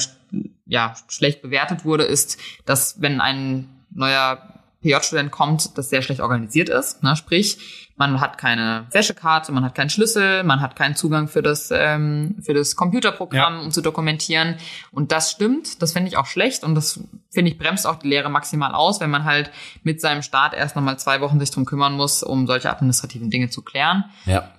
ja, 0.66 0.94
schlecht 1.09 1.42
bewertet 1.42 1.85
wurde, 1.85 2.05
ist, 2.05 2.38
dass 2.64 3.00
wenn 3.00 3.20
ein 3.20 3.68
neuer 3.90 4.52
PJ-Student 4.83 5.31
kommt, 5.31 5.77
das 5.79 5.88
sehr 5.90 6.03
schlecht 6.03 6.21
organisiert 6.21 6.68
ist. 6.68 7.03
Ne? 7.03 7.16
Sprich, 7.16 7.88
man 7.97 8.21
hat 8.21 8.37
keine 8.38 8.87
Wäschekarte, 8.90 9.53
man 9.53 9.64
hat 9.64 9.75
keinen 9.75 9.90
Schlüssel, 9.90 10.42
man 10.42 10.61
hat 10.61 10.75
keinen 10.77 10.97
Zugang 10.97 11.29
für 11.29 11.42
das, 11.42 11.71
ähm, 11.73 12.37
für 12.42 12.53
das 12.55 12.75
Computerprogramm, 12.77 13.55
Ja. 13.55 13.61
um 13.61 13.71
zu 13.71 13.81
dokumentieren. 13.81 14.57
Und 14.90 15.12
das 15.12 15.31
stimmt, 15.31 15.81
das 15.83 15.92
finde 15.92 16.09
ich 16.09 16.16
auch 16.16 16.27
schlecht 16.27 16.64
und 16.64 16.75
das 16.75 17.01
finde 17.31 17.51
ich 17.53 17.59
bremst 17.59 17.87
auch 17.87 17.97
die 17.97 18.09
Lehre 18.09 18.29
maximal 18.29 18.75
aus, 18.75 19.01
wenn 19.01 19.11
man 19.11 19.25
halt 19.25 19.51
mit 19.83 20.01
seinem 20.01 20.23
Start 20.23 20.55
erst 20.55 20.75
nochmal 20.77 20.99
zwei 20.99 21.21
Wochen 21.21 21.38
sich 21.38 21.51
drum 21.51 21.64
kümmern 21.64 21.92
muss, 21.95 22.23
um 22.23 22.47
solche 22.47 22.71
administrativen 22.71 23.31
Dinge 23.31 23.51
zu 23.51 23.62
klären. 23.62 24.05
Ja. 24.27 24.51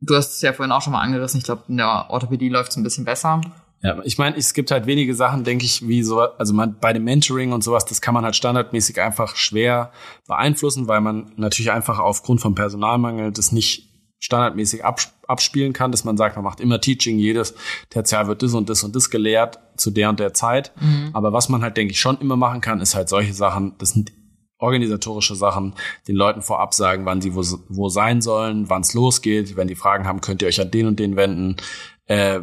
Du 0.00 0.16
hast 0.16 0.32
es 0.36 0.40
ja 0.40 0.52
vorhin 0.54 0.72
auch 0.72 0.80
schon 0.82 0.94
mal 0.94 1.02
angerissen, 1.02 1.38
ich 1.38 1.44
glaube, 1.44 1.64
in 1.68 1.76
der 1.76 2.06
Orthopädie 2.08 2.48
läuft 2.48 2.70
es 2.70 2.76
ein 2.76 2.82
bisschen 2.82 3.04
besser. 3.04 3.40
Ja, 3.82 3.98
ich 4.04 4.18
meine, 4.18 4.36
es 4.36 4.52
gibt 4.52 4.70
halt 4.70 4.86
wenige 4.86 5.14
Sachen, 5.14 5.42
denke 5.42 5.64
ich, 5.64 5.88
wie 5.88 6.02
so, 6.02 6.20
also 6.20 6.52
man 6.52 6.78
bei 6.80 6.92
dem 6.92 7.04
Mentoring 7.04 7.52
und 7.52 7.64
sowas, 7.64 7.86
das 7.86 8.02
kann 8.02 8.12
man 8.12 8.24
halt 8.24 8.36
standardmäßig 8.36 9.00
einfach 9.00 9.36
schwer 9.36 9.90
beeinflussen, 10.26 10.86
weil 10.86 11.00
man 11.00 11.32
natürlich 11.36 11.72
einfach 11.72 11.98
aufgrund 11.98 12.42
vom 12.42 12.54
Personalmangel 12.54 13.32
das 13.32 13.52
nicht 13.52 13.88
standardmäßig 14.18 14.84
abs- 14.84 15.14
abspielen 15.26 15.72
kann, 15.72 15.92
dass 15.92 16.04
man 16.04 16.18
sagt, 16.18 16.36
man 16.36 16.44
macht 16.44 16.60
immer 16.60 16.78
Teaching, 16.78 17.18
jedes 17.18 17.54
Tertial 17.88 18.26
wird 18.26 18.42
das 18.42 18.52
und 18.52 18.68
das 18.68 18.84
und 18.84 18.94
das 18.94 19.08
gelehrt 19.08 19.58
zu 19.76 19.90
der 19.90 20.10
und 20.10 20.20
der 20.20 20.34
Zeit. 20.34 20.72
Aber 21.14 21.32
was 21.32 21.48
man 21.48 21.62
halt, 21.62 21.78
denke 21.78 21.92
ich, 21.92 22.00
schon 22.00 22.18
immer 22.20 22.36
machen 22.36 22.60
kann, 22.60 22.82
ist 22.82 22.94
halt 22.94 23.08
solche 23.08 23.32
Sachen, 23.32 23.76
das 23.78 23.90
sind 23.90 24.12
organisatorische 24.58 25.34
Sachen, 25.36 25.74
den 26.06 26.16
Leuten 26.16 26.42
vorab 26.42 26.74
sagen, 26.74 27.06
wann 27.06 27.22
sie 27.22 27.34
wo, 27.34 27.42
wo 27.70 27.88
sein 27.88 28.20
sollen, 28.20 28.68
wann 28.68 28.82
es 28.82 28.92
losgeht. 28.92 29.56
Wenn 29.56 29.68
die 29.68 29.74
Fragen 29.74 30.06
haben, 30.06 30.20
könnt 30.20 30.42
ihr 30.42 30.48
euch 30.48 30.60
an 30.60 30.70
den 30.70 30.86
und 30.86 30.98
den 30.98 31.16
wenden. 31.16 31.56
Äh, 32.04 32.40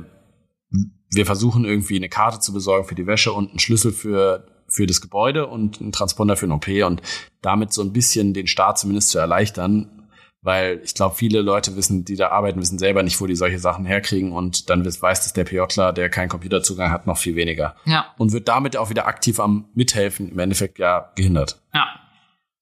wir 1.11 1.25
versuchen 1.25 1.65
irgendwie 1.65 1.95
eine 1.95 2.09
Karte 2.09 2.39
zu 2.39 2.53
besorgen 2.53 2.87
für 2.87 2.95
die 2.95 3.07
Wäsche 3.07 3.31
und 3.33 3.49
einen 3.49 3.59
Schlüssel 3.59 3.91
für, 3.91 4.45
für 4.67 4.85
das 4.85 5.01
Gebäude 5.01 5.47
und 5.47 5.81
einen 5.81 5.91
Transponder 5.91 6.35
für 6.35 6.47
ein 6.47 6.51
OP 6.51 6.67
und 6.85 7.01
damit 7.41 7.73
so 7.73 7.81
ein 7.81 7.93
bisschen 7.93 8.33
den 8.33 8.47
Start 8.47 8.77
zumindest 8.77 9.09
zu 9.09 9.19
erleichtern, 9.19 10.09
weil 10.41 10.81
ich 10.83 10.93
glaube, 10.93 11.15
viele 11.15 11.41
Leute 11.41 11.75
wissen, 11.75 12.05
die 12.05 12.15
da 12.15 12.29
arbeiten, 12.29 12.59
wissen 12.59 12.79
selber 12.79 13.03
nicht, 13.03 13.19
wo 13.19 13.25
die 13.25 13.35
solche 13.35 13.59
Sachen 13.59 13.85
herkriegen 13.85 14.31
und 14.31 14.69
dann 14.69 14.85
weiß 14.85 15.23
das 15.23 15.33
der 15.33 15.45
PJler, 15.45 15.93
der 15.93 16.09
keinen 16.09 16.29
Computerzugang 16.29 16.91
hat, 16.91 17.07
noch 17.07 17.17
viel 17.17 17.35
weniger. 17.35 17.75
Ja, 17.85 18.13
Und 18.17 18.33
wird 18.33 18.47
damit 18.47 18.77
auch 18.77 18.89
wieder 18.89 19.07
aktiv 19.07 19.39
am 19.39 19.69
Mithelfen 19.73 20.29
im 20.29 20.39
Endeffekt 20.39 20.79
ja 20.79 21.11
gehindert. 21.15 21.61
ja, 21.73 21.87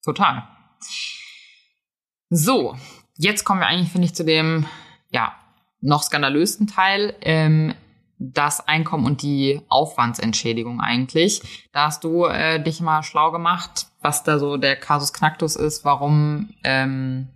total. 0.04 0.44
So, 2.28 2.76
jetzt 3.16 3.44
kommen 3.44 3.60
wir 3.60 3.66
eigentlich, 3.66 3.90
finde 3.90 4.06
ich, 4.06 4.14
zu 4.14 4.24
dem, 4.24 4.66
ja, 5.10 5.34
noch 5.80 6.02
skandalösten 6.02 6.66
Teil, 6.66 7.14
ähm, 7.22 7.74
das 8.18 8.66
Einkommen 8.66 9.04
und 9.04 9.22
die 9.22 9.60
Aufwandsentschädigung 9.68 10.80
eigentlich. 10.80 11.68
Da 11.72 11.86
hast 11.86 12.04
du 12.04 12.24
äh, 12.24 12.62
dich 12.62 12.80
mal 12.80 13.02
schlau 13.02 13.30
gemacht, 13.30 13.86
was 14.00 14.24
da 14.24 14.38
so 14.38 14.56
der 14.56 14.76
Kasus 14.76 15.12
Knacktus 15.12 15.56
ist, 15.56 15.84
warum 15.84 16.50
ähm, 16.64 17.28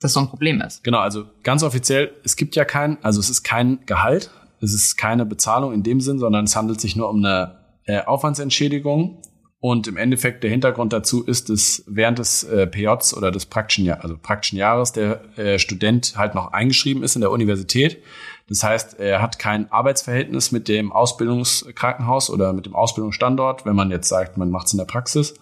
das 0.00 0.12
so 0.12 0.20
ein 0.20 0.28
Problem 0.28 0.60
ist. 0.60 0.84
Genau, 0.84 0.98
also 0.98 1.24
ganz 1.42 1.62
offiziell, 1.62 2.12
es 2.24 2.36
gibt 2.36 2.56
ja 2.56 2.64
kein, 2.64 3.02
also 3.02 3.20
es 3.20 3.30
ist 3.30 3.42
kein 3.42 3.80
Gehalt, 3.86 4.30
es 4.60 4.74
ist 4.74 4.96
keine 4.96 5.24
Bezahlung 5.24 5.72
in 5.72 5.82
dem 5.82 6.00
Sinn, 6.00 6.18
sondern 6.18 6.44
es 6.44 6.56
handelt 6.56 6.80
sich 6.80 6.96
nur 6.96 7.08
um 7.08 7.24
eine 7.24 7.58
äh, 7.84 8.02
Aufwandsentschädigung. 8.04 9.22
Und 9.62 9.86
im 9.88 9.98
Endeffekt 9.98 10.42
der 10.42 10.50
Hintergrund 10.50 10.94
dazu 10.94 11.22
ist, 11.22 11.50
dass 11.50 11.84
während 11.86 12.18
des 12.18 12.44
äh, 12.44 12.66
PJs 12.66 13.14
oder 13.14 13.30
des 13.30 13.44
praktischen, 13.44 13.90
also 13.90 14.16
praktischen 14.16 14.56
Jahres 14.56 14.92
der 14.92 15.38
äh, 15.38 15.58
Student 15.58 16.14
halt 16.16 16.34
noch 16.34 16.54
eingeschrieben 16.54 17.02
ist 17.02 17.14
in 17.14 17.20
der 17.20 17.30
Universität. 17.30 18.02
Das 18.50 18.64
heißt, 18.64 18.98
er 18.98 19.22
hat 19.22 19.38
kein 19.38 19.70
Arbeitsverhältnis 19.70 20.50
mit 20.50 20.66
dem 20.66 20.90
Ausbildungskrankenhaus 20.90 22.30
oder 22.30 22.52
mit 22.52 22.66
dem 22.66 22.74
Ausbildungsstandort, 22.74 23.64
wenn 23.64 23.76
man 23.76 23.92
jetzt 23.92 24.08
sagt, 24.08 24.36
man 24.36 24.50
macht 24.50 24.66
es 24.66 24.72
in 24.72 24.78
der 24.78 24.86
Praxis 24.86 25.34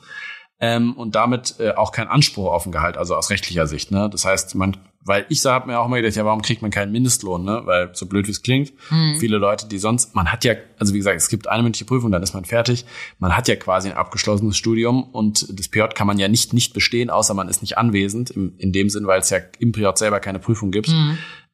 ähm, 0.60 0.92
und 0.94 1.14
damit 1.14 1.54
äh, 1.58 1.72
auch 1.72 1.90
kein 1.90 2.08
Anspruch 2.08 2.52
auf 2.52 2.66
ein 2.66 2.72
Gehalt, 2.72 2.96
also 2.96 3.14
aus 3.14 3.30
rechtlicher 3.30 3.66
Sicht. 3.66 3.90
Ne? 3.92 4.10
Das 4.10 4.24
heißt, 4.24 4.56
man, 4.56 4.76
weil 5.04 5.24
ich 5.28 5.44
habe 5.46 5.68
mir 5.68 5.78
auch 5.78 5.88
mal 5.88 6.02
gedacht, 6.02 6.16
ja, 6.16 6.24
warum 6.24 6.42
kriegt 6.42 6.60
man 6.60 6.70
keinen 6.70 6.90
Mindestlohn? 6.92 7.44
Ne? 7.44 7.62
Weil 7.64 7.90
so 7.94 8.06
blöd 8.06 8.26
wie 8.26 8.32
es 8.32 8.42
klingt, 8.42 8.72
viele 9.18 9.38
Leute, 9.38 9.68
die 9.68 9.78
sonst, 9.78 10.14
man 10.14 10.30
hat 10.30 10.44
ja, 10.44 10.54
also 10.78 10.92
wie 10.92 10.98
gesagt, 10.98 11.16
es 11.16 11.28
gibt 11.28 11.48
eine 11.48 11.62
mündliche 11.62 11.84
Prüfung, 11.84 12.10
dann 12.10 12.22
ist 12.22 12.34
man 12.34 12.44
fertig. 12.44 12.84
Man 13.20 13.36
hat 13.36 13.48
ja 13.48 13.56
quasi 13.56 13.88
ein 13.88 13.96
abgeschlossenes 13.96 14.56
Studium 14.56 15.04
und 15.04 15.58
das 15.58 15.68
PJ 15.68 15.94
kann 15.94 16.06
man 16.06 16.18
ja 16.18 16.28
nicht 16.28 16.52
nicht 16.52 16.74
bestehen, 16.74 17.08
außer 17.08 17.34
man 17.34 17.48
ist 17.48 17.62
nicht 17.62 17.78
anwesend 17.78 18.30
im, 18.30 18.54
in 18.58 18.72
dem 18.72 18.90
Sinn, 18.90 19.06
weil 19.06 19.20
es 19.20 19.30
ja 19.30 19.38
im 19.60 19.72
PJ 19.72 19.86
selber 19.94 20.20
keine 20.20 20.40
Prüfung 20.40 20.72
gibt. 20.72 20.88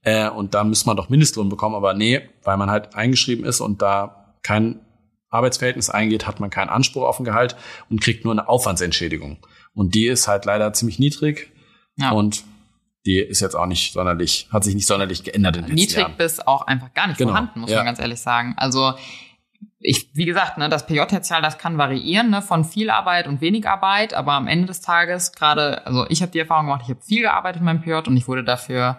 Äh, 0.05 0.29
und 0.29 0.55
da 0.55 0.65
müsste 0.65 0.87
man 0.87 0.97
doch 0.97 1.09
Mindestlohn 1.09 1.49
bekommen, 1.49 1.75
aber 1.75 1.95
nee, 1.95 2.21
weil 2.43 2.57
man 2.57 2.71
halt 2.71 2.95
eingeschrieben 2.95 3.45
ist 3.45 3.61
und 3.61 3.83
da 3.83 4.35
kein 4.43 4.81
Arbeitsverhältnis 5.31 5.91
eingeht, 5.91 6.27
hat 6.27 6.39
man 6.41 6.51
keinen 6.51 6.69
Anspruch 6.69 7.03
auf 7.05 7.19
ein 7.19 7.25
Gehalt 7.25 7.57
und 7.91 8.01
kriegt 8.01 8.25
nur 8.25 8.33
eine 8.33 8.49
Aufwandsentschädigung. 8.49 9.39
Und 9.75 9.95
die 9.95 10.07
ist 10.07 10.29
halt 10.29 10.45
leider 10.45 10.73
ziemlich 10.73 10.99
niedrig 10.99 11.51
Ja. 11.97 12.11
und 12.13 12.45
die 13.07 13.19
ist 13.19 13.41
jetzt 13.41 13.55
auch 13.55 13.67
nicht 13.67 13.93
sonderlich, 13.93 14.49
hat 14.53 14.65
sich 14.65 14.75
nicht 14.75 14.87
sonderlich 14.87 15.25
geändert 15.25 15.57
in 15.57 15.63
den 15.67 15.77
letzten 15.77 15.89
niedrig 15.89 15.99
Jahren. 16.03 16.17
bis 16.17 16.41
auch 16.41 16.67
einfach 16.67 16.95
gar 16.95 17.07
nicht 17.09 17.19
Genau, 17.19 17.33
vorhanden, 17.33 17.61
muss 17.61 17.71
ja. 17.71 17.79
man 17.79 17.87
ganz 17.87 17.99
ehrlich 17.99 18.21
sagen. 18.21 18.55
Also 18.57 18.95
ich, 19.81 20.09
wie 20.15 20.25
gesagt, 20.25 20.57
ne, 20.57 20.69
das 20.71 20.87
PJ-Tertial, 20.87 21.43
das 21.43 21.59
kann 21.59 21.77
variieren, 21.77 22.31
ne, 22.31 22.41
von 22.41 22.65
viel 22.65 22.89
Arbeit 22.89 23.27
und 23.27 23.41
wenig 23.43 23.67
Arbeit, 23.69 24.15
aber 24.15 24.33
am 24.33 24.47
Ende 24.47 24.67
des 24.67 24.81
Tages 24.81 25.33
gerade, 25.33 25.87
also 25.87 26.07
ich 26.09 26.23
habe 26.23 26.33
die 26.33 26.39
Erfahrung 26.39 26.67
gemacht, 26.67 26.83
ich 26.85 26.91
habe 26.91 27.03
viel 27.03 27.23
gearbeitet 27.23 27.61
in 27.61 27.67
meinem 27.67 27.83
PJ 27.83 27.93
und 28.09 28.17
ich 28.17 28.27
wurde 28.29 28.45
dafür 28.45 28.99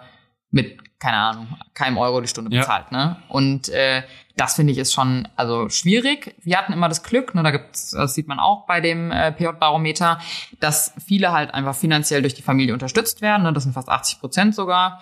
mit, 0.50 0.78
keine 0.98 1.16
Ahnung, 1.18 1.48
keinem 1.74 1.98
Euro 1.98 2.20
die 2.20 2.28
Stunde 2.28 2.50
Ja. 2.54 2.60
bezahlt, 2.62 2.90
ne? 2.92 3.16
Und 3.28 3.68
äh, 3.68 4.02
das 4.36 4.54
finde 4.56 4.72
ich 4.72 4.78
ist 4.78 4.92
schon 4.92 5.28
also 5.36 5.68
schwierig. 5.68 6.34
Wir 6.42 6.58
hatten 6.58 6.72
immer 6.72 6.88
das 6.88 7.02
Glück, 7.02 7.34
ne, 7.34 7.42
da 7.42 7.50
gibt's, 7.50 7.90
das 7.90 8.14
sieht 8.14 8.28
man 8.28 8.38
auch 8.38 8.66
bei 8.66 8.80
dem 8.80 9.10
äh, 9.10 9.32
PJ-Barometer, 9.32 10.18
dass 10.60 10.92
viele 11.04 11.32
halt 11.32 11.52
einfach 11.54 11.74
finanziell 11.74 12.20
durch 12.22 12.34
die 12.34 12.42
Familie 12.42 12.72
unterstützt 12.74 13.22
werden, 13.22 13.42
ne, 13.44 13.52
das 13.52 13.62
sind 13.64 13.72
fast 13.72 13.88
80 13.88 14.20
Prozent 14.20 14.54
sogar. 14.54 15.00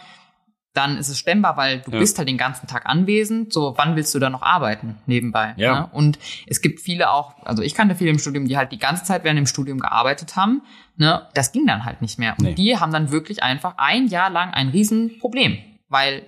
dann 0.76 0.98
ist 0.98 1.08
es 1.08 1.20
stemmbar, 1.20 1.56
weil 1.56 1.82
du 1.82 1.92
Ja. 1.92 2.00
bist 2.00 2.18
halt 2.18 2.28
den 2.28 2.36
ganzen 2.36 2.66
Tag 2.66 2.86
anwesend. 2.86 3.52
So, 3.52 3.74
wann 3.76 3.94
willst 3.94 4.12
du 4.12 4.18
da 4.18 4.28
noch 4.28 4.42
arbeiten 4.42 4.98
nebenbei? 5.06 5.54
Ja. 5.56 5.82
Ne? 5.82 5.88
Und 5.92 6.18
es 6.48 6.60
gibt 6.62 6.80
viele 6.80 7.12
auch, 7.12 7.34
also 7.44 7.62
ich 7.62 7.76
kannte 7.76 7.94
viele 7.94 8.10
im 8.10 8.18
Studium, 8.18 8.48
die 8.48 8.56
halt 8.56 8.72
die 8.72 8.78
ganze 8.80 9.04
Zeit 9.04 9.22
während 9.22 9.38
dem 9.38 9.46
Studium 9.46 9.78
gearbeitet 9.78 10.34
haben. 10.34 10.62
Ne? 10.96 11.28
Das 11.34 11.52
ging 11.52 11.64
dann 11.68 11.84
halt 11.84 12.02
nicht 12.02 12.18
mehr. 12.18 12.34
Und 12.40 12.44
Nee. 12.44 12.54
die 12.54 12.76
haben 12.76 12.90
dann 12.92 13.12
wirklich 13.12 13.40
einfach 13.44 13.74
ein 13.76 14.08
Jahr 14.08 14.30
lang 14.30 14.52
ein 14.52 14.70
Riesenproblem, 14.70 15.58
weil 15.94 16.24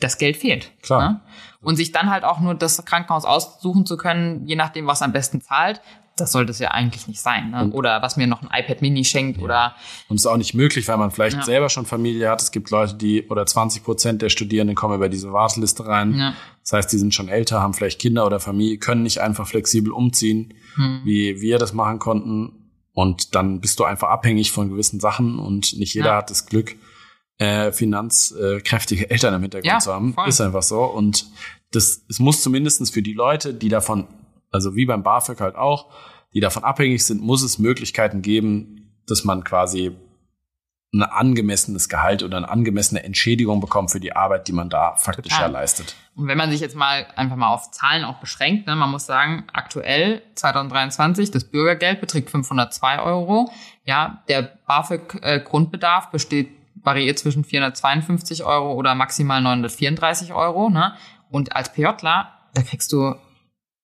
das 0.00 0.18
Geld 0.18 0.36
fehlt. 0.36 0.72
Klar. 0.82 1.08
Ne? 1.10 1.20
Und 1.60 1.76
sich 1.76 1.92
dann 1.92 2.10
halt 2.10 2.24
auch 2.24 2.40
nur 2.40 2.56
das 2.56 2.84
Krankenhaus 2.84 3.24
aussuchen 3.24 3.86
zu 3.86 3.96
können, 3.96 4.44
je 4.48 4.56
nachdem, 4.56 4.88
was 4.88 5.00
am 5.00 5.12
besten 5.12 5.40
zahlt, 5.40 5.80
das 6.16 6.32
sollte 6.32 6.50
es 6.50 6.58
ja 6.58 6.72
eigentlich 6.72 7.06
nicht 7.08 7.20
sein. 7.20 7.50
Ne? 7.52 7.70
Oder 7.70 8.02
was 8.02 8.16
mir 8.16 8.26
noch 8.26 8.42
ein 8.42 8.48
iPad 8.52 8.82
Mini 8.82 9.04
schenkt 9.04 9.40
oder 9.40 9.74
Und 10.08 10.16
es 10.16 10.22
ist 10.22 10.26
auch 10.26 10.36
nicht 10.36 10.52
möglich, 10.54 10.86
weil 10.88 10.98
man 10.98 11.10
vielleicht 11.10 11.36
Ja. 11.38 11.42
selber 11.44 11.68
schon 11.70 11.86
Familie 11.86 12.28
hat. 12.28 12.42
Es 12.42 12.50
gibt 12.50 12.70
Leute, 12.70 12.94
die, 12.94 13.26
oder 13.28 13.46
20 13.46 13.82
Prozent 13.84 14.20
der 14.22 14.28
Studierenden 14.28 14.74
kommen 14.76 14.94
über 14.96 15.08
diese 15.08 15.32
Warteliste 15.32 15.86
rein. 15.86 16.14
Ja. 16.14 16.34
Das 16.62 16.72
heißt, 16.74 16.92
die 16.92 16.98
sind 16.98 17.14
schon 17.14 17.28
älter, 17.28 17.62
haben 17.62 17.72
vielleicht 17.72 17.98
Kinder 18.00 18.26
oder 18.26 18.40
Familie, 18.40 18.76
können 18.78 19.02
nicht 19.04 19.20
einfach 19.20 19.46
flexibel 19.46 19.92
umziehen, 19.92 20.52
Hm. 20.74 21.00
wie 21.04 21.40
wir 21.40 21.58
das 21.58 21.72
machen 21.72 21.98
konnten. 21.98 22.70
Und 22.92 23.34
dann 23.34 23.60
bist 23.60 23.78
du 23.80 23.84
einfach 23.84 24.08
abhängig 24.10 24.52
von 24.52 24.68
gewissen 24.68 25.00
Sachen 25.00 25.38
und 25.38 25.78
nicht 25.78 25.94
jeder 25.94 26.08
Ja. 26.08 26.16
hat 26.16 26.28
das 26.30 26.44
Glück, 26.46 26.76
äh, 27.38 27.72
finanzkräftige 27.72 29.08
Eltern 29.10 29.34
im 29.34 29.42
Hintergrund 29.42 29.70
Ja, 29.72 29.78
zu 29.78 29.92
haben. 29.92 30.14
voll. 30.14 30.28
Ist 30.28 30.40
einfach 30.40 30.62
so. 30.62 30.84
Und 30.84 31.26
das, 31.72 32.04
es 32.08 32.18
muss 32.18 32.42
zumindestens 32.42 32.90
für 32.90 33.02
die 33.02 33.14
Leute, 33.14 33.54
die 33.54 33.68
davon, 33.68 34.06
also 34.50 34.76
wie 34.76 34.86
beim 34.86 35.02
BAföG 35.02 35.40
halt 35.40 35.56
auch, 35.56 35.90
die 36.34 36.40
davon 36.40 36.64
abhängig 36.64 37.04
sind, 37.04 37.22
muss 37.22 37.42
es 37.42 37.58
Möglichkeiten 37.58 38.22
geben, 38.22 38.90
dass 39.06 39.24
man 39.24 39.44
quasi 39.44 39.96
ein 40.94 41.02
angemessenes 41.02 41.88
Gehalt 41.88 42.22
oder 42.22 42.36
eine 42.36 42.50
angemessene 42.50 43.02
Entschädigung 43.02 43.60
bekommt 43.62 43.90
für 43.90 43.98
die 44.00 44.14
Arbeit, 44.14 44.46
die 44.48 44.52
man 44.52 44.68
da 44.68 44.94
faktisch 44.96 45.32
Total. 45.32 45.50
leistet. 45.50 45.96
Und 46.14 46.26
wenn 46.28 46.36
man 46.36 46.50
sich 46.50 46.60
jetzt 46.60 46.76
mal 46.76 47.06
einfach 47.16 47.36
mal 47.36 47.48
auf 47.48 47.70
Zahlen 47.70 48.04
auch 48.04 48.20
beschränkt, 48.20 48.66
ne, 48.66 48.76
man 48.76 48.90
muss 48.90 49.06
sagen, 49.06 49.44
aktuell 49.54 50.20
2023 50.34 51.30
das 51.30 51.44
Bürgergeld 51.44 52.02
beträgt 52.02 52.28
502 52.28 53.00
Euro. 53.00 53.50
Ja, 53.86 54.22
der 54.28 54.42
BAföG-Grundbedarf 54.66 56.10
besteht 56.10 56.50
variiert 56.82 57.18
zwischen 57.18 57.44
452 57.44 58.44
Euro 58.44 58.72
oder 58.74 58.94
maximal 58.94 59.40
934 59.40 60.32
Euro. 60.32 60.68
Ne? 60.70 60.94
Und 61.30 61.54
als 61.54 61.72
PJler, 61.72 62.32
da 62.54 62.62
kriegst 62.62 62.92
du 62.92 63.14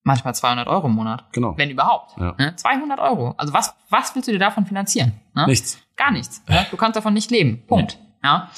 manchmal 0.03 0.35
200 0.35 0.69
Euro 0.69 0.87
im 0.87 0.95
Monat, 0.95 1.25
Genau. 1.33 1.57
wenn 1.57 1.71
überhaupt. 1.71 2.17
Ja. 2.19 2.35
Ne? 2.39 2.57
200 2.57 2.99
Euro. 3.01 3.35
Also 3.37 3.53
was 3.53 3.75
was 3.91 4.15
willst 4.15 4.29
du 4.29 4.33
dir 4.33 4.39
davon 4.39 4.67
finanzieren? 4.67 5.13
Ne? 5.35 5.47
Nichts. 5.47 5.79
Gar 5.97 6.11
nichts. 6.13 6.43
Ne? 6.49 6.67
Du 6.71 6.77
kannst 6.77 6.97
davon 6.97 7.15
nicht 7.15 7.31
leben. 7.31 7.65
Punkt. 7.67 7.99
Ja. 8.23 8.51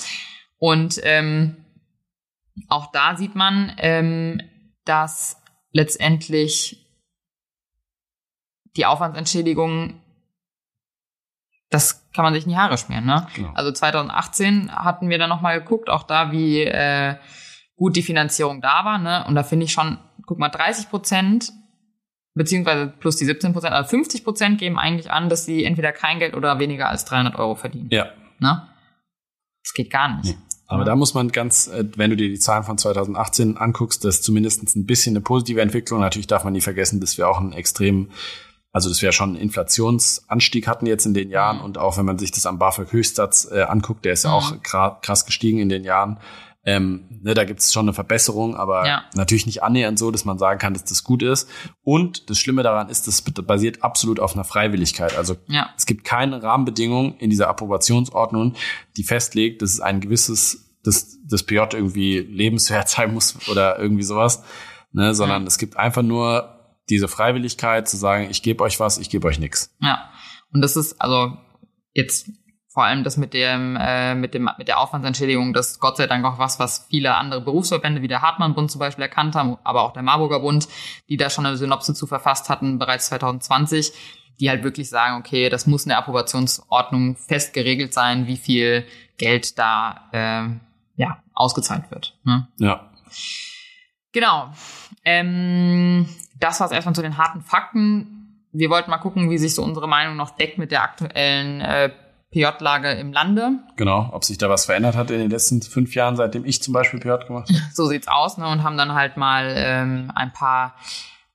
Und 0.59 1.01
ähm, 1.05 1.57
auch 2.69 2.91
da 2.93 3.17
sieht 3.17 3.35
man, 3.35 3.73
ähm, 3.79 4.41
dass 4.85 5.43
letztendlich 5.73 6.87
die 8.77 8.87
Aufwandsentschädigung, 8.87 10.00
das 11.71 12.11
kann 12.13 12.25
man 12.25 12.35
sich 12.35 12.45
in 12.45 12.51
die 12.51 12.57
Haare 12.57 12.77
schmieren. 12.77 13.07
Ne? 13.07 13.27
Genau. 13.35 13.51
Also 13.55 13.71
2018 13.73 14.71
hatten 14.73 15.09
wir 15.09 15.19
dann 15.19 15.29
nochmal 15.31 15.61
geguckt, 15.61 15.89
auch 15.89 16.03
da, 16.03 16.33
wie 16.33 16.63
äh, 16.63 17.15
gut 17.77 17.97
die 17.97 18.03
Finanzierung 18.03 18.61
da 18.61 18.85
war. 18.85 18.99
Ne? 18.99 19.25
Und 19.27 19.35
da 19.37 19.43
finde 19.45 19.65
ich 19.65 19.73
schon, 19.73 19.99
guck 20.27 20.39
mal, 20.39 20.49
30 20.49 20.91
Prozent 20.91 21.53
beziehungsweise 22.35 22.87
plus 22.89 23.17
die 23.17 23.25
17 23.25 23.53
Prozent, 23.53 23.73
also 23.75 23.89
50 23.91 24.25
Prozent 24.25 24.59
geben 24.59 24.79
eigentlich 24.79 25.11
an, 25.11 25.29
dass 25.29 25.45
sie 25.45 25.65
entweder 25.65 25.93
kein 25.93 26.19
Geld 26.19 26.35
oder 26.35 26.59
weniger 26.59 26.89
als 26.89 27.05
300 27.05 27.37
Euro 27.37 27.55
verdienen. 27.55 27.89
Ja. 27.91 28.07
Ne? 28.39 28.69
Das 29.63 29.73
geht 29.75 29.91
gar 29.91 30.17
nicht. 30.17 30.37
Nee. 30.37 30.39
Aber 30.67 30.81
Ja. 30.83 30.87
da 30.87 30.97
muss 30.97 31.15
man 31.15 31.31
ganz, 31.33 31.67
äh, 31.69 31.85
wenn 31.97 32.11
du 32.11 32.17
dir 32.17 32.29
die 32.29 32.39
Zahlen 32.39 32.63
von 32.63 32.79
2018 32.79 33.57
anguckst, 33.57 34.05
das 34.05 34.17
ist 34.17 34.25
zumindest 34.25 34.75
ein 34.77 34.87
bisschen 34.87 35.15
eine 35.15 35.21
positive 35.21 35.61
Entwicklung. 35.61 36.01
Natürlich 36.01 36.29
darf 36.29 36.45
man 36.45 36.53
nie 36.53 36.61
vergessen, 36.61 37.01
dass 37.01 37.19
wir 37.19 37.29
auch 37.29 37.39
einen 37.41 37.53
extremen, 37.53 38.11
also 38.73 38.89
dass 38.89 39.03
wir 39.03 39.13
schon 39.13 39.31
einen 39.31 39.39
Inflationsanstieg 39.39 40.67
hatten 40.69 40.87
jetzt 40.87 41.07
in 41.07 41.15
den 41.15 41.31
Jahren 41.31 41.59
Mhm. 41.59 41.65
und 41.65 41.79
auch 41.79 41.97
wenn 41.99 42.05
man 42.07 42.19
sich 42.19 42.31
das 42.33 42.47
am 42.47 42.59
BAföG-Höchstsatz 42.59 43.49
äh, 43.51 43.63
anguckt, 43.63 44.05
der 44.05 44.13
ist 44.13 44.25
ja 44.25 44.31
Mhm. 44.31 44.37
auch 44.37 44.53
gra- 44.63 45.01
krass 45.01 45.27
gestiegen 45.27 45.59
in 45.59 45.69
den 45.69 45.85
Jahren. 45.85 46.19
Ähm, 46.63 47.07
ne, 47.23 47.33
da 47.33 47.45
gibt 47.45 47.61
es 47.61 47.73
schon 47.73 47.87
eine 47.87 47.95
Verbesserung, 47.95 48.55
aber 48.55 48.87
Ja. 48.87 49.03
natürlich 49.15 49.47
nicht 49.47 49.63
annähernd 49.63 49.99
so, 49.99 50.11
dass 50.11 50.27
man 50.27 50.39
sagen 50.39 50.59
kann, 50.59 50.75
dass 50.75 50.85
das 50.85 51.05
gut 51.05 51.23
ist. 51.23 51.49
Und 51.83 52.29
das 52.29 52.39
Schlimme 52.39 52.63
daran 52.63 52.91
ist, 52.91 53.07
das 53.07 53.23
basiert 53.23 53.83
absolut 53.83 54.21
auf 54.21 54.35
einer 54.35 54.45
Freiwilligkeit. 54.45 55.17
Also 55.17 55.37
Ja. 55.47 55.71
es 55.79 55.87
gibt 55.87 56.05
keine 56.05 56.43
Rahmenbedingung 56.43 57.17
in 57.17 57.31
dieser 57.31 57.49
Approbationsordnung, 57.49 58.57
die 58.99 59.05
festlegt, 59.05 59.63
dass 59.63 59.71
es 59.73 59.81
ein 59.81 60.01
gewisses, 60.01 60.77
dass 60.85 61.19
das 61.27 61.45
PJ 61.45 61.61
irgendwie 61.73 62.19
lebenswert 62.19 62.89
sein 62.91 63.15
muss 63.15 63.37
oder 63.49 63.79
irgendwie 63.79 64.03
sowas, 64.03 64.43
ne, 64.93 65.15
sondern 65.15 65.43
Mhm. 65.43 65.49
es 65.49 65.57
gibt 65.57 65.79
einfach 65.79 66.03
nur 66.03 66.60
diese 66.91 67.09
Freiwilligkeit 67.09 67.89
zu 67.89 67.97
sagen, 67.97 68.29
ich 68.31 68.43
gebe 68.43 68.63
euch 68.65 68.81
was, 68.81 68.99
ich 68.99 69.11
gebe 69.11 69.27
euch 69.29 69.39
nichts. 69.39 69.75
Ja. 69.81 70.11
Und 70.53 70.61
das 70.63 70.77
ist 70.77 71.01
also 71.01 71.37
jetzt 71.95 72.29
vor 72.73 72.85
allem 72.85 73.03
das 73.03 73.17
mit 73.17 73.35
dem, 73.35 73.77
äh, 73.81 74.15
mit 74.15 74.33
dem, 74.33 74.49
mit 74.57 74.69
der 74.69 74.79
Aufwandsentschädigung, 74.79 75.53
das 75.53 75.73
ist 75.73 75.81
Gott 75.81 75.97
sei 75.97 76.07
Dank 76.07 76.25
auch 76.25 76.39
was, 76.39 76.61
was 76.61 76.87
viele 76.89 77.17
andere 77.17 77.41
Berufsverbände 77.41 78.01
wie 78.01 78.09
der 78.09 78.23
Hartmann-Bund 78.23 78.71
zum 78.71 78.79
Beispiel 78.79 79.03
erkannt 79.03 79.35
haben, 79.35 79.57
aber 79.65 79.83
auch 79.83 79.93
der 79.93 80.05
Marburger 80.05 80.39
Bund, 80.39 80.69
die 81.09 81.17
da 81.17 81.31
schon 81.31 81.47
eine 81.47 81.57
Synopse 81.57 81.95
zu 81.95 82.07
verfasst 82.07 82.49
hatten, 82.49 82.79
bereits 82.79 83.09
2020, 83.09 83.93
die 84.39 84.49
halt 84.49 84.63
wirklich 84.63 84.89
sagen, 84.89 85.19
okay, 85.19 85.49
das 85.49 85.67
muss 85.67 85.85
in 85.85 85.89
der 85.89 85.99
Approbationsordnung 85.99 87.17
fest 87.17 87.55
geregelt 87.55 87.93
sein, 87.93 88.29
wie 88.29 88.37
viel 88.37 88.87
Geld 89.19 89.59
da, 89.59 90.09
äh, 90.13 90.49
ja, 90.95 91.23
ausgezahlt 91.35 91.91
wird. 91.91 92.19
Ne? 92.23 92.49
Ja. 92.59 92.93
Genau. 94.13 94.51
Ähm, 95.05 96.09
das 96.39 96.61
war's 96.61 96.73
erstmal 96.73 96.95
zu 96.95 97.03
den 97.03 97.19
harten 97.19 97.43
Fakten. 97.43 98.47
Wir 98.53 98.71
wollten 98.71 98.91
mal 98.91 98.99
gucken, 98.99 99.31
wie 99.31 99.39
sich 99.39 99.55
so 99.55 99.63
unsere 99.63 99.89
Meinung 99.89 100.17
noch 100.17 100.31
deckt 100.31 100.59
mit 100.59 100.73
der 100.73 100.83
aktuellen 100.83 101.61
äh, 101.61 101.91
PJ-Lage 102.33 102.93
im 102.93 103.13
Lande. 103.13 103.59
Genau, 103.77 104.09
ob 104.13 104.25
sich 104.25 104.39
da 104.39 104.49
was 104.49 104.65
verändert 104.65 104.97
hat 104.97 105.11
in 105.11 105.19
den 105.19 105.31
letzten 105.31 105.63
fünf 105.63 105.95
Jahren, 105.95 106.17
seitdem 106.17 106.45
ich 106.45 106.63
zum 106.63 106.73
Beispiel 106.73 107.01
PJ 107.01 107.27
gemacht 107.27 107.49
habe. 107.49 107.61
So 107.73 107.87
sieht's 107.87 108.09
aus, 108.09 108.39
ne? 108.39 108.47
Und 108.49 108.63
haben 108.63 108.77
dann 108.77 108.95
halt 108.95 109.17
mal 109.17 109.53
ähm, 109.57 110.13
ein 110.15 110.33
paar 110.33 110.77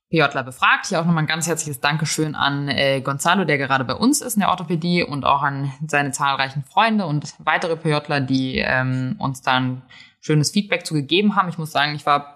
PJler 0.09 0.43
befragt. 0.43 0.87
Hier 0.87 1.01
auch 1.01 1.05
nochmal 1.05 1.23
ein 1.23 1.27
ganz 1.27 1.47
herzliches 1.47 1.81
Dankeschön 1.81 2.35
an 2.35 2.69
äh, 2.69 3.01
Gonzalo, 3.01 3.43
der 3.43 3.57
gerade 3.57 3.83
bei 3.83 3.95
uns 3.95 4.21
ist 4.21 4.35
in 4.35 4.41
der 4.41 4.49
Orthopädie 4.49 5.03
und 5.03 5.25
auch 5.25 5.41
an 5.41 5.71
seine 5.87 6.11
zahlreichen 6.11 6.63
Freunde 6.63 7.05
und 7.05 7.33
weitere 7.39 7.75
PJler, 7.75 8.21
die 8.21 8.59
ähm, 8.59 9.15
uns 9.19 9.41
dann 9.41 9.81
schönes 10.21 10.51
Feedback 10.51 10.85
zu 10.85 10.93
gegeben 10.93 11.35
haben. 11.35 11.49
Ich 11.49 11.57
muss 11.57 11.71
sagen, 11.71 11.95
ich 11.95 12.05
war 12.05 12.34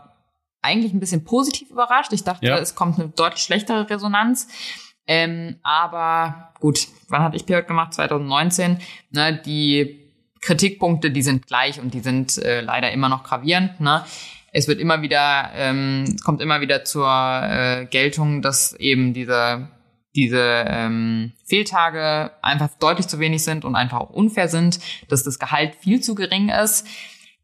eigentlich 0.62 0.94
ein 0.94 1.00
bisschen 1.00 1.24
positiv 1.24 1.70
überrascht. 1.72 2.12
Ich 2.14 2.24
dachte, 2.24 2.46
Ja. 2.46 2.58
es 2.58 2.76
kommt 2.76 3.00
eine 3.00 3.10
deutlich 3.10 3.44
schlechtere 3.44 3.90
Resonanz. 3.90 4.48
Ähm, 5.08 5.58
aber 5.64 6.54
gut, 6.60 6.88
wann 7.08 7.24
hatte 7.24 7.36
ich 7.36 7.46
PJ 7.46 7.62
gemacht? 7.62 7.94
2019. 7.94 8.80
Ne, 9.12 9.42
die 9.44 10.12
Kritikpunkte, 10.42 11.12
die 11.12 11.22
sind 11.22 11.48
gleich 11.48 11.80
und 11.80 11.94
die 11.94 12.00
sind 12.02 12.38
äh, 12.38 12.62
leider 12.62 12.92
immer 12.92 13.10
noch 13.10 13.24
gravierend. 13.24 13.80
Ne? 13.82 14.06
Es 14.52 14.68
wird 14.68 14.80
immer 14.80 15.02
wieder, 15.02 15.50
ähm, 15.56 16.06
es 16.16 16.24
kommt 16.24 16.42
immer 16.42 16.62
wieder 16.62 16.84
zur 16.86 17.08
äh, 17.10 17.86
Geltung, 17.86 18.42
dass 18.42 18.74
eben 18.74 19.14
diese 19.14 19.70
diese 20.16 20.66
ähm, 20.68 21.34
Fehltage 21.46 22.32
einfach 22.42 22.70
deutlich 22.80 23.08
zu 23.08 23.20
wenig 23.20 23.44
sind 23.44 23.64
und 23.64 23.76
einfach 23.76 24.00
auch 24.00 24.10
unfair 24.10 24.48
sind, 24.48 24.80
dass 25.08 25.24
das 25.24 25.38
Gehalt 25.38 25.76
viel 25.76 26.02
zu 26.02 26.16
gering 26.16 26.50
ist. 26.50 26.88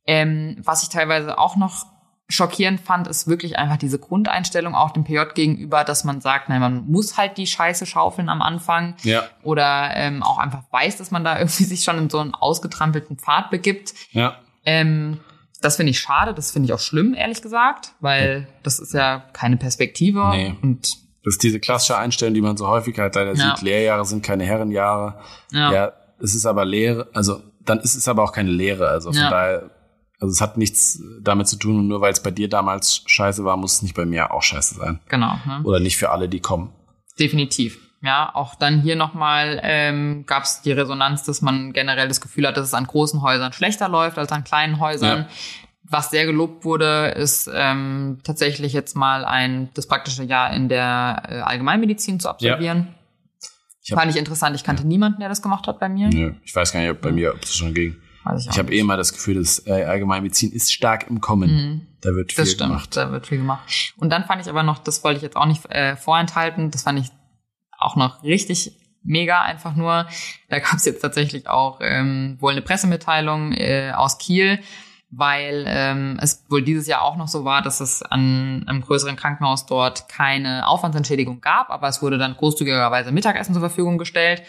Ähm, 0.07 0.57
was 0.63 0.81
ich 0.81 0.89
teilweise 0.89 1.37
auch 1.37 1.57
noch 1.57 1.85
schockierend 2.27 2.81
fand, 2.81 3.07
ist 3.07 3.27
wirklich 3.27 3.57
einfach 3.59 3.77
diese 3.77 3.99
Grundeinstellung 3.99 4.73
auch 4.73 4.91
dem 4.91 5.03
PJ 5.03 5.19
gegenüber, 5.35 5.83
dass 5.83 6.03
man 6.03 6.21
sagt, 6.21 6.49
nein, 6.49 6.59
man 6.59 6.87
muss 6.87 7.17
halt 7.17 7.37
die 7.37 7.45
Scheiße 7.45 7.85
schaufeln 7.85 8.29
am 8.29 8.41
Anfang 8.41 8.95
Ja, 9.03 9.23
oder 9.43 9.91
ähm, 9.93 10.23
auch 10.23 10.37
einfach 10.39 10.63
weiß, 10.71 10.97
dass 10.97 11.11
man 11.11 11.23
da 11.23 11.37
irgendwie 11.39 11.63
sich 11.65 11.83
schon 11.83 11.97
in 11.99 12.09
so 12.09 12.19
einen 12.19 12.33
ausgetrampelten 12.33 13.17
Pfad 13.17 13.49
begibt. 13.51 13.93
ja. 14.11 14.35
Ähm, 14.65 15.19
das 15.61 15.77
finde 15.77 15.91
ich 15.91 15.99
schade, 15.99 16.33
das 16.33 16.51
finde 16.51 16.67
ich 16.67 16.73
auch 16.73 16.79
schlimm, 16.79 17.13
ehrlich 17.15 17.41
gesagt, 17.41 17.93
weil 17.99 18.47
das 18.63 18.77
ist 18.79 18.93
ja 18.93 19.23
keine 19.33 19.57
Perspektive 19.57 20.27
Nee. 20.29 20.55
und 20.61 20.87
Das 21.23 21.35
ist 21.35 21.43
diese 21.43 21.59
klassische 21.59 21.97
Einstellung, 21.97 22.33
die 22.35 22.41
man 22.41 22.55
so 22.57 22.67
häufig 22.67 22.97
halt 22.99 23.15
leider 23.15 23.33
Ja. 23.35 23.55
sieht. 23.55 23.61
Lehrjahre 23.63 24.05
sind 24.05 24.23
keine 24.23 24.43
Herrenjahre. 24.45 25.19
ja, 25.51 25.71
Ja, 25.71 25.91
es 26.21 26.35
ist 26.35 26.45
aber 26.45 26.65
Lehre, 26.65 27.07
also 27.13 27.41
dann 27.63 27.79
ist 27.79 27.95
es 27.95 28.07
aber 28.07 28.23
auch 28.23 28.31
keine 28.31 28.51
Lehre. 28.51 28.87
Also 28.89 29.11
von 29.11 29.21
Ja. 29.21 29.29
daher, 29.29 29.69
also 30.19 30.31
es 30.31 30.41
hat 30.41 30.57
nichts 30.57 31.01
damit 31.21 31.47
zu 31.47 31.57
tun, 31.57 31.87
nur 31.87 32.01
weil 32.01 32.11
es 32.13 32.21
bei 32.23 32.31
dir 32.31 32.49
damals 32.49 33.03
scheiße 33.05 33.43
war, 33.45 33.57
muss 33.57 33.73
es 33.75 33.81
nicht 33.81 33.95
bei 33.95 34.05
mir 34.05 34.31
auch 34.33 34.41
scheiße 34.43 34.75
sein. 34.75 34.99
genau. 35.09 35.35
Ne? 35.45 35.61
Oder 35.63 35.79
nicht 35.79 35.97
für 35.97 36.09
alle, 36.11 36.29
die 36.29 36.39
kommen. 36.39 36.71
Definitiv. 37.19 37.79
Ja, 38.01 38.29
auch 38.35 38.55
dann 38.55 38.81
hier 38.81 38.95
nochmal 38.95 39.59
ähm, 39.63 40.25
gab 40.27 40.43
es 40.43 40.61
die 40.61 40.71
Resonanz, 40.71 41.23
dass 41.23 41.41
man 41.41 41.73
generell 41.73 42.07
das 42.07 42.21
Gefühl 42.21 42.45
hat, 42.47 42.55
dass 42.57 42.67
es 42.67 42.73
an 42.73 42.85
großen 42.85 43.21
Häusern 43.21 43.51
schlechter 43.53 43.89
läuft 43.89 44.17
als 44.19 44.31
an 44.31 44.43
kleinen 44.43 44.79
Häusern. 44.79 45.21
Ja. 45.21 45.27
Was 45.87 46.09
sehr 46.11 46.25
gelobt 46.25 46.65
wurde, 46.65 47.09
ist 47.15 47.49
ähm, 47.53 48.19
tatsächlich 48.23 48.73
jetzt 48.73 48.95
mal 48.95 49.23
ein 49.25 49.69
das 49.75 49.87
praktische 49.87 50.23
Jahr 50.23 50.51
in 50.53 50.67
der 50.69 51.23
äh, 51.29 51.33
Allgemeinmedizin 51.41 52.19
zu 52.19 52.29
absolvieren. 52.29 52.89
Ich 53.83 53.91
hab- 53.91 53.99
Fand 53.99 54.11
ich 54.11 54.17
interessant. 54.17 54.55
Ich 54.55 54.63
kannte 54.63 54.85
niemanden, 54.85 55.19
der 55.19 55.29
das 55.29 55.41
gemacht 55.43 55.67
hat 55.67 55.79
bei 55.79 55.89
mir. 55.89 56.07
Nö, 56.09 56.33
ich 56.43 56.55
weiß 56.55 56.73
gar 56.73 56.79
nicht, 56.81 56.89
ob 56.89 57.01
bei 57.01 57.11
mir, 57.11 57.33
ob 57.33 57.43
es 57.43 57.55
schon 57.55 57.73
ging. 57.73 57.95
Weiß 58.25 58.45
ich 58.45 58.51
ich 58.51 58.57
habe 58.57 58.73
eh 58.73 58.79
immer 58.79 58.97
das 58.97 59.13
Gefühl, 59.13 59.35
dass 59.35 59.65
äh, 59.67 59.83
Allgemeinmedizin 59.83 60.51
ist 60.51 60.73
stark 60.73 61.07
im 61.09 61.21
Kommen. 61.21 61.51
Mhm. 61.51 61.87
Da 62.01 62.09
wird 62.15 62.33
viel 62.33 62.43
das 62.43 62.53
stimmt, 62.53 62.69
gemacht. 62.71 62.97
Da 62.97 63.11
wird 63.11 63.27
viel 63.27 63.37
gemacht. 63.37 63.93
Und 63.97 64.09
dann 64.09 64.25
fand 64.25 64.41
ich 64.41 64.49
aber 64.49 64.63
noch, 64.63 64.79
das 64.79 65.03
wollte 65.03 65.17
ich 65.17 65.23
jetzt 65.23 65.37
auch 65.37 65.45
nicht 65.45 65.65
äh, 65.71 65.95
vorenthalten, 65.95 66.71
das 66.71 66.83
fand 66.83 66.99
ich 66.99 67.07
auch 67.77 67.95
noch 67.95 68.23
richtig 68.23 68.73
mega 69.03 69.41
einfach 69.41 69.75
nur. 69.75 70.07
Da 70.49 70.59
gab 70.59 70.73
es 70.73 70.85
jetzt 70.85 71.01
tatsächlich 71.01 71.47
auch 71.47 71.79
ähm, 71.81 72.37
wohl 72.39 72.51
eine 72.51 72.63
Pressemitteilung 72.63 73.53
äh, 73.53 73.91
aus 73.95 74.17
Kiel, 74.17 74.59
weil 75.11 75.65
ähm, 75.67 76.17
es 76.19 76.45
wohl 76.49 76.63
dieses 76.63 76.87
Jahr 76.87 77.03
auch 77.03 77.15
noch 77.15 77.27
so 77.27 77.45
war, 77.45 77.61
dass 77.61 77.79
es 77.79 78.01
an 78.01 78.65
einem 78.65 78.81
größeren 78.81 79.15
Krankenhaus 79.15 79.67
dort 79.67 80.09
keine 80.09 80.67
Aufwandsentschädigung 80.67 81.41
gab, 81.41 81.69
aber 81.69 81.87
es 81.87 82.01
wurde 82.01 82.17
dann 82.17 82.35
großzügigerweise 82.35 83.11
Mittagessen 83.11 83.53
zur 83.53 83.61
Verfügung 83.61 83.99
gestellt. 83.99 84.41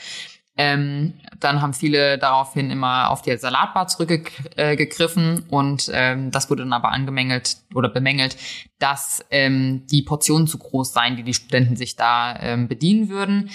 Ähm, 0.59 1.15
dann 1.39 1.61
haben 1.61 1.75
viele 1.75 2.19
daraufhin 2.19 2.71
immer 2.71 3.11
auf 3.11 3.21
die 3.21 3.37
Salatbar 3.37 3.89
zurückgegriffen 3.89 5.39
äh, 5.39 5.55
und 5.55 5.91
ähm, 5.93 6.31
das 6.31 6.49
wurde 6.49 6.63
dann 6.63 6.73
aber 6.73 6.93
angemängelt 6.93 7.59
oder 7.75 7.91
bemängelt, 7.91 8.37
dass 8.79 9.25
ähm, 9.31 9.87
die 9.91 10.03
Portionen 10.03 10.47
zu 10.47 10.59
groß 10.59 10.93
seien, 10.93 11.17
die 11.17 11.25
die 11.25 11.35
Studenten 11.35 11.77
sich 11.77 11.97
da 11.97 12.39
ähm, 12.41 12.69
bedienen 12.69 13.11
würden. 13.11 13.51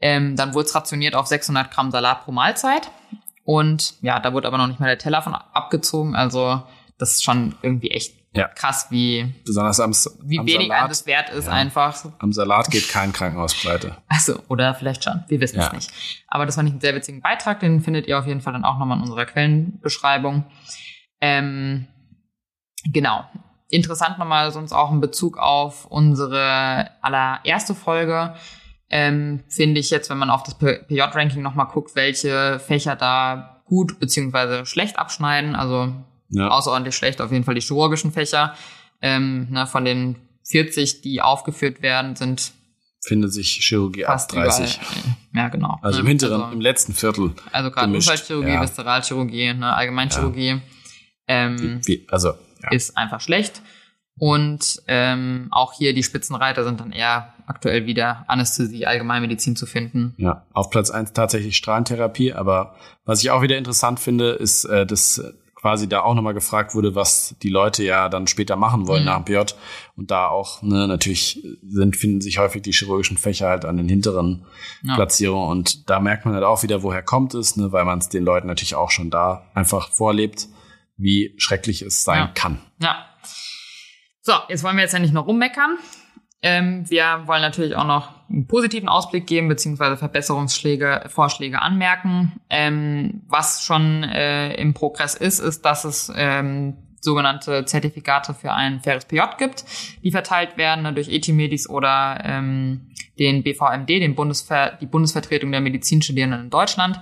Ähm, 0.00 0.36
dann 0.36 0.54
wurde 0.54 0.66
es 0.66 0.74
rationiert 0.74 1.14
auf 1.14 1.26
600 1.26 1.70
Gramm 1.70 1.90
Salat 1.90 2.24
pro 2.24 2.32
Mahlzeit 2.32 2.90
und 3.44 3.94
ja, 4.02 4.18
da 4.18 4.32
wurde 4.32 4.48
aber 4.48 4.58
noch 4.58 4.66
nicht 4.66 4.80
mal 4.80 4.86
der 4.86 4.98
Teller 4.98 5.22
von 5.22 5.34
abgezogen. 5.34 6.16
Also 6.16 6.62
das 6.98 7.12
ist 7.12 7.24
schon 7.24 7.54
irgendwie 7.62 7.90
echt 7.90 8.25
ja. 8.36 8.48
krass, 8.48 8.86
wie, 8.90 9.34
Besonders 9.44 9.80
am, 9.80 9.92
wie 10.24 10.38
am 10.38 10.46
wenig 10.46 10.68
Salat, 10.68 10.78
einem 10.78 10.88
das 10.88 11.06
wert 11.06 11.30
ist 11.30 11.46
ja. 11.46 11.52
einfach. 11.52 12.04
Am 12.18 12.32
Salat 12.32 12.70
geht 12.70 12.88
kein 12.88 13.12
Krankenhaus 13.12 13.54
pleite. 13.54 13.96
Achso, 14.08 14.38
oder 14.48 14.74
vielleicht 14.74 15.04
schon. 15.04 15.24
Wir 15.28 15.40
wissen 15.40 15.58
ja. 15.58 15.66
es 15.66 15.72
nicht. 15.72 15.90
Aber 16.28 16.46
das 16.46 16.54
fand 16.54 16.68
ich 16.68 16.72
einen 16.72 16.80
sehr 16.80 16.94
witzigen 16.94 17.20
Beitrag. 17.20 17.60
Den 17.60 17.80
findet 17.80 18.06
ihr 18.06 18.18
auf 18.18 18.26
jeden 18.26 18.40
Fall 18.40 18.52
dann 18.52 18.64
auch 18.64 18.78
nochmal 18.78 18.98
in 18.98 19.02
unserer 19.02 19.26
Quellenbeschreibung. 19.26 20.44
Ähm, 21.20 21.86
genau. 22.92 23.24
Interessant 23.68 24.18
nochmal 24.18 24.52
sonst 24.52 24.72
auch 24.72 24.92
in 24.92 25.00
Bezug 25.00 25.38
auf 25.38 25.86
unsere 25.86 26.90
allererste 27.02 27.74
Folge 27.74 28.34
ähm, 28.88 29.42
finde 29.48 29.80
ich 29.80 29.90
jetzt, 29.90 30.10
wenn 30.10 30.18
man 30.18 30.30
auf 30.30 30.42
das 30.42 30.54
PJ-Ranking 30.58 31.42
nochmal 31.42 31.66
guckt, 31.66 31.96
welche 31.96 32.58
Fächer 32.58 32.96
da 32.96 33.62
gut 33.64 33.98
beziehungsweise 33.98 34.64
schlecht 34.64 34.98
abschneiden. 34.98 35.56
Also 35.56 35.92
ja. 36.30 36.48
außerordentlich 36.48 36.94
schlecht 36.94 37.20
auf 37.20 37.32
jeden 37.32 37.44
Fall 37.44 37.54
die 37.54 37.60
chirurgischen 37.60 38.12
Fächer. 38.12 38.54
Ähm, 39.02 39.48
ne, 39.50 39.66
von 39.66 39.84
den 39.84 40.16
40, 40.44 41.02
die 41.02 41.20
aufgeführt 41.20 41.82
werden, 41.82 42.16
sind 42.16 42.52
findet 43.06 43.32
sich 43.32 43.60
Chirurgie 43.62 44.04
ab 44.04 44.26
30. 44.28 44.80
Überall. 44.80 45.16
Ja, 45.34 45.48
genau. 45.48 45.78
Also 45.82 46.00
im 46.00 46.06
hinteren, 46.06 46.40
also, 46.40 46.52
im 46.54 46.60
letzten 46.60 46.92
Viertel. 46.92 47.32
Also 47.52 47.70
gerade 47.70 47.92
Unfallchirurgie, 47.92 48.50
ja. 48.50 48.62
Viszeralchirurgie, 48.62 49.54
ne, 49.54 49.74
Allgemeinchirurgie. 49.74 50.48
Ja. 50.48 50.60
Ähm, 51.28 51.80
wie, 51.84 51.86
wie, 51.86 52.06
also 52.10 52.34
ja. 52.62 52.70
ist 52.70 52.96
einfach 52.96 53.20
schlecht. 53.20 53.62
Und 54.18 54.82
ähm, 54.88 55.48
auch 55.50 55.74
hier 55.74 55.92
die 55.92 56.02
Spitzenreiter 56.02 56.64
sind 56.64 56.80
dann 56.80 56.90
eher 56.90 57.34
aktuell 57.46 57.86
wieder 57.86 58.24
Anästhesie, 58.28 58.86
Allgemeinmedizin 58.86 59.56
zu 59.56 59.66
finden. 59.66 60.14
Ja, 60.16 60.46
auf 60.52 60.70
Platz 60.70 60.90
eins 60.90 61.12
tatsächlich 61.12 61.56
Strahlentherapie. 61.56 62.32
Aber 62.32 62.76
was 63.04 63.22
ich 63.22 63.30
auch 63.30 63.42
wieder 63.42 63.58
interessant 63.58 64.00
finde, 64.00 64.30
ist, 64.30 64.64
äh, 64.64 64.86
dass 64.86 65.22
quasi 65.66 65.88
da 65.88 66.02
auch 66.02 66.14
nochmal 66.14 66.32
gefragt 66.32 66.76
wurde, 66.76 66.94
was 66.94 67.34
die 67.42 67.48
Leute 67.48 67.82
ja 67.82 68.08
dann 68.08 68.28
später 68.28 68.54
machen 68.54 68.86
wollen 68.86 69.02
mhm. 69.02 69.06
nach 69.06 69.16
dem 69.16 69.24
PJ. 69.24 69.54
Und 69.96 70.12
da 70.12 70.28
auch, 70.28 70.62
ne, 70.62 70.86
natürlich 70.86 71.44
sind, 71.66 71.96
finden 71.96 72.20
sich 72.20 72.38
häufig 72.38 72.62
die 72.62 72.70
chirurgischen 72.70 73.16
Fächer 73.16 73.48
halt 73.48 73.64
an 73.64 73.76
den 73.76 73.88
hinteren 73.88 74.46
ja. 74.82 74.94
Platzierungen. 74.94 75.48
Und 75.50 75.90
da 75.90 75.98
merkt 75.98 76.24
man 76.24 76.34
halt 76.34 76.44
auch 76.44 76.62
wieder, 76.62 76.84
woher 76.84 77.02
kommt 77.02 77.34
es, 77.34 77.56
ne, 77.56 77.72
weil 77.72 77.84
man 77.84 77.98
es 77.98 78.08
den 78.08 78.22
Leuten 78.22 78.46
natürlich 78.46 78.76
auch 78.76 78.92
schon 78.92 79.10
da 79.10 79.50
einfach 79.54 79.90
vorlebt, 79.90 80.46
wie 80.96 81.34
schrecklich 81.36 81.82
es 81.82 82.04
sein 82.04 82.18
ja. 82.18 82.30
kann. 82.32 82.60
Ja, 82.80 83.04
so, 84.22 84.34
jetzt 84.48 84.62
wollen 84.62 84.76
wir 84.76 84.82
jetzt 84.82 84.92
ja 84.92 85.00
nicht 85.00 85.14
noch 85.14 85.26
rummeckern. 85.26 85.78
Ähm, 86.48 86.88
wir 86.88 87.22
wollen 87.24 87.42
natürlich 87.42 87.74
auch 87.74 87.86
noch 87.86 88.10
einen 88.30 88.46
positiven 88.46 88.88
Ausblick 88.88 89.26
geben, 89.26 89.48
beziehungsweise 89.48 89.96
Verbesserungsschläge, 89.96 91.06
Vorschläge 91.08 91.60
anmerken. 91.60 92.40
Ähm, 92.48 93.22
was 93.26 93.64
schon 93.64 94.04
äh, 94.04 94.54
im 94.54 94.72
Progress 94.72 95.16
ist, 95.16 95.40
ist, 95.40 95.64
dass 95.64 95.82
es 95.82 96.12
ähm, 96.14 96.76
sogenannte 97.00 97.64
Zertifikate 97.64 98.32
für 98.32 98.52
ein 98.52 98.80
faires 98.80 99.06
PJ 99.06 99.22
gibt, 99.38 99.64
die 100.04 100.12
verteilt 100.12 100.56
werden 100.56 100.94
durch 100.94 101.08
Etimedis 101.08 101.68
oder 101.68 102.20
ähm, 102.22 102.92
den 103.18 103.42
BVMD, 103.42 103.88
den 103.88 104.14
Bundesver 104.14 104.78
die 104.80 104.86
Bundesvertretung 104.86 105.50
der 105.50 105.60
Medizinstudierenden 105.60 106.42
in 106.42 106.50
Deutschland. 106.50 107.00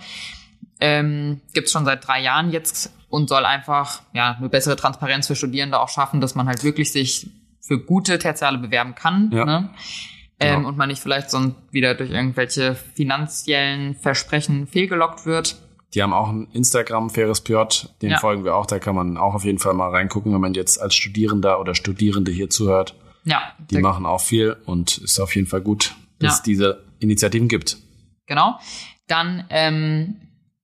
Ähm, 0.80 1.42
gibt 1.52 1.66
es 1.66 1.72
schon 1.72 1.84
seit 1.84 2.06
drei 2.08 2.22
Jahren 2.22 2.50
jetzt 2.50 2.94
und 3.10 3.28
soll 3.28 3.44
einfach 3.44 4.00
ja 4.14 4.36
eine 4.38 4.48
bessere 4.48 4.76
Transparenz 4.76 5.26
für 5.26 5.36
Studierende 5.36 5.78
auch 5.78 5.90
schaffen, 5.90 6.22
dass 6.22 6.34
man 6.34 6.48
halt 6.48 6.64
wirklich 6.64 6.92
sich 6.92 7.28
für 7.66 7.78
gute 7.78 8.18
Tertiale 8.18 8.58
bewerben 8.58 8.94
kann. 8.94 9.30
Ja. 9.32 9.44
Ne? 9.44 9.70
Ähm, 10.38 10.56
genau. 10.56 10.68
Und 10.68 10.76
man 10.76 10.88
nicht 10.88 11.00
vielleicht 11.00 11.30
sonst 11.30 11.56
wieder 11.70 11.94
durch 11.94 12.10
irgendwelche 12.10 12.74
finanziellen 12.74 13.94
Versprechen 13.94 14.66
fehlgelockt 14.66 15.26
wird. 15.26 15.56
Die 15.94 16.02
haben 16.02 16.12
auch 16.12 16.28
ein 16.28 16.48
Instagram, 16.52 17.08
Faires 17.08 17.40
PJ, 17.40 17.86
den 18.02 18.10
ja. 18.10 18.18
folgen 18.18 18.44
wir 18.44 18.56
auch. 18.56 18.66
Da 18.66 18.80
kann 18.80 18.96
man 18.96 19.16
auch 19.16 19.34
auf 19.34 19.44
jeden 19.44 19.58
Fall 19.58 19.74
mal 19.74 19.90
reingucken, 19.90 20.32
wenn 20.34 20.40
man 20.40 20.54
jetzt 20.54 20.80
als 20.80 20.94
Studierender 20.94 21.60
oder 21.60 21.74
Studierende 21.74 22.32
hier 22.32 22.50
zuhört. 22.50 22.96
Ja. 23.24 23.40
Die 23.70 23.78
machen 23.78 24.04
auch 24.04 24.20
viel 24.20 24.56
und 24.66 24.98
ist 24.98 25.20
auf 25.20 25.34
jeden 25.34 25.46
Fall 25.46 25.60
gut, 25.60 25.94
dass 26.18 26.32
ja. 26.32 26.34
es 26.36 26.42
diese 26.42 26.84
Initiativen 26.98 27.48
gibt. 27.48 27.78
Genau. 28.26 28.58
Dann 29.06 29.44
ähm, 29.50 30.16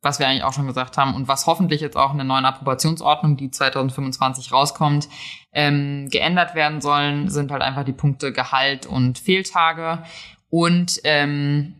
was 0.02 0.18
wir 0.18 0.26
eigentlich 0.26 0.44
auch 0.44 0.52
schon 0.52 0.66
gesagt 0.66 0.96
haben 0.96 1.14
und 1.14 1.28
was 1.28 1.46
hoffentlich 1.46 1.80
jetzt 1.80 1.96
auch 1.96 2.12
in 2.12 2.18
der 2.18 2.24
neuen 2.24 2.44
Approbationsordnung, 2.44 3.36
die 3.36 3.50
2025 3.50 4.52
rauskommt, 4.52 5.08
ähm, 5.52 6.08
geändert 6.10 6.54
werden 6.54 6.80
sollen, 6.80 7.28
sind 7.28 7.50
halt 7.50 7.62
einfach 7.62 7.84
die 7.84 7.92
Punkte 7.92 8.32
Gehalt 8.32 8.86
und 8.86 9.18
Fehltage 9.18 10.02
und 10.48 11.00
ähm, 11.04 11.74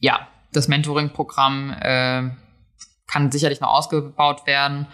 ja, 0.00 0.28
das 0.52 0.68
Mentoring-Programm 0.68 1.70
äh, 1.80 2.30
kann 3.06 3.30
sicherlich 3.30 3.60
noch 3.60 3.70
ausgebaut 3.70 4.46
werden. 4.46 4.86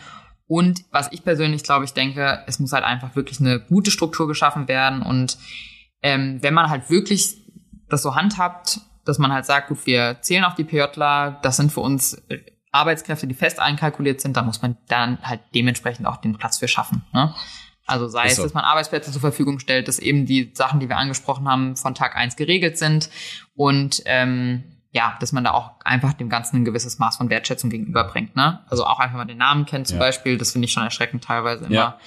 Und 0.47 0.85
was 0.91 1.13
ich 1.13 1.25
persönlich 1.25 1.63
glaube, 1.63 1.85
ich 1.85 1.93
denke, 1.93 2.43
es 2.47 2.59
muss 2.59 2.73
halt 2.73 2.85
einfach 2.85 3.15
wirklich 3.17 3.41
eine 3.41 3.61
gute 3.61 3.91
Struktur 3.91 4.27
geschaffen 4.27 4.67
werden. 4.67 5.03
Und 5.03 5.37
ähm, 6.03 6.43
wenn 6.43 6.55
man 6.55 6.71
halt 6.71 6.89
wirklich 6.91 7.37
das 7.89 8.03
so 8.03 8.15
handhabt, 8.15 8.81
dass 9.05 9.19
man 9.19 9.33
halt 9.33 9.45
sagt, 9.45 9.69
gut, 9.69 9.85
wir 9.87 10.19
zählen 10.21 10.45
auf 10.45 10.55
die 10.55 10.65
PJler, 10.65 11.39
das 11.43 11.57
sind 11.57 11.73
für 11.73 11.81
uns 11.81 12.23
Arbeitskräfte, 12.73 13.27
die 13.27 13.35
fest 13.35 13.61
einkalkuliert 13.61 14.21
sind, 14.21 14.37
da 14.37 14.43
muss 14.43 14.63
man 14.63 14.77
dann 14.89 15.19
halt 15.23 15.41
dementsprechend 15.55 16.07
auch 16.07 16.19
den 16.19 16.37
Platz 16.37 16.59
für 16.59 16.69
schaffen. 16.69 17.05
Ne? 17.13 17.35
Also 17.87 18.07
sei 18.09 18.29
so. 18.29 18.43
es, 18.43 18.49
dass 18.49 18.55
man 18.55 18.65
Arbeitsplätze 18.65 19.11
zur 19.11 19.21
Verfügung 19.21 19.59
stellt, 19.59 19.89
dass 19.89 19.99
eben 19.99 20.27
die 20.27 20.53
Sachen, 20.55 20.79
die 20.79 20.89
wir 20.89 20.99
angesprochen 20.99 21.49
haben, 21.49 21.77
von 21.77 21.95
Tag 21.95 22.17
eins 22.17 22.37
geregelt 22.37 22.77
sind 22.77 23.09
und 23.55 24.03
ähm, 24.05 24.65
ja, 24.91 25.17
dass 25.21 25.33
man 25.33 25.45
da 25.45 25.53
auch 25.53 25.73
einfach 25.85 26.13
dem 26.13 26.29
Ganzen 26.29 26.57
ein 26.57 26.65
gewisses 26.65 26.99
Maß 26.99 27.17
von 27.17 27.31
Wertschätzung 27.31 27.71
gegenüberbringt. 27.71 28.37
Ne? 28.37 28.61
Also 28.69 28.85
auch 28.85 29.01
einfach 29.01 29.17
mal 29.17 29.25
den 29.25 29.39
Namen 29.39 29.65
kennt 29.67 29.87
zum 29.87 29.99
ja. 29.99 30.05
Beispiel, 30.05 30.39
das 30.39 30.53
finde 30.53 30.67
ich 30.67 30.73
schon 30.73 30.83
erschreckend 30.83 31.25
teilweise 31.25 31.67
immer. 31.67 31.75
Ja. 31.75 32.01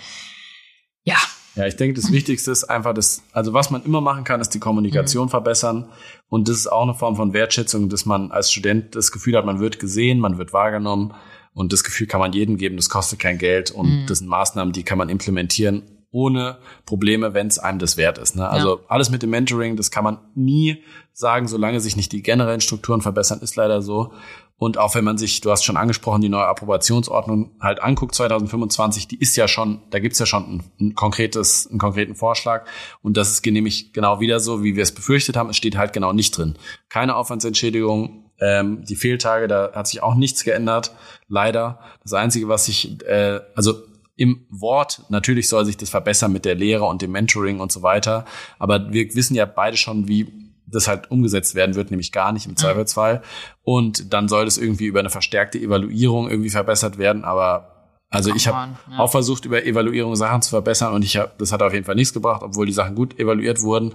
ja. 1.04 1.18
Ja, 1.56 1.66
ich 1.66 1.76
denke, 1.76 2.00
das 2.00 2.12
Wichtigste 2.12 2.52
ist 2.52 2.64
einfach 2.64 2.94
das, 2.94 3.24
also 3.34 3.54
was 3.54 3.72
man 3.72 3.84
immer 3.84 4.00
machen 4.00 4.24
kann, 4.24 4.40
ist 4.40 4.54
die 4.54 4.60
Kommunikation 4.60 5.26
mhm. 5.26 5.30
verbessern. 5.30 5.90
Und 6.30 6.48
das 6.48 6.58
ist 6.58 6.72
auch 6.72 6.84
eine 6.84 6.94
Form 6.94 7.16
von 7.18 7.34
Wertschätzung, 7.34 7.90
dass 7.90 8.06
man 8.06 8.32
als 8.32 8.52
Student 8.52 8.96
das 8.96 9.12
Gefühl 9.12 9.36
hat, 9.36 9.46
man 9.46 9.60
wird 9.60 9.80
gesehen, 9.80 10.20
man 10.20 10.38
wird 10.38 10.54
wahrgenommen. 10.54 11.14
Und 11.54 11.74
das 11.74 11.84
Gefühl 11.84 12.08
kann 12.08 12.22
man 12.22 12.32
jedem 12.32 12.56
geben, 12.58 12.78
das 12.78 12.90
kostet 12.90 13.20
kein 13.20 13.38
Geld. 13.38 13.72
Und 13.72 14.04
mhm. 14.04 14.06
das 14.08 14.20
sind 14.20 14.28
Maßnahmen, 14.28 14.72
die 14.72 14.84
kann 14.84 14.98
man 14.98 15.10
implementieren 15.10 15.84
ohne 16.12 16.58
Probleme, 16.86 17.34
wenn 17.34 17.48
es 17.48 17.58
einem 17.58 17.80
das 17.80 17.98
wert 17.98 18.18
ist. 18.18 18.36
Ne? 18.36 18.48
Also 18.48 18.78
ja. 18.78 18.84
alles 18.88 19.10
mit 19.10 19.24
dem 19.24 19.30
Mentoring, 19.30 19.78
das 19.78 19.92
kann 19.92 20.04
man 20.04 20.20
nie 20.36 20.84
sagen, 21.14 21.48
solange 21.48 21.80
sich 21.80 21.96
nicht 21.96 22.12
die 22.12 22.22
generellen 22.22 22.62
Strukturen 22.62 23.02
verbessern, 23.02 23.40
ist 23.42 23.56
leider 23.56 23.82
so. 23.82 24.14
Und 24.62 24.78
auch 24.78 24.94
wenn 24.94 25.04
man 25.04 25.18
sich, 25.18 25.42
du 25.42 25.50
hast 25.50 25.64
schon 25.64 25.76
angesprochen, 25.76 26.22
die 26.22 26.30
neue 26.30 26.46
Approbationsordnung 26.46 27.50
halt 27.60 27.82
anguckt, 27.82 28.14
2025, 28.14 29.08
die 29.08 29.20
ist 29.20 29.36
ja 29.36 29.48
schon, 29.48 29.82
da 29.90 29.98
gibt's 29.98 30.20
ja 30.20 30.28
schon 30.28 30.44
ein, 30.44 30.64
ein, 30.80 30.94
konkretes, 30.94 31.66
einen 31.66 31.80
konkreten 31.80 32.14
Vorschlag. 32.14 32.68
Und 33.02 33.18
das 33.18 33.32
ist 33.32 33.44
nämlich 33.44 33.92
genau 33.92 34.20
wieder 34.20 34.40
so, 34.40 34.64
wie 34.64 34.76
wir 34.76 34.84
es 34.84 34.92
befürchtet 34.92 35.36
haben. 35.36 35.50
Es 35.50 35.58
steht 35.58 35.78
halt 35.78 35.94
genau 35.94 36.14
nicht 36.14 36.38
drin. 36.38 36.60
Keine 36.90 37.16
Aufwandsentschädigung, 37.16 38.26
ähm, 38.40 38.86
die 38.86 38.96
Fehltage, 38.96 39.48
da 39.48 39.72
hat 39.74 39.88
sich 39.88 40.04
auch 40.04 40.14
nichts 40.14 40.44
geändert, 40.44 40.96
leider. 41.28 41.80
Das 42.04 42.14
Einzige, 42.14 42.48
was 42.48 42.66
sich, 42.66 43.02
äh, 43.08 43.40
also 43.56 43.82
im 44.16 44.46
Wort, 44.52 45.06
natürlich 45.10 45.50
soll 45.50 45.66
sich 45.66 45.78
das 45.78 45.90
verbessern 45.90 46.32
mit 46.32 46.46
der 46.46 46.54
Lehre 46.54 46.86
und 46.86 47.02
dem 47.02 47.14
Mentoring 47.14 47.62
und 47.62 47.72
so 47.72 47.82
weiter. 47.82 48.26
Aber 48.60 48.94
wir 48.94 49.16
wissen 49.16 49.34
ja 49.34 49.46
beide 49.46 49.76
schon, 49.76 50.08
wie 50.08 50.41
das 50.72 50.88
halt 50.88 51.12
umgesetzt 51.12 51.56
werden 51.56 51.76
wird, 51.76 51.92
nämlich 51.92 52.12
gar 52.12 52.32
nicht 52.32 52.48
im 52.48 52.56
Zweifelsfall. 52.56 53.22
Und 53.64 54.14
dann 54.14 54.28
soll 54.28 54.46
das 54.46 54.58
irgendwie 54.58 54.86
über 54.86 55.00
eine 55.00 55.10
verstärkte 55.10 55.60
Evaluierung 55.60 56.30
irgendwie 56.30 56.50
verbessert 56.50 56.98
werden, 56.98 57.24
aber 57.24 57.72
also 58.14 58.36
ich 58.36 58.46
habe 58.46 58.74
ja. 58.92 59.00
auch 59.00 59.10
versucht, 59.10 59.46
über 59.46 59.66
Evaluierung 59.66 60.18
Sachen 60.18 60.42
zu 60.42 60.50
verbessern 60.50 60.94
und 60.94 61.06
ich 61.06 61.16
habe, 61.16 61.32
das 61.38 61.54
hat 61.54 61.64
auf 61.64 61.72
jeden 61.72 61.86
Fall 61.86 61.96
nichts 61.96 62.12
gebracht, 62.14 62.42
obwohl 62.44 62.66
die 62.66 62.74
Sachen 62.74 62.94
gut 62.94 63.18
evaluiert 63.18 63.62
wurden. 63.62 63.94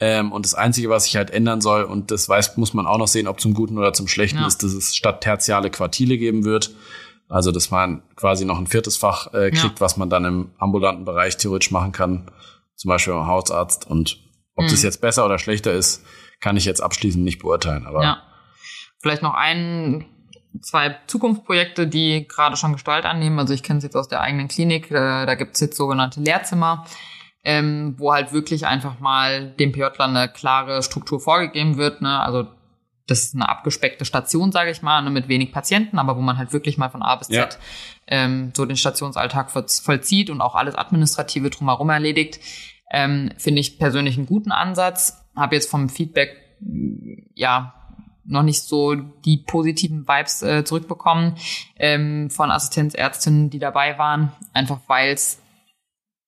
Ähm, 0.00 0.32
und 0.32 0.44
das 0.44 0.54
Einzige, 0.54 0.90
was 0.90 1.04
sich 1.04 1.14
halt 1.14 1.30
ändern 1.30 1.60
soll, 1.60 1.84
und 1.84 2.10
das 2.10 2.28
weiß, 2.28 2.56
muss 2.56 2.74
man 2.74 2.88
auch 2.88 2.98
noch 2.98 3.06
sehen, 3.06 3.28
ob 3.28 3.40
zum 3.40 3.54
Guten 3.54 3.78
oder 3.78 3.92
zum 3.92 4.08
Schlechten 4.08 4.38
ja. 4.38 4.48
ist, 4.48 4.64
dass 4.64 4.72
es 4.72 4.96
statt 4.96 5.20
tertiale 5.20 5.70
Quartile 5.70 6.18
geben 6.18 6.44
wird. 6.44 6.74
Also, 7.28 7.52
dass 7.52 7.70
man 7.70 8.02
quasi 8.16 8.44
noch 8.44 8.58
ein 8.58 8.66
viertes 8.66 8.96
Fach 8.96 9.32
äh, 9.32 9.50
kriegt, 9.52 9.78
Ja. 9.78 9.80
was 9.80 9.96
man 9.96 10.10
dann 10.10 10.24
im 10.24 10.50
ambulanten 10.58 11.04
Bereich 11.04 11.36
theoretisch 11.36 11.70
machen 11.70 11.92
kann. 11.92 12.32
Zum 12.74 12.88
Beispiel 12.88 13.14
beim 13.14 13.28
Hausarzt. 13.28 13.88
Und 13.88 14.18
ob 14.54 14.66
das 14.66 14.80
Mhm. 14.82 14.84
jetzt 14.86 15.00
besser 15.00 15.24
oder 15.24 15.38
schlechter 15.38 15.72
ist, 15.72 16.04
kann 16.40 16.56
ich 16.56 16.64
jetzt 16.64 16.80
abschließend 16.82 17.24
nicht 17.24 17.40
beurteilen. 17.40 17.86
Aber 17.86 18.02
Ja. 18.02 18.22
Vielleicht 19.00 19.22
noch 19.22 19.34
ein, 19.34 20.04
zwei 20.60 20.96
Zukunftsprojekte, 21.06 21.86
die 21.88 22.26
gerade 22.28 22.56
schon 22.56 22.72
Gestalt 22.72 23.04
annehmen. 23.04 23.38
Also 23.38 23.52
ich 23.54 23.62
kenne 23.62 23.78
es 23.78 23.84
jetzt 23.84 23.96
aus 23.96 24.08
der 24.08 24.20
eigenen 24.20 24.48
Klinik. 24.48 24.90
Äh, 24.90 25.26
da 25.26 25.34
gibt 25.34 25.54
es 25.54 25.60
jetzt 25.60 25.76
sogenannte 25.76 26.20
Lehrzimmer, 26.20 26.84
ähm, 27.44 27.94
wo 27.98 28.12
halt 28.12 28.32
wirklich 28.32 28.66
einfach 28.66 29.00
mal 29.00 29.50
dem 29.58 29.72
PJler 29.72 30.04
eine 30.04 30.28
klare 30.28 30.82
Struktur 30.82 31.18
vorgegeben 31.20 31.76
wird. 31.78 32.00
Ne? 32.02 32.20
Also 32.20 32.46
das 33.08 33.24
ist 33.24 33.34
eine 33.34 33.48
abgespeckte 33.48 34.04
Station, 34.04 34.52
sage 34.52 34.70
ich 34.70 34.80
mal, 34.82 35.02
ne, 35.02 35.10
mit 35.10 35.26
wenig 35.26 35.50
Patienten, 35.52 35.98
aber 35.98 36.16
wo 36.16 36.20
man 36.20 36.38
halt 36.38 36.52
wirklich 36.52 36.78
mal 36.78 36.88
von 36.88 37.02
A 37.02 37.16
bis 37.16 37.26
Z 37.26 37.34
Ja. 37.36 37.48
ähm, 38.06 38.52
so 38.56 38.64
den 38.64 38.76
Stationsalltag 38.76 39.50
voll- 39.50 39.66
vollzieht 39.68 40.30
und 40.30 40.40
auch 40.40 40.54
alles 40.54 40.76
Administrative 40.76 41.50
drumherum 41.50 41.90
erledigt. 41.90 42.38
Ähm, 42.92 43.30
Finde 43.38 43.60
ich 43.60 43.78
persönlich 43.78 44.16
einen 44.16 44.26
guten 44.26 44.52
Ansatz. 44.52 45.24
Habe 45.34 45.56
jetzt 45.56 45.70
vom 45.70 45.88
Feedback 45.88 46.36
ja 47.34 47.74
noch 48.24 48.42
nicht 48.42 48.62
so 48.62 48.94
die 48.94 49.38
positiven 49.38 50.06
Vibes 50.06 50.42
äh, 50.42 50.64
zurückbekommen 50.64 51.34
ähm, 51.76 52.30
von 52.30 52.50
Assistenzärztinnen, 52.50 53.50
die 53.50 53.58
dabei 53.58 53.98
waren, 53.98 54.32
einfach 54.52 54.78
weil 54.86 55.12
es 55.12 55.42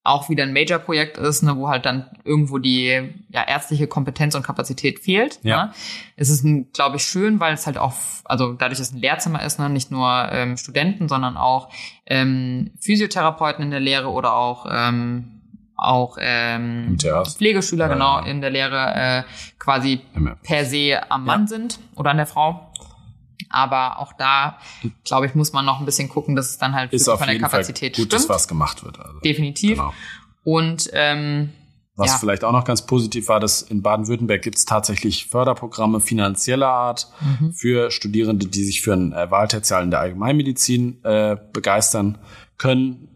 auch 0.07 0.29
wieder 0.29 0.43
ein 0.43 0.53
Major-Projekt 0.53 1.17
ist, 1.17 1.43
ne, 1.43 1.57
wo 1.57 1.69
halt 1.69 1.87
dann 1.87 2.11
irgendwo 2.25 2.59
die 2.59 3.11
ja, 3.31 3.43
ärztliche 3.43 3.87
Kompetenz 3.87 4.35
und 4.35 4.43
Kapazität 4.43 4.99
fehlt. 4.99 5.41
Ja. 5.43 5.67
Ne? 5.67 5.73
Es 6.17 6.29
ist, 6.29 6.45
glaube 6.75 6.97
ich, 6.97 7.05
schön, 7.05 7.41
weil 7.41 7.55
es 7.55 7.65
halt 7.65 7.79
auch, 7.79 7.95
also 8.25 8.53
dadurch, 8.53 8.79
dass 8.79 8.89
es 8.89 8.95
ein 8.95 9.01
Lehrzimmer 9.01 9.43
ist, 9.43 9.59
ne, 9.59 9.71
nicht 9.71 9.91
nur 9.91 10.29
ähm, 10.31 10.59
Studenten, 10.59 11.09
sondern 11.09 11.39
auch 11.39 11.71
ähm, 12.05 12.73
Physiotherapeuten 12.81 13.65
in 13.65 13.71
der 13.71 13.81
Lehre 13.81 14.11
oder 14.11 14.35
auch 14.35 14.67
ähm, 14.71 15.41
auch 15.87 16.17
ähm. 16.21 16.97
Pflegeschüler 17.37 17.87
Ja, 17.87 17.93
genau 17.93 18.19
ja. 18.21 18.27
in 18.27 18.41
der 18.41 18.51
Lehre 18.51 18.95
äh, 18.95 19.23
quasi 19.59 20.01
per 20.43 20.65
se 20.65 21.01
am 21.11 21.25
Mann 21.25 21.47
sind 21.47 21.79
oder 21.97 22.11
an 22.11 22.17
der 22.19 22.27
Frau. 22.27 22.71
Aber 23.51 24.01
auch 24.01 24.13
da, 24.15 24.59
glaube 25.05 25.27
ich, 25.27 25.35
muss 25.35 25.53
man 25.53 25.65
noch 25.65 25.79
ein 25.79 25.87
bisschen 25.87 26.09
gucken, 26.09 26.35
dass 26.35 26.51
es 26.51 26.59
dann 26.59 26.75
halt 26.75 26.93
ist 26.93 27.07
von 27.09 27.19
der 27.19 27.29
jeden 27.33 27.41
Fall 27.43 27.51
Kapazität 27.51 27.97
gut, 27.97 28.13
dass 28.13 28.23
stimmt. 28.23 28.35
was 28.35 28.49
gemacht 28.49 28.85
wird. 28.85 28.99
Also, 28.99 29.21
Definitiv. 29.21 29.79
genau. 29.79 29.93
Und 30.43 30.91
ähm, 30.93 31.51
Was 31.97 32.11
Ja. 32.11 32.19
vielleicht 32.19 32.43
auch 32.43 32.51
noch 32.51 32.65
ganz 32.65 32.83
positiv 32.87 33.29
war, 33.29 33.39
dass 33.39 33.63
in 33.63 33.81
Baden-Württemberg 33.81 34.43
gibt 34.43 34.59
es 34.59 34.65
tatsächlich 34.65 35.27
Förderprogramme 35.29 36.01
finanzieller 36.01 36.67
Art 36.69 37.09
Mhm. 37.21 37.53
für 37.53 37.93
Studierende, 37.93 38.47
die 38.47 38.65
sich 38.65 38.83
für 38.83 38.95
ein 38.95 39.13
äh, 39.13 39.31
Wahltertial 39.31 39.85
in 39.85 39.93
der 39.93 40.01
Allgemeinmedizin 40.01 41.05
äh, 41.05 41.37
begeistern 41.53 42.19
können. 42.59 43.09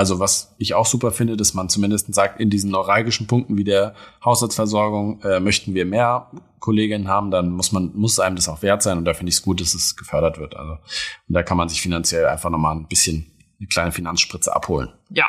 Also 0.00 0.18
was 0.18 0.54
ich 0.56 0.72
auch 0.72 0.86
super 0.86 1.12
finde, 1.12 1.36
dass 1.36 1.52
man 1.52 1.68
zumindest 1.68 2.14
sagt, 2.14 2.40
in 2.40 2.48
diesen 2.48 2.70
neuralgischen 2.70 3.26
Punkten 3.26 3.58
wie 3.58 3.64
der 3.64 3.94
Haushaltsversorgung 4.24 5.20
äh, 5.20 5.40
möchten 5.40 5.74
wir 5.74 5.84
mehr 5.84 6.30
Kolleginnen 6.58 7.06
haben, 7.06 7.30
dann 7.30 7.50
muss 7.50 7.70
man 7.70 7.90
muss 7.94 8.18
einem 8.18 8.34
das 8.34 8.48
auch 8.48 8.62
wert 8.62 8.82
sein 8.82 8.96
und 8.96 9.04
da 9.04 9.12
finde 9.12 9.28
ich 9.28 9.34
es 9.34 9.42
gut, 9.42 9.60
dass 9.60 9.74
es 9.74 9.96
gefördert 9.96 10.38
wird. 10.38 10.56
Also 10.56 10.72
und 10.72 11.34
da 11.34 11.42
kann 11.42 11.58
man 11.58 11.68
sich 11.68 11.82
finanziell 11.82 12.24
einfach 12.24 12.48
nochmal 12.48 12.76
ein 12.76 12.88
bisschen 12.88 13.30
eine 13.58 13.68
kleine 13.68 13.92
Finanzspritze 13.92 14.56
abholen. 14.56 14.88
ja, 15.10 15.26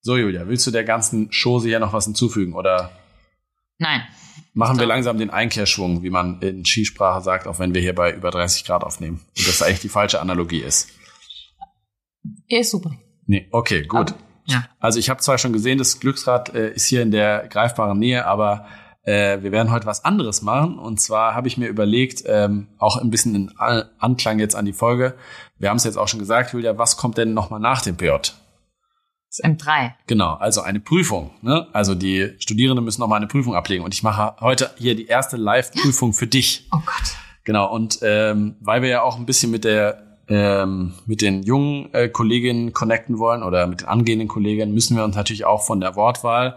So, 0.00 0.16
Julia, 0.16 0.48
willst 0.48 0.66
du 0.66 0.70
der 0.70 0.84
ganzen 0.84 1.28
Chose 1.30 1.68
hier 1.68 1.78
noch 1.78 1.92
was 1.92 2.06
hinzufügen 2.06 2.54
oder 2.54 2.90
nein. 3.76 4.00
machen 4.54 4.78
wir 4.78 4.86
langsam 4.86 5.18
den 5.18 5.28
Einkehrschwung, 5.28 6.02
wie 6.02 6.08
man 6.08 6.40
in 6.40 6.64
Skisprache 6.64 7.20
sagt, 7.20 7.46
auch 7.46 7.58
wenn 7.58 7.74
wir 7.74 7.82
hier 7.82 7.94
bei 7.94 8.14
über 8.14 8.30
30 8.30 8.64
Grad 8.64 8.82
aufnehmen 8.82 9.20
und 9.36 9.46
das 9.46 9.60
eigentlich 9.60 9.80
die 9.80 9.90
falsche 9.90 10.22
Analogie 10.22 10.60
ist? 10.60 10.88
Er 12.48 12.60
ist 12.60 12.70
super. 12.70 12.96
Nee, 13.30 13.46
okay, 13.52 13.82
gut. 13.86 14.12
Ja. 14.46 14.64
Also 14.80 14.98
ich 14.98 15.08
habe 15.08 15.20
zwar 15.20 15.38
schon 15.38 15.52
gesehen, 15.52 15.78
das 15.78 16.00
Glücksrad 16.00 16.52
äh, 16.52 16.72
ist 16.72 16.86
hier 16.86 17.00
in 17.00 17.12
der 17.12 17.46
greifbaren 17.46 17.96
Nähe, 17.96 18.26
aber 18.26 18.66
äh, 19.04 19.40
wir 19.40 19.52
werden 19.52 19.70
heute 19.70 19.86
was 19.86 20.04
anderes 20.04 20.42
machen. 20.42 20.80
Und 20.80 21.00
zwar 21.00 21.36
habe 21.36 21.46
ich 21.46 21.56
mir 21.56 21.68
überlegt, 21.68 22.24
ähm, 22.26 22.66
auch 22.78 22.96
ein 22.96 23.10
bisschen 23.10 23.36
in 23.36 23.52
An- 23.56 23.84
Anklang 24.00 24.40
jetzt 24.40 24.56
an 24.56 24.64
die 24.64 24.72
Folge. 24.72 25.14
Wir 25.58 25.68
haben 25.70 25.76
es 25.76 25.84
jetzt 25.84 25.96
auch 25.96 26.08
schon 26.08 26.18
gesagt, 26.18 26.52
Julia, 26.52 26.76
was 26.76 26.96
kommt 26.96 27.18
denn 27.18 27.32
nochmal 27.32 27.60
nach 27.60 27.82
dem 27.82 27.96
PJ? 27.96 28.08
Das 28.08 28.32
ist 29.38 29.44
M3. 29.44 29.92
Genau, 30.08 30.34
also 30.34 30.62
eine 30.62 30.80
Prüfung. 30.80 31.30
Ne? 31.40 31.68
Also 31.72 31.94
die 31.94 32.34
Studierenden 32.40 32.84
müssen 32.84 33.00
nochmal 33.00 33.18
eine 33.18 33.28
Prüfung 33.28 33.54
ablegen. 33.54 33.84
Und 33.84 33.94
ich 33.94 34.02
mache 34.02 34.34
heute 34.40 34.72
hier 34.76 34.96
die 34.96 35.06
erste 35.06 35.36
Live-Prüfung 35.36 36.14
für 36.14 36.26
dich. 36.26 36.66
Oh 36.72 36.78
Gott. 36.84 37.14
Genau, 37.44 37.72
und 37.72 38.00
ähm, 38.02 38.56
weil 38.60 38.82
wir 38.82 38.88
ja 38.88 39.02
auch 39.02 39.16
ein 39.18 39.26
bisschen 39.26 39.52
mit 39.52 39.62
der 39.62 40.09
ähm, 40.30 40.94
mit 41.06 41.20
den 41.20 41.42
jungen 41.42 41.92
äh, 41.92 42.08
Kolleginnen 42.08 42.72
connecten 42.72 43.18
wollen 43.18 43.42
oder 43.42 43.66
mit 43.66 43.80
den 43.80 43.88
angehenden 43.88 44.28
Kolleginnen, 44.28 44.72
müssen 44.72 44.96
wir 44.96 45.04
uns 45.04 45.16
natürlich 45.16 45.44
auch 45.44 45.62
von 45.62 45.80
der 45.80 45.96
Wortwahl 45.96 46.56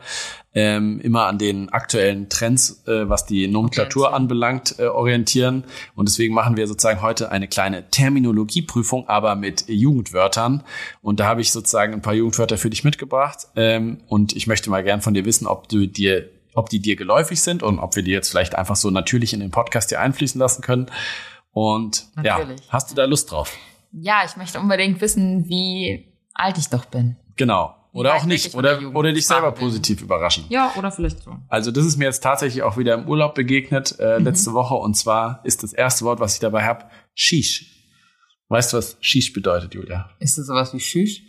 ähm, 0.54 1.00
immer 1.02 1.26
an 1.26 1.40
den 1.40 1.70
aktuellen 1.70 2.30
Trends, 2.30 2.84
äh, 2.86 3.10
was 3.10 3.26
die 3.26 3.48
Nomenklatur 3.48 4.04
Orientieren. 4.04 4.22
anbelangt, 4.22 4.76
äh, 4.78 4.86
orientieren. 4.86 5.64
Und 5.96 6.08
deswegen 6.08 6.36
machen 6.36 6.56
wir 6.56 6.68
sozusagen 6.68 7.02
heute 7.02 7.32
eine 7.32 7.48
kleine 7.48 7.90
Terminologieprüfung, 7.90 9.10
aber 9.10 9.36
mit 9.36 9.66
Jugendwörtern. 9.68 10.64
Und 11.02 11.20
da 11.20 11.26
habe 11.26 11.42
ich 11.42 11.52
sozusagen 11.52 11.94
ein 11.94 12.04
paar 12.04 12.14
Jugendwörter 12.14 12.60
für 12.60 12.70
dich 12.70 12.84
mitgebracht. 12.84 13.48
Ähm, 13.56 14.02
und 14.08 14.36
ich 14.36 14.46
möchte 14.46 14.70
mal 14.70 14.84
gern 14.84 15.02
von 15.02 15.16
dir 15.16 15.26
wissen, 15.26 15.48
ob 15.48 15.68
du 15.68 15.88
dir 15.88 16.30
ob 16.56 16.70
die 16.70 16.80
dir 16.80 16.96
geläufig 16.96 17.42
sind 17.42 17.64
und 17.64 17.80
ob 17.80 17.96
wir 17.96 18.04
die 18.04 18.12
jetzt 18.12 18.30
vielleicht 18.30 18.54
einfach 18.54 18.76
so 18.76 18.92
natürlich 18.92 19.34
in 19.34 19.40
den 19.40 19.50
Podcast 19.50 19.90
hier 19.90 20.00
einfließen 20.00 20.40
lassen 20.40 20.62
können. 20.62 20.86
Und 21.54 22.08
Natürlich. 22.16 22.60
ja, 22.62 22.66
hast 22.70 22.92
du 22.92 22.96
da 22.96 23.06
Lust 23.06 23.32
drauf? 23.32 23.56
Ja, 23.92 24.24
ich 24.26 24.36
möchte 24.38 24.60
unbedingt 24.60 25.00
wissen, 25.02 25.48
wie 25.48 26.12
alt 26.34 26.58
ich 26.58 26.68
doch 26.70 26.86
bin. 26.86 27.16
Genau. 27.38 27.76
Oder 27.92 28.16
auch 28.16 28.26
nicht. 28.26 28.56
Oder, 28.56 28.82
oder 28.96 29.14
dich 29.14 29.28
selber 29.28 29.52
positiv 29.52 30.02
überraschen. 30.02 30.46
Ja, 30.50 30.74
oder 30.78 30.92
vielleicht 30.92 31.22
so. 31.22 31.38
Also 31.48 31.70
das 31.70 31.86
ist 31.86 31.98
mir 31.98 32.06
jetzt 32.06 32.24
tatsächlich 32.24 32.64
auch 32.64 32.76
wieder 32.76 32.96
im 32.96 33.08
Urlaub 33.08 33.36
begegnet, 33.36 34.00
äh, 34.00 34.18
Mhm. 34.18 34.26
letzte 34.26 34.54
Woche. 34.54 34.74
Und 34.74 34.96
zwar 34.96 35.42
ist 35.46 35.62
das 35.62 35.74
erste 35.74 36.04
Wort, 36.06 36.20
was 36.20 36.34
ich 36.34 36.40
dabei 36.40 36.64
habe, 36.66 36.86
Shish. 37.14 37.70
Weißt 38.50 38.74
du, 38.74 38.78
was 38.78 38.98
Shish 39.00 39.32
bedeutet, 39.34 39.76
Julia? 39.76 40.10
Ist 40.20 40.40
das 40.40 40.48
sowas 40.48 40.74
wie 40.74 40.80
Schüch? 40.80 41.22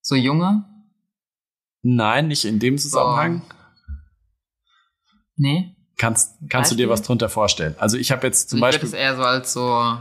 So 0.00 0.14
junge? 0.14 0.64
Nein, 1.82 2.28
nicht 2.28 2.46
in 2.46 2.58
dem 2.58 2.78
Zusammenhang. 2.78 3.42
Nee. 5.36 5.76
Kannst, 5.98 6.34
kannst 6.48 6.70
du 6.70 6.76
dir 6.76 6.88
was 6.88 7.02
drunter 7.02 7.28
vorstellen? 7.28 7.74
Also 7.78 7.96
ich 7.96 8.12
habe 8.12 8.26
jetzt 8.26 8.50
zum 8.50 8.58
ich 8.58 8.62
würde 8.62 8.78
Beispiel... 8.78 8.88
es 8.88 8.94
eher 8.94 9.16
so 9.16 9.22
als 9.22 9.52
so, 9.52 9.98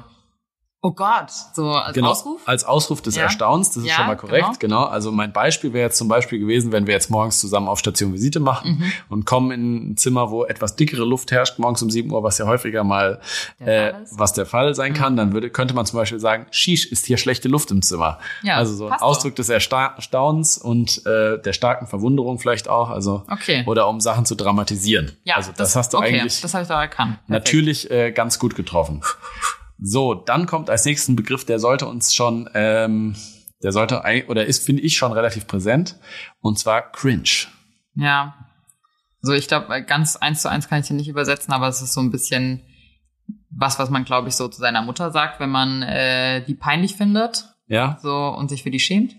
oh 0.81 0.91
Gott, 0.91 1.31
so 1.55 1.71
als 1.71 1.93
Genau, 1.95 2.11
Ausruf. 2.11 2.41
als 2.45 2.63
Ausruf 2.63 3.01
des 3.01 3.15
Ja. 3.15 3.23
Erstaunens, 3.23 3.69
das 3.71 3.77
ist 3.77 3.89
Ja, 3.89 3.95
schon 3.95 4.07
mal 4.07 4.15
korrekt, 4.15 4.59
genau. 4.59 4.81
genau. 4.81 4.91
Also 4.91 5.11
mein 5.11 5.33
Beispiel 5.33 5.73
wäre 5.73 5.85
jetzt 5.87 5.97
zum 5.97 6.07
Beispiel 6.07 6.39
gewesen, 6.39 6.71
wenn 6.71 6.85
wir 6.87 6.93
jetzt 6.93 7.09
morgens 7.09 7.39
zusammen 7.39 7.67
auf 7.67 7.79
Station 7.79 8.13
Visite 8.13 8.39
machen 8.39 8.77
Mhm. 8.79 8.91
und 9.09 9.25
kommen 9.25 9.51
in 9.51 9.91
ein 9.91 9.97
Zimmer, 9.97 10.29
wo 10.31 10.45
etwas 10.45 10.75
dickere 10.75 11.03
Luft 11.03 11.31
herrscht, 11.31 11.57
morgens 11.59 11.81
um 11.81 11.89
7 11.89 12.11
Uhr, 12.11 12.23
was 12.23 12.37
ja 12.37 12.45
häufiger 12.45 12.83
mal 12.83 13.19
Der 13.59 13.95
äh. 13.95 13.99
Mhm. 13.99 14.05
was 14.11 14.33
der 14.33 14.45
Fall 14.45 14.75
sein 14.75 14.93
kann, 14.93 15.17
dann 15.17 15.33
würde, 15.33 15.49
könnte 15.49 15.73
man 15.73 15.85
zum 15.85 15.97
Beispiel 15.97 16.19
sagen, 16.19 16.45
Shish, 16.51 16.85
ist 16.85 17.05
hier 17.05 17.17
schlechte 17.17 17.47
Luft 17.49 17.71
im 17.71 17.81
Zimmer. 17.81 18.19
Ja, 18.43 18.55
also 18.57 18.73
so 18.75 18.87
ein 18.87 18.93
Ausdruck 18.93 19.35
des 19.35 19.49
Ersta 19.49 19.93
Erstaunens 19.95 20.57
und 20.57 21.05
äh, 21.05 21.41
der 21.41 21.53
starken 21.53 21.87
Verwunderung 21.87 22.39
vielleicht 22.39 22.69
auch, 22.69 22.89
also 22.91 23.23
Okay. 23.29 23.63
oder 23.65 23.87
um 23.87 23.99
Sachen 23.99 24.25
zu 24.25 24.35
dramatisieren. 24.35 25.17
Ja, 25.23 25.35
also 25.35 25.51
das, 25.57 25.75
hast 25.75 25.93
du 25.93 25.97
okay, 25.97 26.19
eigentlich 26.19 26.39
Das 26.41 26.53
habe 26.53 26.61
ich 26.63 26.67
doch 26.69 26.75
erkannt. 26.79 27.17
Perfekt. 27.27 27.29
natürlich 27.29 27.89
äh, 27.91 28.11
ganz 28.11 28.39
gut 28.39 28.55
getroffen. 28.55 29.01
So, 29.79 30.13
dann 30.13 30.45
kommt 30.45 30.69
als 30.69 30.85
nächsten 30.85 31.15
Begriff, 31.15 31.45
der 31.45 31.59
sollte 31.59 31.85
uns 31.85 32.13
schon, 32.13 32.49
ähm, 32.53 33.15
der 33.63 33.71
sollte 33.71 34.03
oder 34.27 34.45
ist, 34.45 34.65
finde 34.65 34.81
ich, 34.81 34.97
schon 34.97 35.11
relativ 35.11 35.47
präsent. 35.47 35.97
Und 36.39 36.57
zwar 36.59 36.91
cringe. 36.91 37.47
Ja. 37.95 38.35
Also 39.21 39.33
ich 39.33 39.47
glaube, 39.47 39.83
ganz 39.83 40.15
eins 40.15 40.41
zu 40.41 40.49
eins 40.49 40.67
kann 40.67 40.79
ich 40.79 40.87
den 40.87 40.97
nicht 40.97 41.09
übersetzen, 41.09 41.53
aber 41.53 41.67
es 41.67 41.81
ist 41.81 41.93
so 41.93 42.01
ein 42.01 42.11
bisschen 42.11 42.63
was, 43.49 43.79
was 43.79 43.89
man, 43.89 44.05
glaube 44.05 44.29
ich, 44.29 44.35
so 44.35 44.47
zu 44.47 44.59
seiner 44.59 44.81
Mutter 44.81 45.11
sagt, 45.11 45.39
wenn 45.39 45.49
man 45.49 45.81
äh, 45.81 46.43
die 46.45 46.53
peinlich 46.53 46.95
findet 46.95 47.45
Ja, 47.67 47.97
so 48.01 48.13
und 48.13 48.49
sich 48.49 48.63
für 48.63 48.71
die 48.71 48.79
schämt. 48.79 49.15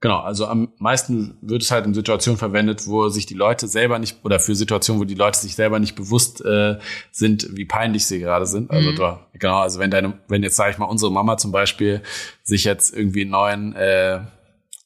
Genau. 0.00 0.18
Also 0.20 0.46
am 0.46 0.72
meisten 0.78 1.36
wird 1.42 1.62
es 1.62 1.70
halt 1.70 1.86
in 1.86 1.94
Situationen 1.94 2.38
verwendet, 2.38 2.86
wo 2.86 3.08
sich 3.08 3.26
die 3.26 3.34
Leute 3.34 3.68
selber 3.68 3.98
nicht, 3.98 4.24
oder 4.24 4.40
für 4.40 4.54
Situationen, 4.54 5.00
wo 5.00 5.04
die 5.04 5.14
Leute 5.14 5.38
sich 5.38 5.54
selber 5.54 5.78
nicht 5.78 5.94
bewusst 5.94 6.44
äh, 6.44 6.78
sind, 7.10 7.48
wie 7.56 7.64
peinlich 7.64 8.06
sie 8.06 8.18
gerade 8.20 8.46
sind. 8.46 8.70
Also 8.70 8.90
Mhm. 8.90 8.96
da, 8.96 9.26
genau, 9.34 9.58
also 9.58 9.78
wenn 9.78 9.90
deine, 9.90 10.18
wenn 10.28 10.42
jetzt, 10.42 10.56
sage 10.56 10.72
ich 10.72 10.78
mal, 10.78 10.86
unsere 10.86 11.12
Mama 11.12 11.36
zum 11.36 11.52
Beispiel 11.52 12.02
sich 12.42 12.64
jetzt 12.64 12.94
irgendwie 12.94 13.22
einen 13.22 13.30
neuen 13.30 13.74
äh, 13.76 14.20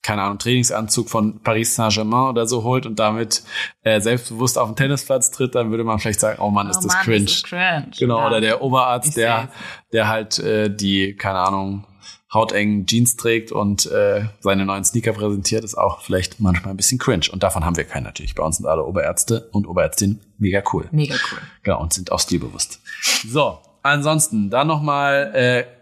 keine 0.07 0.21
Ahnung, 0.21 0.39
Trainingsanzug 0.39 1.09
von 1.09 1.41
Paris 1.41 1.75
Saint-Germain 1.77 2.29
oder 2.29 2.47
so 2.47 2.63
holt 2.63 2.85
und 2.85 2.99
damit 2.99 3.43
äh, 3.85 4.03
selbstbewusst 4.03 4.59
auf 4.59 4.69
den 4.69 4.77
Tennisplatz 4.77 5.31
tritt, 5.31 5.55
dann 5.55 5.71
würde 5.71 5.83
man 5.83 5.99
vielleicht 5.99 6.21
sagen, 6.21 6.43
oh 6.43 6.51
Mann, 6.51 6.69
ist 6.69 6.77
Oh 6.81 6.83
das 6.83 6.93
Mann, 6.95 7.05
cringe. 7.05 7.25
Das 7.25 7.33
ist 7.37 7.45
cringe. 7.45 7.87
Genau, 7.99 8.19
ja. 8.19 8.27
oder 8.27 8.43
der 8.43 8.61
Oberarzt, 8.61 9.09
Ich 9.09 9.15
der, 9.15 9.49
der 9.95 10.09
halt 10.09 10.39
äh, 10.41 10.69
die, 10.69 11.17
keine 11.17 11.39
Ahnung, 11.39 11.87
hautengen 12.35 12.87
Jeans 12.87 13.17
trägt 13.17 13.53
und 13.53 13.87
äh, 13.87 14.27
seine 14.41 14.67
neuen 14.67 14.85
Sneaker 14.85 15.13
präsentiert, 15.13 15.65
ist 15.65 15.77
auch 15.77 16.03
vielleicht 16.03 16.41
manchmal 16.41 16.75
ein 16.75 16.77
bisschen 16.77 16.99
cringe. 16.99 17.27
Und 17.33 17.43
davon 17.43 17.65
haben 17.65 17.77
wir 17.77 17.85
keinen 17.85 18.05
natürlich. 18.05 18.35
Bei 18.35 18.43
uns 18.43 18.57
sind 18.57 18.67
alle 18.67 18.85
Oberärzte 18.85 19.49
und 19.53 19.67
Oberärztinnen 19.67 20.21
mega 20.39 20.63
cool. 20.73 20.89
Mega 20.91 21.15
cool. 21.31 21.39
Genau, 21.63 21.81
und 21.81 21.93
sind 21.93 22.13
auch 22.13 22.21
stilbewusst. 22.21 22.81
So, 23.27 23.59
ansonsten, 23.83 24.51
dann 24.51 24.67
nochmal 24.67 25.33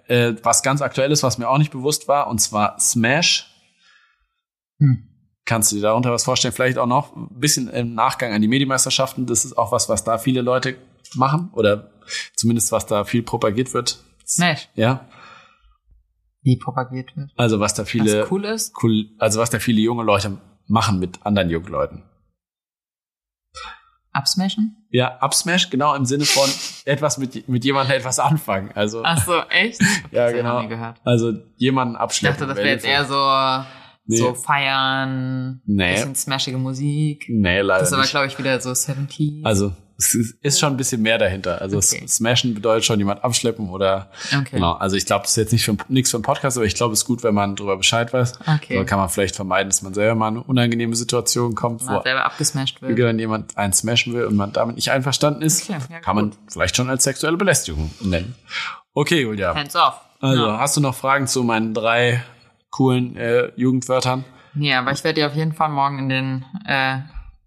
äh, 0.08 0.28
äh, 0.28 0.36
was 0.42 0.62
ganz 0.62 0.82
Aktuelles, 0.82 1.22
was 1.22 1.38
mir 1.38 1.48
auch 1.48 1.58
nicht 1.58 1.72
bewusst 1.72 2.06
war, 2.06 2.28
und 2.28 2.38
zwar 2.38 2.78
Smash. 2.78 3.48
Hm. 4.78 5.08
Kannst 5.44 5.72
du 5.72 5.76
dir 5.76 5.82
darunter 5.82 6.12
was 6.12 6.24
vorstellen? 6.24 6.54
Vielleicht 6.54 6.78
auch 6.78 6.86
noch 6.86 7.16
ein 7.16 7.40
bisschen 7.40 7.68
im 7.68 7.94
Nachgang 7.94 8.32
an 8.32 8.42
die 8.42 8.48
Medienmeisterschaften. 8.48 9.26
Das 9.26 9.44
ist 9.44 9.58
auch 9.58 9.72
was, 9.72 9.88
was 9.88 10.04
da 10.04 10.18
viele 10.18 10.40
Leute 10.40 10.76
machen 11.14 11.50
oder 11.52 11.90
zumindest 12.36 12.70
was 12.70 12.86
da 12.86 13.04
viel 13.04 13.22
propagiert 13.22 13.74
wird. 13.74 13.98
Smash. 14.26 14.68
Ja. 14.74 15.08
Wie 16.42 16.56
propagiert 16.56 17.16
wird. 17.16 17.30
Also 17.36 17.60
was 17.60 17.74
da 17.74 17.84
viele 17.84 18.22
Was 18.22 18.30
cool 18.30 18.44
ist. 18.44 18.74
cool, 18.82 19.06
also 19.18 19.40
was 19.40 19.50
da 19.50 19.58
viele 19.58 19.80
junge 19.80 20.02
Leute 20.02 20.38
machen 20.66 20.98
mit 20.98 21.24
anderen 21.24 21.50
jungen 21.50 21.68
Leuten. 21.68 22.02
Absmashen? 24.14 24.76
Ja, 24.90 25.18
Upsmash, 25.22 25.70
genau 25.70 25.94
im 25.94 26.04
Sinne 26.04 26.26
von 26.26 26.48
etwas 26.84 27.16
mit, 27.16 27.48
mit 27.48 27.64
jemandem 27.64 27.96
etwas 27.96 28.18
anfangen. 28.18 28.70
Also, 28.74 29.00
Ach 29.04 29.24
so, 29.24 29.40
echt? 29.48 29.80
ja, 30.10 30.28
ich 30.28 30.36
genau. 30.36 30.68
Also 31.04 31.32
jemanden 31.56 31.94
Ich 31.94 32.00
abschleppen. 32.00 32.40
dachte, 32.40 32.48
das 32.48 32.58
wäre 32.58 32.68
jetzt 32.68 32.84
eher 32.84 33.04
so, 33.06 33.66
Nee. 34.04 34.16
so 34.16 34.34
feiern, 34.34 35.62
Nee. 35.64 35.92
bisschen 35.94 36.14
smashige 36.14 36.58
Musik. 36.58 37.24
Nee, 37.28 37.60
leider 37.62 37.80
Das 37.80 37.88
ist 37.88 37.94
aber, 37.94 38.04
glaube 38.06 38.26
ich, 38.26 38.38
wieder 38.38 38.60
so 38.60 38.74
70. 38.74 39.46
Also 39.46 39.72
es 39.98 40.14
ist 40.14 40.58
schon 40.60 40.72
ein 40.72 40.76
bisschen 40.76 41.02
mehr 41.02 41.18
dahinter. 41.18 41.60
Also 41.60 41.78
Okay. 41.78 42.06
Smashen 42.06 42.54
bedeutet 42.54 42.84
schon 42.84 42.98
jemand 42.98 43.22
abschleppen 43.24 43.68
oder 43.70 44.10
Okay. 44.32 44.56
genau. 44.56 44.72
Also 44.72 44.96
ich 44.96 45.06
glaube, 45.06 45.22
das 45.22 45.32
ist 45.32 45.36
jetzt 45.36 45.52
nicht 45.52 45.64
für, 45.64 45.76
nichts 45.88 46.10
für 46.10 46.16
einen 46.16 46.24
Podcast, 46.24 46.56
aber 46.56 46.66
ich 46.66 46.74
glaube, 46.74 46.92
es 46.92 47.00
ist 47.00 47.04
gut, 47.06 47.22
wenn 47.22 47.34
man 47.34 47.56
darüber 47.56 47.76
Bescheid 47.76 48.12
weiß. 48.12 48.38
Okay. 48.56 48.78
So 48.78 48.84
kann 48.84 48.98
man 48.98 49.08
vielleicht 49.08 49.36
vermeiden, 49.36 49.70
dass 49.70 49.82
man 49.82 49.94
selber 49.94 50.14
mal 50.14 50.28
in 50.28 50.34
eine 50.36 50.44
unangenehme 50.44 50.96
Situation 50.96 51.54
kommt, 51.54 51.84
Man 51.84 51.96
wo 51.96 52.02
selber 52.02 52.24
abgesmashed 52.24 52.82
wird. 52.82 52.98
dann 52.98 53.18
jemand 53.18 53.56
einen 53.56 53.72
smashen 53.72 54.12
will 54.14 54.24
und 54.24 54.36
man 54.36 54.52
damit 54.52 54.76
nicht 54.76 54.90
einverstanden 54.90 55.42
ist. 55.42 55.68
Okay, 55.70 55.78
ja, 55.90 56.00
kann 56.00 56.16
man 56.16 56.32
vielleicht 56.48 56.76
schon 56.76 56.88
als 56.90 57.04
sexuelle 57.04 57.36
Belästigung 57.36 57.90
nennen. 58.00 58.34
Okay, 58.94 59.22
Julia. 59.22 59.54
Hands 59.54 59.74
off. 59.76 60.00
Also, 60.20 60.46
Ja. 60.46 60.58
hast 60.58 60.76
du 60.76 60.80
noch 60.80 60.94
Fragen 60.94 61.26
zu 61.26 61.42
meinen 61.42 61.74
drei 61.74 62.22
coolen 62.70 63.16
äh, 63.16 63.50
Jugendwörtern? 63.56 64.24
Nee, 64.54 64.74
aber 64.74 64.92
ich 64.92 65.02
werde 65.02 65.20
die 65.20 65.24
auf 65.26 65.34
jeden 65.34 65.52
Fall 65.52 65.70
morgen 65.70 65.98
in 65.98 66.08
den 66.10 66.44
äh, 66.66 66.98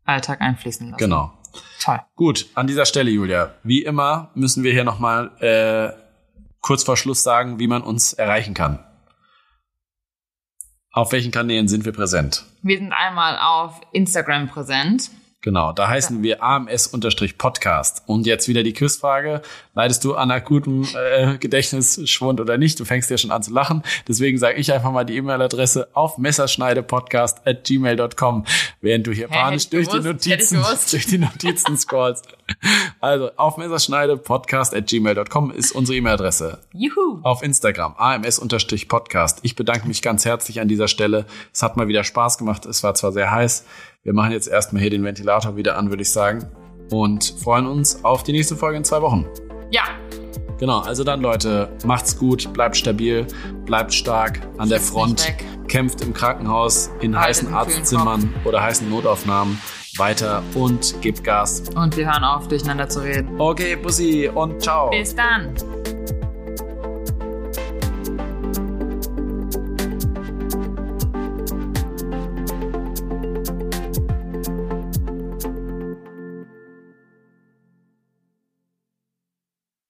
Alltag 0.05 0.41
einfließen 0.41 0.87
lassen. 0.89 0.97
Genau. 0.97 1.31
Toll. 1.81 1.99
Gut, 2.15 2.47
an 2.55 2.67
dieser 2.67 2.85
Stelle, 2.85 3.11
Julia. 3.11 3.53
Wie 3.63 3.83
immer 3.83 4.31
müssen 4.35 4.63
wir 4.63 4.71
hier 4.71 4.83
nochmal 4.83 5.31
äh, 5.39 5.93
kurz 6.61 6.83
vor 6.83 6.97
Schluss 6.97 7.23
sagen, 7.23 7.59
wie 7.59 7.67
man 7.67 7.81
uns 7.81 8.13
erreichen 8.13 8.53
kann. 8.53 8.79
Auf 10.91 11.11
welchen 11.11 11.31
Kanälen 11.31 11.67
sind 11.67 11.85
wir 11.85 11.91
präsent? 11.91 12.45
Wir 12.61 12.77
sind 12.77 12.93
einmal 12.93 13.37
auf 13.37 13.81
Instagram 13.91 14.47
präsent. 14.47 15.11
Genau, 15.45 15.73
da 15.73 15.87
heißen 15.87 16.23
wir 16.23 16.41
AMS-Podcast. 16.41 18.01
Und 18.07 18.25
jetzt 18.25 18.47
wieder 18.47 18.63
die 18.63 18.73
Quizfrage. 18.73 19.43
Leidest 19.75 20.03
du 20.03 20.15
an 20.15 20.31
akutem 20.31 20.87
äh, 20.95 21.37
Gedächtnisschwund 21.37 22.41
oder 22.41 22.57
nicht? 22.57 22.79
Du 22.79 22.83
fängst 22.83 23.11
ja 23.11 23.17
schon 23.19 23.29
an 23.29 23.43
zu 23.43 23.53
lachen. 23.53 23.83
Deswegen 24.07 24.39
sage 24.39 24.57
ich 24.57 24.73
einfach 24.73 24.91
mal 24.91 25.03
die 25.03 25.15
E-Mail-Adresse 25.17 25.89
auf 25.93 26.17
messerschneidepodcast 26.17 27.45
at 27.45 27.63
gmail.com, 27.63 28.45
während 28.81 29.05
du 29.05 29.11
hier 29.11 29.27
Hä, 29.29 29.35
panisch 29.35 29.69
durch 29.69 29.87
die 29.87 29.99
gewusst, 29.99 30.25
ich 30.25 30.31
Notizen, 30.31 30.63
durch 30.89 31.05
die 31.05 31.17
Notizen 31.19 31.77
scrollst. 31.77 32.27
Also 32.99 33.29
auf 33.37 33.57
messerschneidepodcast 33.57 34.73
at 34.73 34.87
gmail.com 34.87 35.51
ist 35.51 35.73
unsere 35.73 35.95
E-Mail-Adresse. 35.95 36.57
Juhu. 36.73 37.19
Auf 37.21 37.43
Instagram, 37.43 37.93
ams-podcast. 37.97 39.41
Ich 39.43 39.55
bedanke 39.55 39.87
mich 39.87 40.01
ganz 40.01 40.25
herzlich 40.25 40.59
an 40.59 40.67
dieser 40.67 40.87
Stelle. 40.87 41.27
Es 41.53 41.61
hat 41.61 41.77
mal 41.77 41.87
wieder 41.87 42.03
Spaß 42.03 42.39
gemacht. 42.39 42.65
Es 42.65 42.81
war 42.81 42.95
zwar 42.95 43.11
sehr 43.11 43.29
heiß. 43.29 43.63
Wir 44.05 44.13
machen 44.13 44.33
jetzt 44.33 44.47
erstmal 44.47 44.83
hier 44.83 44.91
den 44.91 45.03
Ventilator 45.03 45.57
wieder 45.57 45.77
an, 45.77 45.89
würde 45.89 46.03
ich 46.03 46.11
sagen. 46.11 46.45
Und 46.91 47.33
freuen 47.41 47.65
uns 47.65 48.05
auf 48.05 48.21
die 48.21 48.33
nächste 48.33 48.55
Folge 48.55 48.77
in 48.77 48.83
zwei 48.83 49.01
Wochen. 49.01 49.25
Ja. 49.71 49.81
Genau, 50.59 50.81
also 50.81 51.03
dann 51.03 51.21
Leute, 51.21 51.69
macht's 51.85 52.15
gut, 52.15 52.53
bleibt 52.53 52.77
stabil, 52.77 53.25
bleibt 53.65 53.91
stark 53.91 54.47
an 54.59 54.69
der 54.69 54.79
Front, 54.79 55.33
kämpft 55.67 56.01
im 56.01 56.13
Krankenhaus, 56.13 56.91
in 57.01 57.19
Haltet 57.19 57.45
heißen 57.45 57.53
Arztzimmern 57.53 58.31
oder 58.45 58.61
heißen 58.61 58.87
Notaufnahmen 58.87 59.59
weiter 59.97 60.43
und 60.53 61.01
gebt 61.01 61.23
Gas. 61.23 61.63
Und 61.75 61.97
wir 61.97 62.05
hören 62.05 62.23
auf, 62.23 62.47
durcheinander 62.47 62.87
zu 62.87 62.99
reden. 62.99 63.41
Okay, 63.41 63.75
Bussi 63.75 64.29
und 64.31 64.61
ciao. 64.61 64.91
Bis 64.91 65.15
dann. 65.15 65.55